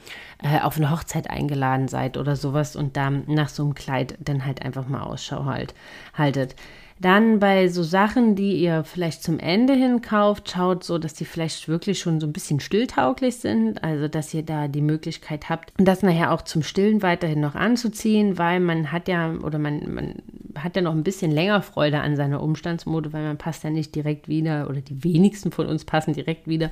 äh, 0.43 0.61
auf 0.61 0.77
eine 0.77 0.91
Hochzeit 0.91 1.31
eingeladen 1.31 1.87
seid 1.87 2.17
oder 2.17 2.35
sowas 2.35 2.75
und 2.75 2.97
da 2.97 3.11
nach 3.11 3.49
so 3.49 3.63
einem 3.63 3.75
Kleid 3.75 4.19
dann 4.19 4.45
halt 4.45 4.63
einfach 4.63 4.72
mal 4.89 5.03
Ausschau 5.03 5.45
halt, 5.45 5.75
haltet. 6.15 6.55
Dann 7.03 7.41
bei 7.41 7.67
so 7.67 7.83
Sachen, 7.83 8.37
die 8.37 8.63
ihr 8.63 8.85
vielleicht 8.85 9.25
zum 9.25 9.41
Ende 9.41 9.73
hin 9.73 10.03
kauft, 10.03 10.53
schaut 10.53 10.85
so, 10.85 10.99
dass 10.99 11.15
die 11.15 11.25
vielleicht 11.25 11.67
wirklich 11.67 11.99
schon 11.99 12.21
so 12.21 12.29
ein 12.29 12.33
bisschen 12.33 12.61
stilltauglich 12.61 13.39
sind. 13.39 13.83
Also, 13.83 14.07
dass 14.07 14.33
ihr 14.33 14.45
da 14.45 14.69
die 14.69 14.83
Möglichkeit 14.83 15.49
habt, 15.49 15.73
das 15.79 16.05
nachher 16.05 16.31
auch 16.31 16.43
zum 16.43 16.63
Stillen 16.63 17.03
weiterhin 17.03 17.41
noch 17.41 17.57
anzuziehen, 17.57 18.39
weil 18.39 18.61
man 18.61 18.93
hat 18.93 19.09
ja 19.09 19.33
oder 19.33 19.59
man, 19.59 19.93
man 19.93 20.15
hat 20.57 20.77
ja 20.77 20.83
noch 20.83 20.93
ein 20.93 21.03
bisschen 21.03 21.33
länger 21.33 21.61
Freude 21.63 22.01
an 22.01 22.15
seiner 22.15 22.41
Umstandsmode, 22.41 23.13
weil 23.13 23.25
man 23.25 23.37
passt 23.37 23.65
ja 23.65 23.71
nicht 23.71 23.97
direkt 23.97 24.29
wieder 24.29 24.71
oder 24.71 24.81
die 24.81 25.03
wenigsten 25.03 25.51
von 25.51 25.67
uns 25.67 25.85
passen 25.85 26.15
direkt 26.15 26.47
wieder 26.47 26.71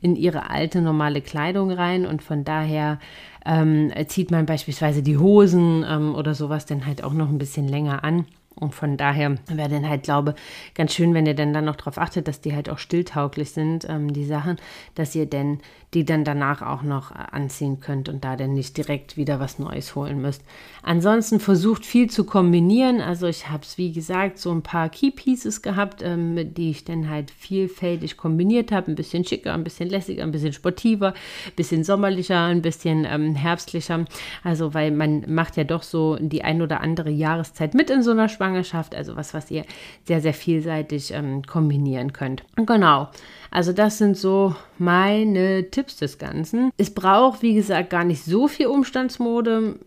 in 0.00 0.14
ihre 0.14 0.48
alte 0.48 0.80
normale 0.80 1.22
Kleidung 1.22 1.72
rein 1.72 2.06
und 2.06 2.22
von 2.22 2.44
daher 2.44 3.00
ähm, 3.44 3.90
zieht 4.06 4.30
man 4.30 4.46
beispielsweise 4.46 5.02
die 5.02 5.18
Hosen 5.18 5.84
ähm, 5.88 6.14
oder 6.14 6.34
sowas 6.34 6.66
dann 6.66 6.86
halt 6.86 7.02
auch 7.02 7.14
noch 7.14 7.30
ein 7.30 7.38
bisschen 7.38 7.66
länger 7.66 8.04
an. 8.04 8.26
Und 8.54 8.74
von 8.74 8.96
daher 8.96 9.36
wäre 9.48 9.68
dann 9.68 9.88
halt, 9.88 10.04
glaube 10.04 10.34
ganz 10.74 10.94
schön, 10.94 11.14
wenn 11.14 11.26
ihr 11.26 11.34
dann 11.34 11.52
dann 11.52 11.64
noch 11.64 11.76
darauf 11.76 11.98
achtet, 11.98 12.28
dass 12.28 12.40
die 12.40 12.54
halt 12.54 12.68
auch 12.68 12.78
stilltauglich 12.78 13.50
sind, 13.52 13.86
ähm, 13.88 14.12
die 14.12 14.24
Sachen, 14.24 14.56
dass 14.94 15.14
ihr 15.14 15.26
denn 15.26 15.60
die 15.94 16.04
dann 16.04 16.24
danach 16.24 16.62
auch 16.62 16.82
noch 16.82 17.10
äh, 17.10 17.18
anziehen 17.32 17.80
könnt 17.80 18.08
und 18.08 18.24
da 18.24 18.36
dann 18.36 18.54
nicht 18.54 18.76
direkt 18.76 19.16
wieder 19.16 19.40
was 19.40 19.58
Neues 19.58 19.94
holen 19.94 20.22
müsst. 20.22 20.42
Ansonsten 20.82 21.38
versucht 21.38 21.84
viel 21.84 22.08
zu 22.08 22.24
kombinieren. 22.24 23.00
Also 23.00 23.26
ich 23.26 23.50
habe 23.50 23.62
es, 23.62 23.76
wie 23.76 23.92
gesagt, 23.92 24.38
so 24.38 24.50
ein 24.50 24.62
paar 24.62 24.88
Key 24.88 25.10
Pieces 25.10 25.60
gehabt, 25.60 26.02
ähm, 26.02 26.54
die 26.54 26.70
ich 26.70 26.84
dann 26.84 27.10
halt 27.10 27.30
vielfältig 27.30 28.16
kombiniert 28.16 28.72
habe. 28.72 28.90
Ein 28.90 28.94
bisschen 28.94 29.24
schicker, 29.24 29.52
ein 29.52 29.64
bisschen 29.64 29.90
lässiger, 29.90 30.22
ein 30.22 30.32
bisschen 30.32 30.52
sportiver, 30.52 31.08
ein 31.08 31.52
bisschen 31.56 31.84
sommerlicher, 31.84 32.44
ein 32.44 32.62
bisschen 32.62 33.04
ähm, 33.04 33.34
herbstlicher. 33.34 34.06
Also 34.42 34.72
weil 34.72 34.90
man 34.90 35.24
macht 35.28 35.56
ja 35.56 35.64
doch 35.64 35.82
so 35.82 36.16
die 36.18 36.42
ein 36.42 36.62
oder 36.62 36.80
andere 36.80 37.10
Jahreszeit 37.10 37.74
mit 37.74 37.90
in 37.90 38.02
so 38.02 38.12
einer 38.12 38.28
Schwangerschaft. 38.28 38.94
Also 38.94 39.14
was, 39.16 39.34
was 39.34 39.50
ihr 39.50 39.64
sehr, 40.04 40.22
sehr 40.22 40.34
vielseitig 40.34 41.12
ähm, 41.12 41.42
kombinieren 41.42 42.14
könnt. 42.14 42.44
Genau. 42.56 43.08
Also 43.50 43.74
das 43.74 43.98
sind 43.98 44.16
so 44.16 44.56
meine 44.78 45.70
Tipps 45.70 45.81
des 45.86 46.18
Ganzen. 46.18 46.70
Es 46.76 46.90
braucht, 46.90 47.42
wie 47.42 47.54
gesagt, 47.54 47.90
gar 47.90 48.04
nicht 48.04 48.24
so 48.24 48.48
viel 48.48 48.66
Umstandsmode. 48.66 49.78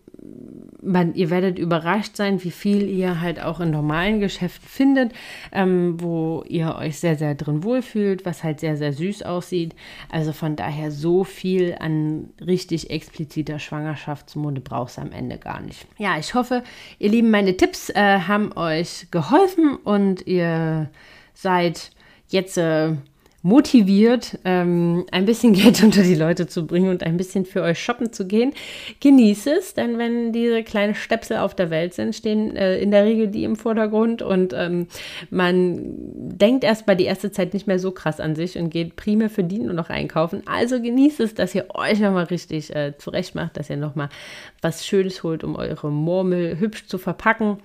Man, 0.82 1.14
ihr 1.14 1.30
werdet 1.30 1.58
überrascht 1.58 2.16
sein, 2.16 2.42
wie 2.44 2.50
viel 2.50 2.88
ihr 2.88 3.20
halt 3.20 3.40
auch 3.40 3.58
in 3.60 3.70
normalen 3.70 4.20
Geschäften 4.20 4.68
findet, 4.68 5.12
ähm, 5.52 6.00
wo 6.00 6.44
ihr 6.48 6.76
euch 6.76 7.00
sehr, 7.00 7.16
sehr 7.16 7.34
drin 7.34 7.64
wohlfühlt, 7.64 8.24
was 8.24 8.44
halt 8.44 8.60
sehr, 8.60 8.76
sehr 8.76 8.92
süß 8.92 9.22
aussieht. 9.22 9.74
Also 10.10 10.32
von 10.32 10.54
daher 10.54 10.92
so 10.92 11.24
viel 11.24 11.76
an 11.80 12.30
richtig 12.44 12.90
expliziter 12.90 13.58
Schwangerschaftsmode 13.58 14.60
braucht 14.60 14.90
es 14.90 14.98
am 14.98 15.10
Ende 15.10 15.38
gar 15.38 15.60
nicht. 15.60 15.86
Ja, 15.98 16.18
ich 16.18 16.34
hoffe, 16.34 16.62
ihr 16.98 17.10
Lieben, 17.10 17.30
meine 17.30 17.56
Tipps 17.56 17.90
äh, 17.90 18.20
haben 18.20 18.52
euch 18.56 19.08
geholfen 19.10 19.76
und 19.76 20.26
ihr 20.26 20.88
seid 21.34 21.90
jetzt 22.28 22.58
äh, 22.58 22.92
motiviert, 23.46 24.40
ähm, 24.44 25.06
ein 25.12 25.24
bisschen 25.24 25.52
Geld 25.54 25.80
unter 25.80 26.02
die 26.02 26.16
Leute 26.16 26.48
zu 26.48 26.66
bringen 26.66 26.90
und 26.90 27.04
ein 27.04 27.16
bisschen 27.16 27.44
für 27.44 27.62
euch 27.62 27.78
shoppen 27.78 28.12
zu 28.12 28.26
gehen. 28.26 28.52
Genieße 28.98 29.50
es, 29.52 29.74
denn 29.74 29.98
wenn 29.98 30.32
diese 30.32 30.64
kleinen 30.64 30.96
Stöpsel 30.96 31.36
auf 31.36 31.54
der 31.54 31.70
Welt 31.70 31.94
sind, 31.94 32.16
stehen 32.16 32.56
äh, 32.56 32.78
in 32.78 32.90
der 32.90 33.04
Regel 33.04 33.28
die 33.28 33.44
im 33.44 33.54
Vordergrund 33.54 34.20
und 34.20 34.52
ähm, 34.52 34.88
man 35.30 35.78
denkt 35.86 36.64
erst 36.64 36.88
mal 36.88 36.96
die 36.96 37.04
erste 37.04 37.30
Zeit 37.30 37.54
nicht 37.54 37.68
mehr 37.68 37.78
so 37.78 37.92
krass 37.92 38.18
an 38.18 38.34
sich 38.34 38.58
und 38.58 38.70
geht 38.70 38.96
primär 38.96 39.30
für 39.30 39.44
die 39.44 39.60
nur 39.60 39.74
noch 39.74 39.90
einkaufen. 39.90 40.42
Also 40.46 40.82
genieße 40.82 41.22
es, 41.22 41.34
dass 41.34 41.54
ihr 41.54 41.66
euch 41.72 42.00
nochmal 42.00 42.24
richtig 42.24 42.74
äh, 42.74 42.94
zurecht 42.98 43.36
macht, 43.36 43.58
dass 43.58 43.70
ihr 43.70 43.76
nochmal 43.76 44.08
was 44.60 44.84
Schönes 44.84 45.22
holt, 45.22 45.44
um 45.44 45.54
eure 45.54 45.92
Murmel 45.92 46.58
hübsch 46.58 46.88
zu 46.88 46.98
verpacken, 46.98 47.58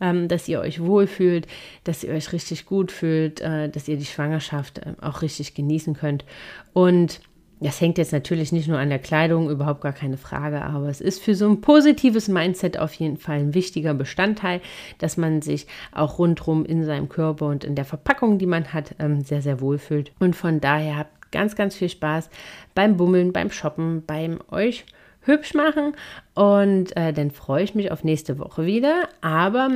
ähm, 0.00 0.28
dass 0.28 0.48
ihr 0.48 0.60
euch 0.60 0.80
wohlfühlt, 0.80 1.46
dass 1.84 2.02
ihr 2.02 2.14
euch 2.14 2.32
richtig 2.32 2.64
gut 2.64 2.90
fühlt, 2.90 3.42
äh, 3.42 3.68
dass 3.68 3.86
ihr 3.86 3.98
die 3.98 4.06
Schwangerschaft 4.06 4.78
äh, 4.78 4.94
auch 5.02 5.20
richtig 5.20 5.25
genießen 5.54 5.94
könnt. 5.94 6.24
Und 6.72 7.20
das 7.60 7.80
hängt 7.80 7.96
jetzt 7.96 8.12
natürlich 8.12 8.52
nicht 8.52 8.68
nur 8.68 8.78
an 8.78 8.90
der 8.90 8.98
Kleidung, 8.98 9.48
überhaupt 9.48 9.80
gar 9.80 9.94
keine 9.94 10.18
Frage, 10.18 10.62
aber 10.62 10.88
es 10.88 11.00
ist 11.00 11.22
für 11.22 11.34
so 11.34 11.48
ein 11.48 11.62
positives 11.62 12.28
Mindset 12.28 12.78
auf 12.78 12.92
jeden 12.94 13.16
Fall 13.16 13.38
ein 13.38 13.54
wichtiger 13.54 13.94
Bestandteil, 13.94 14.60
dass 14.98 15.16
man 15.16 15.40
sich 15.40 15.66
auch 15.92 16.18
rundherum 16.18 16.66
in 16.66 16.84
seinem 16.84 17.08
Körper 17.08 17.46
und 17.46 17.64
in 17.64 17.74
der 17.74 17.86
Verpackung, 17.86 18.38
die 18.38 18.46
man 18.46 18.74
hat, 18.74 18.94
ähm, 18.98 19.22
sehr, 19.22 19.40
sehr 19.40 19.60
wohl 19.60 19.78
fühlt. 19.78 20.12
Und 20.18 20.36
von 20.36 20.60
daher 20.60 20.98
habt 20.98 21.32
ganz, 21.32 21.56
ganz 21.56 21.74
viel 21.74 21.88
Spaß 21.88 22.28
beim 22.74 22.98
Bummeln, 22.98 23.32
beim 23.32 23.50
Shoppen, 23.50 24.02
beim 24.06 24.38
euch 24.50 24.84
hübsch 25.22 25.54
machen. 25.54 25.94
Und 26.34 26.96
äh, 26.96 27.12
dann 27.12 27.30
freue 27.30 27.64
ich 27.64 27.74
mich 27.74 27.90
auf 27.90 28.04
nächste 28.04 28.38
Woche 28.38 28.66
wieder. 28.66 29.08
Aber 29.22 29.70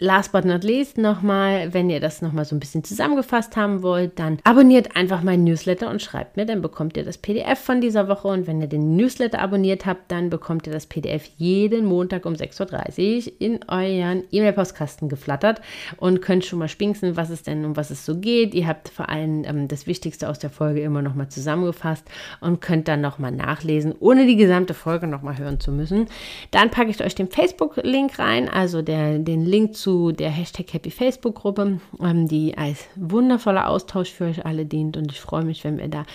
Last 0.00 0.32
but 0.32 0.44
not 0.44 0.64
least 0.64 0.98
nochmal, 0.98 1.72
wenn 1.72 1.88
ihr 1.88 2.00
das 2.00 2.20
nochmal 2.20 2.44
so 2.44 2.56
ein 2.56 2.58
bisschen 2.58 2.82
zusammengefasst 2.82 3.54
haben 3.54 3.84
wollt, 3.84 4.18
dann 4.18 4.38
abonniert 4.42 4.96
einfach 4.96 5.22
meinen 5.22 5.44
Newsletter 5.44 5.88
und 5.88 6.02
schreibt 6.02 6.36
mir, 6.36 6.46
dann 6.46 6.62
bekommt 6.62 6.96
ihr 6.96 7.04
das 7.04 7.16
PDF 7.16 7.60
von 7.60 7.80
dieser 7.80 8.08
Woche 8.08 8.26
und 8.26 8.48
wenn 8.48 8.60
ihr 8.60 8.66
den 8.66 8.96
Newsletter 8.96 9.40
abonniert 9.40 9.86
habt, 9.86 10.10
dann 10.10 10.30
bekommt 10.30 10.66
ihr 10.66 10.72
das 10.72 10.86
PDF 10.86 11.26
jeden 11.36 11.84
Montag 11.84 12.26
um 12.26 12.32
6.30 12.32 13.26
Uhr 13.26 13.32
in 13.38 13.60
euren 13.68 14.24
E-Mail-Postkasten 14.32 15.08
geflattert 15.08 15.60
und 15.98 16.20
könnt 16.20 16.44
schon 16.44 16.58
mal 16.58 16.66
spinksen, 16.66 17.16
was 17.16 17.30
es 17.30 17.44
denn 17.44 17.64
um 17.64 17.76
was 17.76 17.90
es 17.90 18.04
so 18.04 18.16
geht. 18.18 18.52
Ihr 18.52 18.66
habt 18.66 18.88
vor 18.88 19.08
allem 19.08 19.44
ähm, 19.44 19.68
das 19.68 19.86
Wichtigste 19.86 20.28
aus 20.28 20.40
der 20.40 20.50
Folge 20.50 20.80
immer 20.80 21.02
nochmal 21.02 21.28
zusammengefasst 21.28 22.04
und 22.40 22.60
könnt 22.60 22.88
dann 22.88 23.00
nochmal 23.00 23.30
nachlesen, 23.30 23.94
ohne 24.00 24.26
die 24.26 24.34
gesamte 24.34 24.74
Folge 24.74 25.06
nochmal 25.06 25.38
hören 25.38 25.60
zu 25.60 25.70
müssen. 25.70 26.08
Dann 26.50 26.70
packe 26.70 26.90
ich 26.90 27.00
euch 27.00 27.14
den 27.14 27.28
Facebook-Link 27.28 28.18
rein, 28.18 28.48
also 28.48 28.82
der, 28.82 29.20
den 29.20 29.44
Link 29.44 29.76
zu 29.76 29.83
zu 29.84 30.12
der 30.12 30.30
Hashtag 30.30 30.72
Happy 30.72 30.90
Facebook 30.90 31.34
Gruppe, 31.34 31.78
ähm, 32.00 32.26
die 32.26 32.56
als 32.56 32.86
wundervoller 32.96 33.68
Austausch 33.68 34.10
für 34.10 34.24
euch 34.24 34.46
alle 34.46 34.64
dient. 34.64 34.96
Und 34.96 35.12
ich 35.12 35.20
freue 35.20 35.44
mich, 35.44 35.62
wenn 35.62 35.76
wir 35.76 35.88
da 35.88 36.06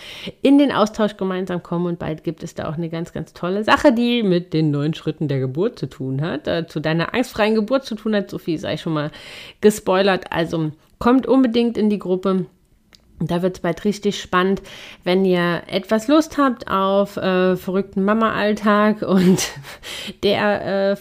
in 0.41 0.57
den 0.57 0.71
Austausch 0.71 1.17
gemeinsam 1.17 1.61
kommen. 1.61 1.85
Und 1.85 1.99
bald 1.99 2.23
gibt 2.23 2.41
es 2.41 2.55
da 2.55 2.67
auch 2.67 2.73
eine 2.73 2.89
ganz, 2.89 3.13
ganz 3.13 3.33
tolle 3.33 3.63
Sache, 3.63 3.93
die 3.93 4.23
mit 4.23 4.53
den 4.53 4.71
neuen 4.71 4.95
Schritten 4.95 5.27
der 5.27 5.39
Geburt 5.39 5.77
zu 5.77 5.85
tun 5.85 6.21
hat, 6.21 6.47
äh, 6.47 6.65
zu 6.65 6.79
deiner 6.79 7.13
angstfreien 7.13 7.53
Geburt 7.53 7.85
zu 7.85 7.93
tun 7.93 8.15
hat. 8.15 8.31
So 8.31 8.39
viel 8.39 8.57
sei 8.57 8.75
schon 8.75 8.93
mal 8.93 9.11
gespoilert. 9.61 10.31
Also 10.31 10.71
kommt 10.97 11.27
unbedingt 11.27 11.77
in 11.77 11.91
die 11.91 11.99
Gruppe. 11.99 12.47
Da 13.19 13.43
wird 13.43 13.57
es 13.57 13.61
bald 13.61 13.85
richtig 13.85 14.19
spannend, 14.19 14.63
wenn 15.03 15.25
ihr 15.25 15.61
etwas 15.67 16.07
Lust 16.07 16.39
habt 16.39 16.71
auf 16.71 17.17
äh, 17.17 17.55
verrückten 17.55 18.03
Mama-Alltag 18.03 19.03
und 19.03 19.47
der 20.23 20.93
äh, 20.93 20.95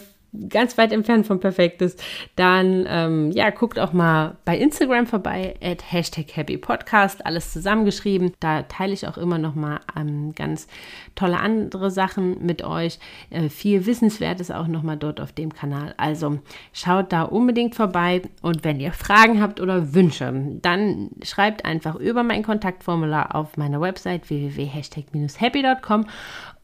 ganz 0.49 0.77
weit 0.77 0.91
entfernt 0.91 1.25
von 1.25 1.39
perfekt 1.39 1.81
ist, 1.81 2.03
dann 2.35 2.85
ähm, 2.87 3.31
ja, 3.31 3.49
guckt 3.49 3.79
auch 3.79 3.93
mal 3.93 4.37
bei 4.45 4.57
Instagram 4.57 5.07
vorbei, 5.07 5.55
at 5.61 5.91
Hashtag 5.91 6.35
Happy 6.35 6.57
Podcast, 6.57 7.25
alles 7.25 7.51
zusammengeschrieben. 7.51 8.33
Da 8.39 8.63
teile 8.63 8.93
ich 8.93 9.07
auch 9.07 9.17
immer 9.17 9.37
noch 9.37 9.55
mal 9.55 9.79
ähm, 9.97 10.33
ganz 10.35 10.67
tolle 11.15 11.39
andere 11.39 11.91
Sachen 11.91 12.45
mit 12.45 12.63
euch. 12.63 12.99
Äh, 13.29 13.49
viel 13.49 13.85
Wissenswertes 13.85 14.51
auch 14.51 14.67
noch 14.67 14.83
mal 14.83 14.97
dort 14.97 15.19
auf 15.19 15.31
dem 15.31 15.53
Kanal. 15.53 15.93
Also 15.97 16.39
schaut 16.73 17.11
da 17.11 17.23
unbedingt 17.23 17.75
vorbei 17.75 18.21
und 18.41 18.63
wenn 18.63 18.79
ihr 18.79 18.91
Fragen 18.91 19.41
habt 19.41 19.59
oder 19.59 19.93
Wünsche, 19.93 20.31
dann 20.61 21.09
schreibt 21.23 21.65
einfach 21.65 21.95
über 21.95 22.23
mein 22.23 22.43
Kontaktformular 22.43 23.35
auf 23.35 23.57
meiner 23.57 23.81
Website 23.81 24.29
www.hashtag-happy.com 24.29 26.05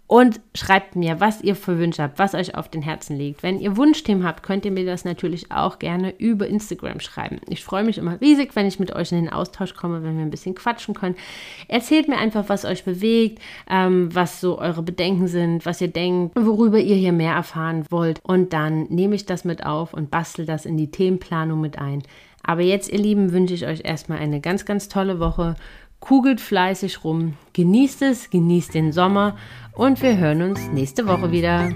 und 0.07 0.39
schreibt 0.53 0.95
mir, 0.95 1.19
was 1.19 1.41
ihr 1.41 1.55
für 1.55 1.79
Wünsche 1.79 2.03
habt, 2.03 2.19
was 2.19 2.35
euch 2.35 2.55
auf 2.55 2.69
den 2.69 2.83
Herzen 2.83 3.17
liegt. 3.17 3.41
Wenn 3.41 3.59
ihr 3.59 3.75
Wunschthemen 3.75 4.23
habt, 4.23 4.43
könnt 4.43 4.63
ihr 4.63 4.71
mir 4.71 4.85
das 4.85 5.03
natürlich 5.03 5.51
auch 5.51 5.79
gerne 5.79 6.13
über 6.19 6.47
Instagram 6.47 6.99
schreiben. 6.99 7.39
Ich 7.49 7.63
freue 7.63 7.83
mich 7.83 7.97
immer 7.97 8.21
riesig, 8.21 8.55
wenn 8.55 8.67
ich 8.67 8.79
mit 8.79 8.93
euch 8.93 9.11
in 9.11 9.17
den 9.17 9.33
Austausch 9.33 9.73
komme, 9.73 10.03
wenn 10.03 10.17
wir 10.17 10.23
ein 10.23 10.29
bisschen 10.29 10.53
quatschen 10.53 10.93
können. 10.93 11.15
Erzählt 11.67 12.07
mir 12.07 12.17
einfach, 12.17 12.49
was 12.49 12.65
euch 12.65 12.83
bewegt, 12.83 13.41
ähm, 13.67 14.13
was 14.13 14.39
so 14.39 14.59
eure 14.59 14.83
Bedenken 14.83 15.27
sind, 15.27 15.65
was 15.65 15.81
ihr 15.81 15.87
denkt, 15.87 16.35
worüber 16.35 16.77
ihr 16.77 16.95
hier 16.95 17.13
mehr 17.13 17.33
erfahren 17.33 17.85
wollt. 17.89 18.19
Und 18.23 18.53
dann 18.53 18.83
nehme 18.83 19.15
ich 19.15 19.25
das 19.25 19.43
mit 19.43 19.65
auf 19.65 19.93
und 19.93 20.11
bastel 20.11 20.45
das 20.45 20.67
in 20.67 20.77
die 20.77 20.91
Themenplanung 20.91 21.59
mit 21.59 21.79
ein. 21.79 22.03
Aber 22.47 22.61
jetzt, 22.61 22.91
ihr 22.91 22.99
Lieben, 22.99 23.31
wünsche 23.31 23.55
ich 23.55 23.65
euch 23.65 23.81
erstmal 23.83 24.19
eine 24.19 24.39
ganz, 24.39 24.65
ganz 24.65 24.87
tolle 24.87 25.19
Woche 25.19 25.55
kugelt 26.05 26.39
fleißig 26.39 27.03
rum, 27.03 27.33
genießt 27.53 28.03
es, 28.03 28.29
genießt 28.29 28.75
den 28.75 28.91
Sommer 28.91 29.37
und 29.73 30.01
wir 30.03 30.17
hören 30.17 30.43
uns 30.43 30.59
nächste 30.71 31.07
Woche 31.07 31.31
wieder. 31.31 31.71